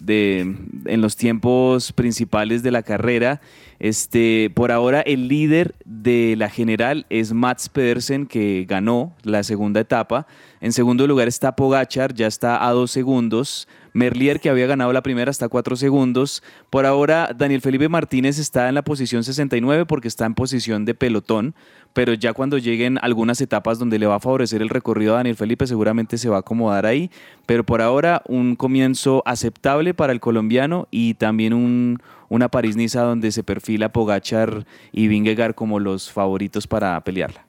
los 0.86 1.16
tiempos 1.16 1.92
principales 1.92 2.62
de 2.62 2.70
la 2.70 2.82
carrera. 2.82 3.40
Este, 3.80 4.50
por 4.54 4.72
ahora 4.72 5.00
el 5.00 5.28
líder 5.28 5.74
de 5.84 6.34
la 6.36 6.50
general 6.50 7.06
es 7.10 7.32
Mats 7.32 7.68
Pedersen 7.68 8.26
que 8.26 8.66
ganó 8.68 9.14
la 9.22 9.42
segunda 9.44 9.80
etapa. 9.80 10.26
En 10.60 10.72
segundo 10.72 11.06
lugar 11.06 11.28
está 11.28 11.54
Pogachar, 11.54 12.12
ya 12.14 12.26
está 12.26 12.66
a 12.66 12.72
dos 12.72 12.90
segundos. 12.90 13.68
Merlier, 13.92 14.38
que 14.38 14.50
había 14.50 14.66
ganado 14.66 14.92
la 14.92 15.02
primera, 15.02 15.30
está 15.30 15.46
a 15.46 15.48
cuatro 15.48 15.74
segundos. 15.74 16.42
Por 16.70 16.86
ahora, 16.86 17.30
Daniel 17.36 17.60
Felipe 17.60 17.88
Martínez 17.88 18.38
está 18.38 18.68
en 18.68 18.74
la 18.74 18.82
posición 18.82 19.24
69 19.24 19.86
porque 19.86 20.08
está 20.08 20.26
en 20.26 20.34
posición 20.34 20.84
de 20.84 20.94
pelotón 20.94 21.54
pero 21.92 22.14
ya 22.14 22.32
cuando 22.32 22.58
lleguen 22.58 22.98
algunas 23.02 23.40
etapas 23.40 23.78
donde 23.78 23.98
le 23.98 24.06
va 24.06 24.14
a 24.16 24.20
favorecer 24.20 24.62
el 24.62 24.68
recorrido 24.68 25.14
a 25.14 25.16
Daniel 25.16 25.34
Felipe, 25.34 25.66
seguramente 25.66 26.16
se 26.18 26.28
va 26.28 26.36
a 26.36 26.40
acomodar 26.40 26.86
ahí. 26.86 27.10
Pero 27.44 27.64
por 27.64 27.82
ahora, 27.82 28.22
un 28.28 28.54
comienzo 28.54 29.22
aceptable 29.26 29.94
para 29.94 30.12
el 30.12 30.20
colombiano 30.20 30.86
y 30.90 31.14
también 31.14 31.52
un, 31.52 32.00
una 32.28 32.48
París-Niza 32.48 33.02
donde 33.02 33.32
se 33.32 33.42
perfila 33.42 33.92
Pogachar 33.92 34.66
y 34.92 35.08
Vingegaard 35.08 35.54
como 35.54 35.80
los 35.80 36.10
favoritos 36.10 36.66
para 36.66 37.00
pelearla. 37.02 37.46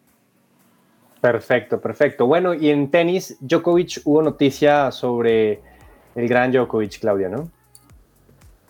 Perfecto, 1.22 1.82
perfecto. 1.82 2.26
Bueno, 2.28 2.54
y 2.54 2.70
en 2.70 2.90
tenis, 2.90 3.38
Djokovic, 3.42 4.02
hubo 4.06 4.22
noticia 4.22 4.92
sobre 4.92 5.60
el 6.16 6.28
gran 6.28 6.52
Djokovic, 6.52 7.00
Claudia, 7.00 7.28
¿no? 7.28 7.52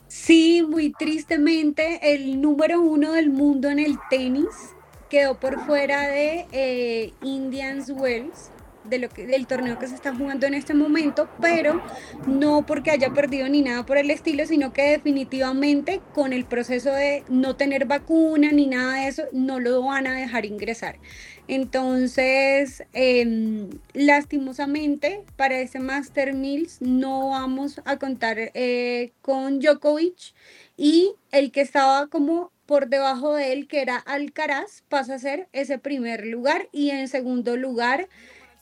Sí, 0.08 0.66
muy 0.68 0.92
tristemente, 0.92 2.00
el 2.16 2.42
número 2.42 2.82
uno 2.82 3.14
del 3.14 3.30
mundo 3.30 3.70
en 3.70 3.78
el 3.78 4.00
tenis 4.10 4.74
quedó 5.08 5.36
por 5.36 5.60
fuera 5.66 6.08
de 6.08 6.48
eh, 6.52 7.14
Indians 7.22 7.92
Wells, 7.92 8.50
del 8.90 9.48
torneo 9.48 9.80
que 9.80 9.88
se 9.88 9.96
está 9.96 10.16
jugando 10.16 10.48
en 10.48 10.54
este 10.54 10.74
momento, 10.74 11.30
pero 11.42 11.82
no 12.28 12.66
porque 12.66 12.92
haya 12.92 13.12
perdido 13.12 13.48
ni 13.48 13.62
nada 13.62 13.86
por 13.86 13.98
el 13.98 14.12
estilo, 14.12 14.46
sino 14.46 14.74
que 14.74 14.84
definitivamente 14.84 16.02
con 16.14 16.34
el 16.34 16.46
proceso 16.46 16.92
de 16.92 17.24
no 17.30 17.56
tener 17.56 17.86
vacuna 17.86 18.52
ni 18.52 18.68
nada 18.68 18.96
de 18.96 19.08
eso, 19.08 19.24
no 19.32 19.60
lo 19.60 19.82
van 19.84 20.08
a 20.08 20.14
dejar 20.14 20.46
ingresar. 20.46 21.00
Entonces, 21.48 22.84
em, 22.94 23.70
lastimosamente, 23.94 25.24
para 25.36 25.60
ese 25.60 25.80
Master 25.80 26.34
Mills 26.36 26.80
no 26.80 27.30
vamos 27.30 27.82
a 27.86 27.98
contar 27.98 28.38
eh, 28.54 29.14
con 29.22 29.60
Djokovic 29.60 30.34
y 30.78 31.16
el 31.32 31.52
que 31.52 31.62
estaba 31.62 32.08
como 32.08 32.52
por 32.70 32.88
debajo 32.88 33.34
de 33.34 33.52
él, 33.52 33.68
que 33.68 33.82
era 33.82 33.98
Alcaraz, 33.98 34.84
pasa 34.90 35.16
a 35.16 35.20
ser 35.20 35.48
ese 35.54 35.80
primer 35.80 36.28
lugar. 36.28 36.70
Y 36.72 36.92
en 36.92 37.08
segundo 37.08 37.58
lugar, 37.58 38.08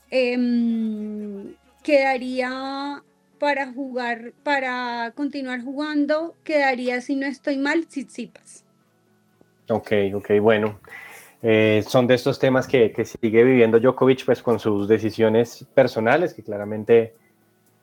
em, 0.10 1.54
quedaría 1.84 3.04
para 3.40 3.72
jugar, 3.72 4.34
para 4.44 5.12
continuar 5.16 5.62
jugando, 5.62 6.36
quedaría, 6.44 7.02
si 7.02 7.16
no 7.16 7.26
estoy 7.28 7.58
mal, 7.58 7.88
Tsitsipas. 7.88 8.64
Ok, 9.70 9.92
ok, 10.14 10.32
bueno. 10.42 10.80
Eh, 11.44 11.84
son 11.88 12.08
de 12.08 12.16
estos 12.16 12.40
temas 12.40 12.68
que, 12.68 12.94
sigue 13.06 13.44
viviendo 13.44 13.80
Djokovic 13.80 14.26
pues 14.26 14.42
con 14.42 14.60
sus 14.60 14.88
decisiones 14.88 15.66
personales, 15.74 16.34
que 16.34 16.42
claramente, 16.42 17.14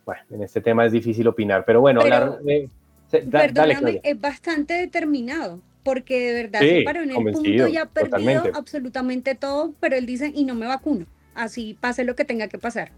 bueno, 0.04 0.22
en 0.30 0.42
este 0.42 0.60
tema 0.60 0.84
es 0.86 0.92
difícil 0.92 1.28
opinar, 1.28 1.64
pero 1.64 1.80
bueno, 1.80 2.00
hablar 2.00 2.40
de... 2.40 2.68
perdóname, 3.10 4.00
es 4.02 4.20
bastante 4.20 4.74
determinado 4.74 5.60
porque 5.84 6.20
de 6.20 6.42
verdad 6.42 6.60
se 6.60 6.82
paró 6.82 7.02
en 7.02 7.10
el 7.10 7.32
punto 7.32 7.68
y 7.68 7.76
ha 7.76 7.86
perdido 7.86 8.44
absolutamente 8.54 9.34
todo, 9.34 9.74
pero 9.78 9.96
él 9.96 10.06
dice, 10.06 10.32
y 10.34 10.44
no 10.44 10.54
me 10.54 10.66
vacuno, 10.66 11.06
así 11.34 11.76
pase 11.80 12.04
lo 12.04 12.14
que 12.14 12.24
tenga 12.24 12.48
que 12.48 12.58
pasar. 12.58 12.90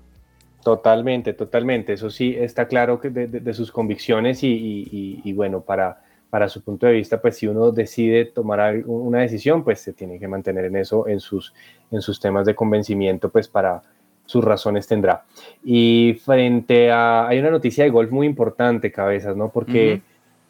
Totalmente, 0.62 1.32
totalmente, 1.32 1.93
eso 1.93 2.11
sí 2.11 2.34
está 2.37 2.66
claro 2.66 3.01
que 3.01 3.11
de, 3.11 3.55
sus 3.55 3.70
convicciones 3.70 4.41
y, 4.43 5.32
bueno, 5.34 5.61
para, 5.61 6.03
para 6.28 6.49
su 6.49 6.61
punto 6.62 6.87
de 6.87 6.95
vista, 6.95 7.20
pues 7.20 7.37
si 7.37 7.47
uno 7.47 7.70
decide 7.70 8.24
tomar 8.24 8.82
una 8.87 9.20
decisión, 9.20 9.62
pues 9.62 9.80
se 9.80 9.93
tiene 9.93 10.18
que 10.18 10.26
mantener 10.26 10.64
en 10.64 10.76
eso, 10.76 11.07
en 11.07 11.20
sus, 11.20 11.55
en 11.93 12.03
sus 12.03 12.18
temas 12.18 12.47
de 12.47 12.57
convencimiento, 12.57 13.28
pues 13.28 13.47
para 13.47 13.82
sus 14.26 14.45
razones 14.45 14.87
tendrá. 14.87 15.24
Y 15.64 16.20
frente 16.24 16.91
a, 16.91 17.28
hay 17.28 17.39
una 17.39 17.51
noticia 17.51 17.84
de 17.84 17.91
golf 17.91 18.11
muy 18.11 18.26
importante, 18.26 18.93
cabezas, 18.93 19.37
¿no? 19.37 19.51
Porque 19.51 20.03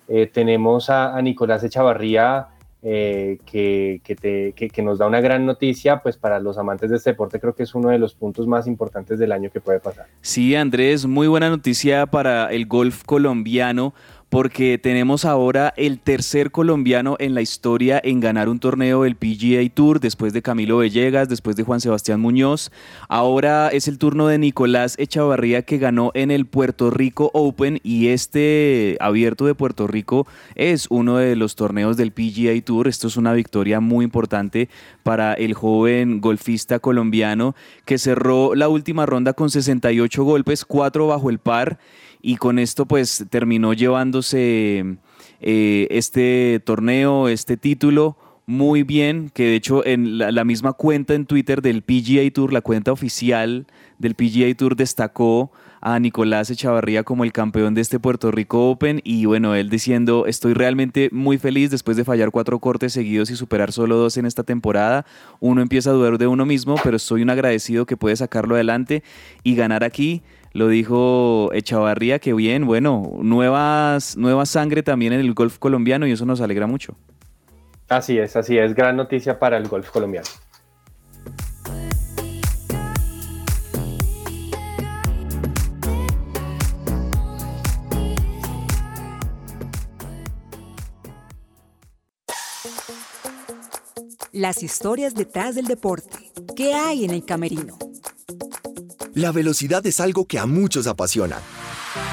eh, 0.09 0.27
tenemos 0.27 0.91
a, 0.91 1.21
Nicolás 1.23 1.63
Echavarría, 1.63 2.49
eh, 2.83 3.39
que, 3.47 4.01
que, 4.05 4.69
que, 4.69 4.83
nos 4.83 4.99
da 4.99 5.07
una 5.07 5.21
gran 5.21 5.45
noticia, 5.47 6.03
pues 6.03 6.17
para 6.17 6.39
los 6.39 6.59
amantes 6.59 6.91
de 6.91 6.97
este 6.97 7.11
deporte 7.11 7.41
creo 7.41 7.55
que 7.55 7.63
es 7.63 7.75
uno 7.75 7.89
de 7.89 7.99
los 7.99 8.15
puntos 8.15 8.47
más 8.47 8.67
importantes 8.67 9.19
del 9.19 9.33
año 9.33 9.51
que 9.51 9.61
puede 9.61 9.81
pasar. 9.81 10.07
Sí, 10.21 10.55
Andrés, 10.55 11.07
muy 11.07 11.27
buena 11.27 11.49
noticia 11.49 12.07
para 12.07 12.53
el 12.53 12.67
golf 12.67 13.03
colombiano 13.05 13.95
porque 14.29 14.79
tenemos 14.79 15.25
ahora 15.25 15.73
el 15.77 16.01
tercer 16.01 16.51
colombiano 16.51 17.17
en 17.21 17.35
la 17.35 17.43
historia 17.43 18.01
en 18.03 18.21
ganar 18.21 18.49
un 18.49 18.59
torneo 18.59 19.05
del 19.05 19.15
PGA 19.15 19.69
Tour, 19.73 20.01
después 20.01 20.33
de 20.33 20.43
Camilo 20.43 20.79
Villegas, 20.79 21.29
después 21.29 21.55
de 21.55 21.63
Juan 21.63 21.81
Sebastián 21.81 22.21
Muñoz. 22.21 22.73
Ahora 23.09 23.69
es 23.69 23.87
el 23.87 23.99
turno 23.99 24.27
de 24.27 24.39
Nicolás 24.39 24.97
Echavarría 24.99 25.63
que 25.63 25.79
ganó 25.79 26.11
en 26.15 26.31
el 26.31 26.47
Puerto 26.47 26.91
Rico 26.91 27.31
Open 27.35 27.79
y 27.85 28.09
este 28.09 28.97
abierto 29.01 29.47
de 29.47 29.55
Puerto 29.55 29.87
Rico 29.87 30.27
es 30.57 30.87
uno 30.91 31.19
de 31.19 31.37
los 31.37 31.55
torneos 31.55 31.97
del 31.97 32.11
PGA 32.11 32.61
Tour. 32.65 32.89
Esto 32.89 33.07
es 33.07 33.17
una 33.17 33.33
victoria 33.33 33.79
muy 33.79 34.05
importante 34.05 34.69
para 35.05 35.35
el 35.35 35.55
joven 35.55 36.21
golfista 36.21 36.81
colombiano 36.81 37.55
que 37.85 37.97
cerró 37.97 38.57
la 38.57 38.69
última 38.69 39.07
ronda 39.07 39.35
con 39.35 39.51
68 39.51 40.25
golpes, 40.25 40.65
4 40.65 41.07
bajo 41.07 41.31
el 41.31 41.39
par 41.39 41.79
y 42.27 42.39
con 42.39 42.59
esto 42.59 42.87
pues 42.87 43.25
terminó 43.31 43.73
llevándose 43.73 44.97
eh, 45.41 45.87
este 45.91 46.61
torneo, 46.65 47.29
este 47.29 47.57
título 47.57 48.17
muy 48.47 48.83
bien, 48.83 49.31
que 49.33 49.45
de 49.45 49.55
hecho 49.55 49.87
en 49.87 50.19
la, 50.19 50.45
misma 50.45 50.73
cuenta 50.73 51.15
en 51.15 51.27
Twitter 51.27 51.63
del 51.63 51.83
PGA 51.83 52.29
Tour, 52.35 52.53
la 52.53 52.63
cuenta 52.63 52.91
oficial 52.91 53.69
del 54.01 54.17
PGA 54.17 54.53
Tour 54.57 54.75
destacó 54.75 55.53
a 55.81 56.01
Nicolás 56.01 56.51
Echavarría 56.51 57.05
como 57.05 57.23
el 57.23 57.33
campeón 57.33 57.75
de 57.75 57.81
este 57.81 58.01
Puerto 58.01 58.33
Rico 58.33 58.71
Open 58.71 59.01
y 59.05 59.27
bueno, 59.27 59.55
él 59.55 59.71
diciendo, 59.71 60.27
estoy 60.27 60.53
realmente 60.53 61.11
muy 61.13 61.39
feliz 61.39 61.71
después 61.71 61.97
de 61.97 62.05
fallar 62.05 62.33
cuatro 62.33 62.59
cortes 62.59 62.93
seguidos 62.93 63.31
y 63.31 63.37
superar 63.37 63.71
solo 63.71 63.95
dos 63.99 64.17
en 64.17 64.27
esta 64.27 64.43
temporada. 64.43 65.07
Uno 65.39 65.63
empieza 65.63 65.91
a 65.91 65.93
dudar 65.93 66.19
de 66.19 66.27
uno 66.27 66.45
mismo, 66.45 66.75
pero 66.83 66.97
estoy 66.97 67.23
un 67.23 67.31
agradecido 67.31 67.87
que 67.87 67.97
puede 67.97 68.17
sacarlo 68.17 68.57
adelante 68.57 69.05
y 69.45 69.55
ganar 69.55 69.85
aquí 69.85 70.25
lo 70.57 70.69
dijo 70.69 71.51
Echavarría, 71.53 72.19
que 72.19 72.33
bien, 72.33 72.65
bueno, 72.65 73.19
nuevas, 73.21 74.17
nueva 74.17 74.47
sangre 74.47 74.83
también 74.83 75.13
en 75.13 75.21
el 75.21 75.35
golf 75.35 75.59
colombiano 75.59 76.07
y 76.07 76.13
eso 76.13 76.25
nos 76.25 76.41
alegra 76.41 76.67
mucho. 76.67 76.97
Así 77.89 78.19
es, 78.19 78.37
así 78.37 78.57
es, 78.57 78.75
gran 78.75 78.97
noticia 78.97 79.39
para 79.39 79.59
el 79.59 79.69
golf 79.69 79.91
colombiano. 79.91 80.27
Las 94.33 94.63
historias 94.63 95.15
detrás 95.15 95.55
del 95.55 95.67
deporte. 95.67 96.17
¿Qué 96.57 96.75
hay 96.75 97.05
en 97.05 97.11
el 97.11 97.25
camerino? 97.25 97.86
La 99.17 99.33
velocidad 99.33 99.87
es 99.87 99.99
algo 100.01 100.27
que 100.27 100.39
a 100.39 100.45
muchos 100.45 100.87
apasiona. 100.87 101.39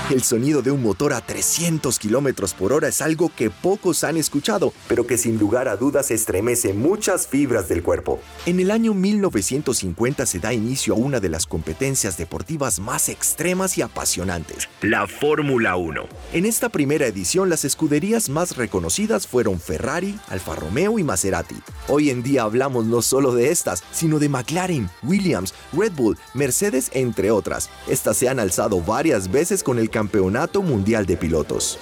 El 0.09 0.21
sonido 0.21 0.61
de 0.61 0.69
un 0.69 0.83
motor 0.83 1.13
a 1.13 1.21
300 1.21 1.97
km 1.97 2.53
por 2.55 2.73
hora 2.73 2.89
es 2.89 3.01
algo 3.01 3.31
que 3.33 3.49
pocos 3.49 4.03
han 4.03 4.17
escuchado, 4.17 4.73
pero 4.89 5.07
que 5.07 5.17
sin 5.17 5.39
lugar 5.39 5.69
a 5.69 5.77
dudas 5.77 6.11
estremece 6.11 6.73
muchas 6.73 7.25
fibras 7.25 7.69
del 7.69 7.83
cuerpo. 7.83 8.19
En 8.45 8.59
el 8.59 8.69
año 8.69 8.93
1950 8.93 10.25
se 10.25 10.39
da 10.39 10.51
inicio 10.51 10.93
a 10.93 10.97
una 10.97 11.21
de 11.21 11.29
las 11.29 11.47
competencias 11.47 12.17
deportivas 12.17 12.81
más 12.81 13.07
extremas 13.07 13.77
y 13.77 13.81
apasionantes, 13.81 14.67
la 14.81 15.07
Fórmula 15.07 15.77
1. 15.77 16.03
En 16.33 16.45
esta 16.45 16.67
primera 16.67 17.07
edición 17.07 17.49
las 17.49 17.63
escuderías 17.63 18.27
más 18.27 18.57
reconocidas 18.57 19.25
fueron 19.25 19.57
Ferrari, 19.57 20.19
Alfa 20.27 20.55
Romeo 20.55 20.99
y 20.99 21.03
Maserati. 21.05 21.55
Hoy 21.87 22.09
en 22.09 22.23
día 22.23 22.43
hablamos 22.43 22.85
no 22.85 23.01
solo 23.01 23.33
de 23.33 23.51
estas, 23.51 23.85
sino 23.93 24.19
de 24.19 24.27
McLaren, 24.27 24.89
Williams, 25.01 25.53
Red 25.71 25.93
Bull, 25.93 26.17
Mercedes, 26.33 26.91
entre 26.93 27.31
otras. 27.31 27.69
Estas 27.87 28.17
se 28.17 28.27
han 28.27 28.41
alzado 28.41 28.81
varias 28.81 29.31
veces 29.31 29.63
con 29.63 29.79
el 29.79 29.92
Campeonato 29.93 30.63
Mundial 30.63 31.05
de 31.05 31.17
Pilotos. 31.17 31.77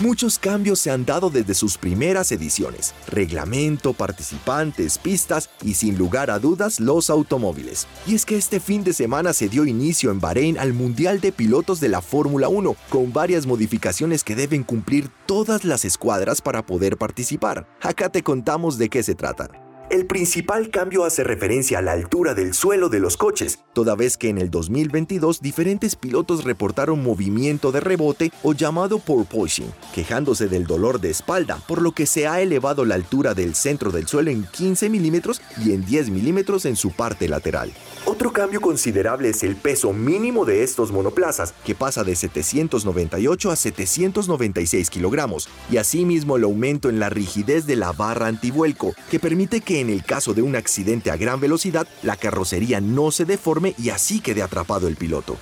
Muchos 0.00 0.38
cambios 0.38 0.80
se 0.80 0.90
han 0.90 1.04
dado 1.04 1.28
desde 1.28 1.52
sus 1.52 1.76
primeras 1.76 2.32
ediciones. 2.32 2.94
Reglamento, 3.06 3.92
participantes, 3.92 4.96
pistas 4.96 5.50
y 5.62 5.74
sin 5.74 5.98
lugar 5.98 6.30
a 6.30 6.38
dudas 6.38 6.80
los 6.80 7.10
automóviles. 7.10 7.86
Y 8.06 8.14
es 8.14 8.24
que 8.24 8.36
este 8.36 8.58
fin 8.58 8.84
de 8.84 8.94
semana 8.94 9.34
se 9.34 9.50
dio 9.50 9.66
inicio 9.66 10.10
en 10.10 10.18
Bahrein 10.18 10.58
al 10.58 10.72
Mundial 10.72 11.20
de 11.20 11.30
Pilotos 11.30 11.78
de 11.78 11.90
la 11.90 12.00
Fórmula 12.00 12.48
1, 12.48 12.74
con 12.88 13.12
varias 13.12 13.44
modificaciones 13.44 14.24
que 14.24 14.34
deben 14.34 14.64
cumplir 14.64 15.10
todas 15.26 15.64
las 15.66 15.84
escuadras 15.84 16.40
para 16.40 16.64
poder 16.64 16.96
participar. 16.96 17.68
Acá 17.82 18.08
te 18.08 18.22
contamos 18.22 18.78
de 18.78 18.88
qué 18.88 19.02
se 19.02 19.14
trata. 19.14 19.71
El 19.92 20.06
principal 20.06 20.70
cambio 20.70 21.04
hace 21.04 21.22
referencia 21.22 21.80
a 21.80 21.82
la 21.82 21.92
altura 21.92 22.32
del 22.32 22.54
suelo 22.54 22.88
de 22.88 22.98
los 22.98 23.18
coches, 23.18 23.58
toda 23.74 23.94
vez 23.94 24.16
que 24.16 24.30
en 24.30 24.38
el 24.38 24.50
2022 24.50 25.42
diferentes 25.42 25.96
pilotos 25.96 26.44
reportaron 26.44 27.02
movimiento 27.02 27.72
de 27.72 27.80
rebote 27.80 28.32
o 28.42 28.54
llamado 28.54 29.00
porpoising, 29.00 29.70
quejándose 29.94 30.48
del 30.48 30.66
dolor 30.66 30.98
de 30.98 31.10
espalda, 31.10 31.58
por 31.68 31.82
lo 31.82 31.92
que 31.92 32.06
se 32.06 32.26
ha 32.26 32.40
elevado 32.40 32.86
la 32.86 32.94
altura 32.94 33.34
del 33.34 33.54
centro 33.54 33.90
del 33.90 34.08
suelo 34.08 34.30
en 34.30 34.44
15 34.44 34.88
milímetros 34.88 35.42
y 35.62 35.72
en 35.72 35.84
10 35.84 36.08
milímetros 36.08 36.64
en 36.64 36.76
su 36.76 36.92
parte 36.92 37.28
lateral. 37.28 37.70
Otro 38.04 38.32
cambio 38.32 38.60
considerable 38.60 39.28
es 39.28 39.44
el 39.44 39.54
peso 39.54 39.92
mínimo 39.92 40.44
de 40.44 40.64
estos 40.64 40.90
monoplazas, 40.90 41.54
que 41.64 41.76
pasa 41.76 42.02
de 42.02 42.16
798 42.16 43.50
a 43.50 43.54
796 43.54 44.90
kilogramos, 44.90 45.48
y 45.70 45.76
asimismo 45.76 46.36
el 46.36 46.42
aumento 46.42 46.88
en 46.88 46.98
la 46.98 47.10
rigidez 47.10 47.64
de 47.64 47.76
la 47.76 47.92
barra 47.92 48.26
antivuelco, 48.26 48.94
que 49.08 49.20
permite 49.20 49.60
que 49.60 49.80
en 49.80 49.88
el 49.88 50.04
caso 50.04 50.34
de 50.34 50.42
un 50.42 50.56
accidente 50.56 51.12
a 51.12 51.16
gran 51.16 51.38
velocidad, 51.38 51.86
la 52.02 52.16
carrocería 52.16 52.80
no 52.80 53.12
se 53.12 53.24
deforme 53.24 53.74
y 53.78 53.90
así 53.90 54.20
quede 54.20 54.42
atrapado 54.42 54.88
el 54.88 54.96
piloto. 54.96 55.36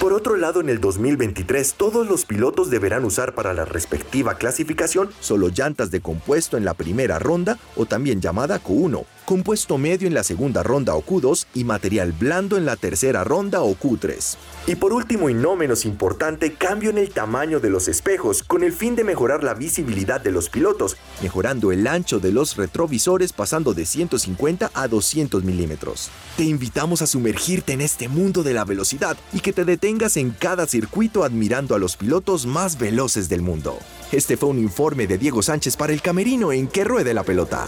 Por 0.00 0.12
otro 0.12 0.36
lado, 0.36 0.60
en 0.60 0.68
el 0.68 0.78
2023 0.78 1.72
todos 1.74 2.06
los 2.06 2.26
pilotos 2.26 2.68
deberán 2.68 3.06
usar 3.06 3.34
para 3.34 3.54
la 3.54 3.64
respectiva 3.64 4.34
clasificación 4.34 5.08
solo 5.20 5.48
llantas 5.48 5.90
de 5.90 6.02
compuesto 6.02 6.58
en 6.58 6.66
la 6.66 6.74
primera 6.74 7.18
ronda 7.18 7.58
o 7.76 7.86
también 7.86 8.20
llamada 8.20 8.62
Q1, 8.62 9.06
compuesto 9.24 9.78
medio 9.78 10.06
en 10.06 10.12
la 10.12 10.22
segunda 10.22 10.62
ronda 10.62 10.94
o 10.94 11.02
Q2 11.02 11.46
y 11.54 11.64
material 11.64 12.12
blando 12.12 12.58
en 12.58 12.66
la 12.66 12.76
tercera 12.76 13.24
ronda 13.24 13.62
o 13.62 13.74
Q3. 13.74 14.36
Y 14.66 14.74
por 14.74 14.92
último 14.92 15.30
y 15.30 15.34
no 15.34 15.56
menos 15.56 15.86
importante, 15.86 16.52
cambio 16.52 16.90
en 16.90 16.98
el 16.98 17.10
tamaño 17.10 17.58
de 17.58 17.70
los 17.70 17.88
espejos 17.88 18.42
con 18.42 18.64
el 18.64 18.74
fin 18.74 18.96
de 18.96 19.04
mejorar 19.04 19.42
la 19.44 19.54
visibilidad 19.54 20.20
de 20.20 20.30
los 20.30 20.50
pilotos, 20.50 20.98
mejorando 21.22 21.72
el 21.72 21.86
ancho 21.86 22.20
de 22.20 22.32
los 22.32 22.56
retrovisores 22.56 23.32
pasando 23.32 23.72
de 23.72 23.86
150 23.86 24.72
a 24.74 24.88
200 24.88 25.42
milímetros. 25.42 26.10
Te 26.36 26.44
invitamos 26.44 27.00
a 27.00 27.06
sumergirte 27.06 27.72
en 27.72 27.80
este 27.80 28.08
mundo 28.08 28.42
de 28.42 28.52
la 28.52 28.66
velocidad 28.66 29.16
y 29.32 29.40
que 29.40 29.54
te 29.54 29.64
detengas 29.64 29.85
en 29.88 30.30
cada 30.30 30.66
circuito 30.66 31.22
admirando 31.22 31.74
a 31.76 31.78
los 31.78 31.96
pilotos 31.96 32.44
más 32.44 32.76
veloces 32.76 33.28
del 33.28 33.42
mundo. 33.42 33.78
Este 34.10 34.36
fue 34.36 34.48
un 34.48 34.58
informe 34.58 35.06
de 35.06 35.16
Diego 35.16 35.42
Sánchez 35.42 35.76
para 35.76 35.92
el 35.92 36.02
Camerino 36.02 36.50
en 36.52 36.66
que 36.66 36.82
ruede 36.82 37.14
la 37.14 37.22
pelota. 37.22 37.66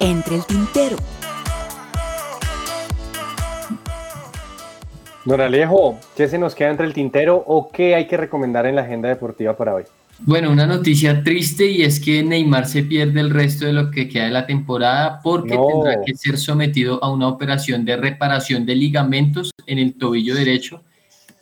entre 0.00 0.36
el 0.36 0.44
tintero. 0.44 0.96
Don 5.24 5.40
Alejo, 5.40 5.98
¿qué 6.14 6.28
se 6.28 6.36
nos 6.36 6.54
queda 6.54 6.68
entre 6.68 6.84
el 6.84 6.92
tintero 6.92 7.42
o 7.46 7.70
qué 7.70 7.94
hay 7.94 8.06
que 8.06 8.18
recomendar 8.18 8.66
en 8.66 8.76
la 8.76 8.82
agenda 8.82 9.08
deportiva 9.08 9.56
para 9.56 9.74
hoy? 9.74 9.84
Bueno, 10.20 10.50
una 10.52 10.66
noticia 10.66 11.22
triste 11.24 11.66
y 11.66 11.82
es 11.82 11.98
que 11.98 12.22
Neymar 12.22 12.66
se 12.66 12.84
pierde 12.84 13.20
el 13.20 13.30
resto 13.30 13.66
de 13.66 13.72
lo 13.72 13.90
que 13.90 14.08
queda 14.08 14.24
de 14.24 14.30
la 14.30 14.46
temporada 14.46 15.20
porque 15.22 15.56
tendrá 15.56 16.02
que 16.04 16.14
ser 16.14 16.38
sometido 16.38 17.02
a 17.02 17.10
una 17.10 17.28
operación 17.28 17.84
de 17.84 17.96
reparación 17.96 18.64
de 18.64 18.76
ligamentos 18.76 19.50
en 19.66 19.78
el 19.78 19.98
tobillo 19.98 20.34
derecho 20.34 20.82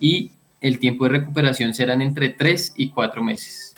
y 0.00 0.32
el 0.60 0.78
tiempo 0.78 1.04
de 1.04 1.10
recuperación 1.10 1.74
serán 1.74 2.00
entre 2.00 2.30
3 2.30 2.74
y 2.76 2.90
4 2.90 3.22
meses. 3.22 3.74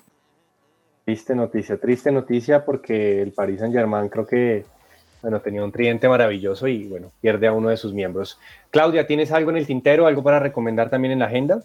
Triste 1.04 1.34
noticia, 1.34 1.76
triste 1.76 2.12
noticia 2.12 2.64
porque 2.64 3.20
el 3.20 3.32
Paris 3.32 3.60
Saint 3.60 3.74
Germain 3.74 4.08
creo 4.08 4.26
que 4.26 4.64
bueno, 5.20 5.40
tenía 5.40 5.64
un 5.64 5.72
tridente 5.72 6.08
maravilloso 6.08 6.68
y 6.68 6.84
bueno, 6.84 7.10
pierde 7.20 7.46
a 7.46 7.52
uno 7.52 7.70
de 7.70 7.76
sus 7.76 7.92
miembros. 7.92 8.38
Claudia, 8.70 9.06
¿tienes 9.06 9.32
algo 9.32 9.50
en 9.50 9.56
el 9.56 9.66
tintero, 9.66 10.06
algo 10.06 10.22
para 10.22 10.38
recomendar 10.38 10.88
también 10.88 11.12
en 11.12 11.18
la 11.18 11.26
agenda? 11.26 11.62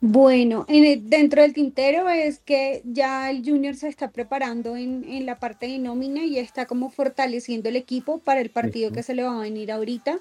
Bueno, 0.00 0.66
dentro 0.68 1.42
del 1.42 1.52
tintero 1.52 2.08
es 2.08 2.38
que 2.38 2.80
ya 2.84 3.30
el 3.30 3.44
Junior 3.44 3.74
se 3.74 3.88
está 3.88 4.10
preparando 4.10 4.76
en, 4.76 5.26
la 5.26 5.38
parte 5.38 5.66
de 5.66 5.78
nómina 5.78 6.24
y 6.24 6.38
está 6.38 6.64
como 6.66 6.90
fortaleciendo 6.90 7.68
el 7.68 7.76
equipo 7.76 8.18
para 8.18 8.40
el 8.40 8.48
partido 8.50 8.92
que 8.92 9.02
se 9.02 9.14
le 9.14 9.22
va 9.22 9.36
a 9.36 9.42
venir 9.42 9.70
ahorita. 9.70 10.18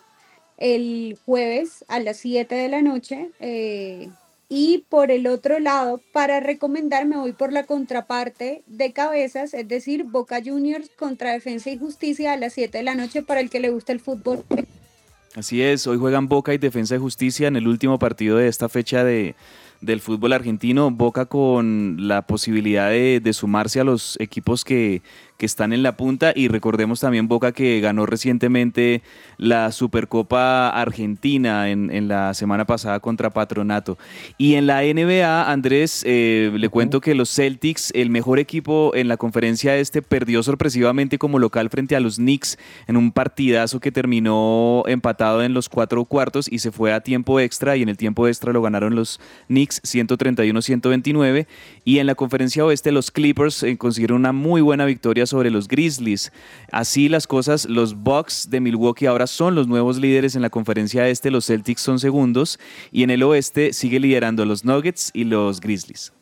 el 0.57 1.17
jueves 1.25 1.85
a 1.87 2.01
las 2.01 2.17
7 2.17 2.53
de 2.53 2.67
la 2.67 2.81
noche. 2.81 3.29
eh, 3.39 4.09
y 4.51 4.83
por 4.89 5.11
el 5.11 5.27
otro 5.27 5.59
lado, 5.59 6.01
para 6.11 6.39
recomendar, 6.39 7.05
me 7.05 7.17
voy 7.17 7.33
por 7.33 7.53
la 7.53 7.67
contraparte 7.67 8.63
de 8.65 8.93
cabezas, 8.93 9.53
es 9.53 9.67
decir, 9.67 10.05
Boca 10.05 10.41
Juniors 10.43 10.89
contra 10.97 11.33
Defensa 11.33 11.69
y 11.69 11.77
Justicia 11.77 12.33
a 12.33 12.37
las 12.37 12.53
7 12.53 12.79
de 12.79 12.83
la 12.83 12.95
noche 12.95 13.21
para 13.21 13.41
el 13.41 13.51
que 13.51 13.59
le 13.59 13.69
gusta 13.69 13.93
el 13.93 13.99
fútbol. 13.99 14.43
Así 15.35 15.61
es, 15.61 15.85
hoy 15.85 15.99
juegan 15.99 16.27
Boca 16.27 16.51
y 16.55 16.57
Defensa 16.57 16.95
de 16.95 16.99
Justicia 16.99 17.47
en 17.47 17.57
el 17.57 17.67
último 17.67 17.99
partido 17.99 18.37
de 18.37 18.47
esta 18.47 18.69
fecha 18.69 19.03
de, 19.03 19.35
del 19.81 20.01
fútbol 20.01 20.33
argentino. 20.33 20.91
Boca 20.91 21.25
con 21.25 21.95
la 22.07 22.23
posibilidad 22.23 22.89
de, 22.89 23.19
de 23.19 23.33
sumarse 23.33 23.79
a 23.79 23.83
los 23.83 24.19
equipos 24.19 24.63
que, 24.63 25.01
que 25.39 25.45
están 25.45 25.71
en 25.71 25.83
la 25.83 25.95
punta 25.95 26.33
y 26.35 26.49
recordemos 26.49 26.99
también 26.99 27.29
Boca 27.29 27.53
que 27.53 27.79
ganó 27.79 28.05
recientemente 28.05 29.01
la 29.37 29.71
Supercopa 29.71 30.67
Argentina 30.67 31.69
en, 31.69 31.89
en 31.91 32.09
la 32.09 32.33
semana 32.33 32.65
pasada 32.65 32.99
contra 32.99 33.29
Patronato. 33.29 33.97
Y 34.37 34.55
en 34.55 34.67
la 34.67 34.81
NBA, 34.81 35.49
Andrés, 35.49 36.03
eh, 36.05 36.51
le 36.53 36.67
cuento 36.67 36.99
que 36.99 37.15
los 37.15 37.33
Celtics, 37.33 37.91
el 37.95 38.09
mejor 38.09 38.37
equipo 38.37 38.91
en 38.93 39.07
la 39.07 39.15
conferencia 39.15 39.77
este, 39.77 40.01
perdió 40.01 40.43
sorpresivamente 40.43 41.17
como 41.17 41.39
local 41.39 41.69
frente 41.69 41.95
a 41.95 42.01
los 42.01 42.17
Knicks 42.17 42.57
en 42.87 42.97
un 42.97 43.13
partidazo 43.13 43.79
que 43.79 43.93
terminó 43.93 44.83
empatado 44.87 45.41
en 45.41 45.53
los 45.53 45.69
cuatro 45.69 46.03
cuartos 46.03 46.51
y 46.51 46.59
se 46.59 46.73
fue 46.73 46.91
a 46.91 46.99
tiempo 46.99 47.39
extra 47.39 47.77
y 47.77 47.81
en 47.81 47.87
el 47.87 47.95
tiempo 47.95 48.27
extra 48.27 48.51
lo 48.51 48.61
ganaron 48.61 48.93
los 48.93 49.21
Knicks 49.47 49.68
131-129 49.69 51.47
y 51.85 51.99
en 51.99 52.07
la 52.07 52.15
conferencia 52.15 52.65
oeste 52.65 52.91
los 52.91 53.11
Clippers 53.11 53.63
eh, 53.63 53.77
consiguieron 53.77 54.17
una 54.17 54.33
muy 54.33 54.61
buena 54.61 54.85
victoria 54.85 55.25
sobre 55.25 55.51
los 55.51 55.67
Grizzlies. 55.67 56.31
Así 56.71 57.09
las 57.09 57.27
cosas, 57.27 57.65
los 57.65 57.95
Bucks 57.95 58.49
de 58.49 58.59
Milwaukee 58.59 59.05
ahora 59.05 59.27
son 59.27 59.55
los 59.55 59.67
nuevos 59.67 59.97
líderes 59.97 60.35
en 60.35 60.41
la 60.41 60.49
conferencia 60.49 61.07
este, 61.07 61.31
los 61.31 61.45
Celtics 61.45 61.81
son 61.81 61.99
segundos 61.99 62.59
y 62.91 63.03
en 63.03 63.09
el 63.09 63.23
oeste 63.23 63.73
sigue 63.73 63.99
liderando 63.99 64.45
los 64.45 64.65
Nuggets 64.65 65.11
y 65.13 65.23
los 65.23 65.61
Grizzlies. 65.61 66.13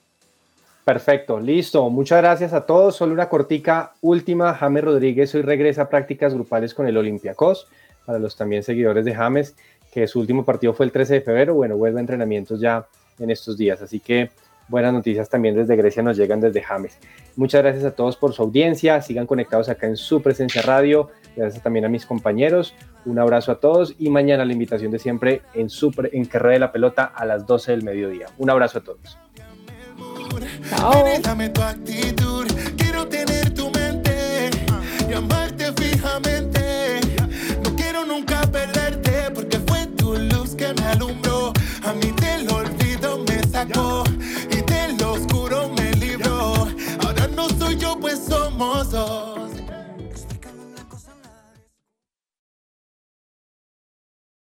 Perfecto, 0.88 1.39
listo. 1.39 1.89
Muchas 1.89 2.22
gracias 2.22 2.54
a 2.54 2.66
todos. 2.66 2.95
Solo 2.95 3.12
una 3.12 3.28
cortica 3.28 3.91
última. 4.00 4.54
James 4.54 4.86
Rodríguez 4.86 5.36
hoy 5.36 5.41
regresa 5.41 5.82
a 5.82 5.89
prácticas 5.89 6.34
grupales 6.34 6.74
con 6.74 6.88
el 6.88 6.95
Olympiacos. 6.95 7.68
Para 8.06 8.20
los 8.20 8.38
también 8.38 8.64
seguidores 8.64 9.04
de 9.04 9.14
James, 9.14 9.54
que 9.91 10.08
su 10.08 10.22
último 10.22 10.45
partido 10.45 10.74
fue 10.74 10.86
el 10.86 10.93
13 10.93 11.16
de 11.16 11.22
febrero. 11.22 11.56
Bueno, 11.56 11.76
vuelve 11.76 12.00
a 12.00 12.02
entrenamientos 12.02 12.62
ya 12.62 12.88
en 13.20 13.32
estos 13.32 13.57
días. 13.57 13.82
Así 13.82 13.99
que 13.99 14.32
buenas 14.68 14.93
noticias 14.93 15.30
también 15.30 15.55
desde 15.55 15.76
Grecia 15.76 16.03
nos 16.03 16.18
llegan 16.18 16.41
desde 16.41 16.61
James. 16.61 16.97
Muchas 17.36 17.61
gracias 17.61 17.86
a 17.86 17.91
todos 17.91 18.18
por 18.18 18.34
su 18.34 18.41
audiencia. 18.41 19.01
Sigan 19.01 19.28
conectados 19.28 19.70
acá 19.70 19.88
en 19.88 19.95
su 19.95 20.22
presencia 20.22 20.61
radio. 20.61 21.09
Gracias 21.36 21.63
también 21.63 21.86
a 21.86 21.89
mis 21.89 22.05
compañeros. 22.05 22.74
Un 23.05 23.20
abrazo 23.20 23.51
a 23.51 23.59
todos 23.59 23.95
y 23.99 24.09
mañana 24.09 24.43
la 24.43 24.53
invitación 24.53 24.91
de 24.91 24.99
siempre 24.99 25.41
en, 25.53 25.70
super, 25.70 26.09
en 26.13 26.26
Carrera 26.26 26.53
de 26.53 26.59
la 26.59 26.72
Pelota 26.72 27.05
a 27.05 27.26
las 27.26 27.45
12 27.45 27.72
del 27.72 27.84
mediodía. 27.84 28.28
Un 28.38 28.49
abrazo 28.49 28.80
a 28.80 28.84
todos. 28.84 29.18
Alumbró. 40.88 41.27
Y 44.51 44.62
del 44.62 45.01
oscuro 45.03 45.70
me 45.76 45.91
libró. 45.93 46.68
Ahora 47.03 47.28
no 47.36 47.49
soy 47.49 47.76
yo, 47.76 47.97
pues 47.99 48.20
somos 48.30 48.91
dos. 48.91 49.49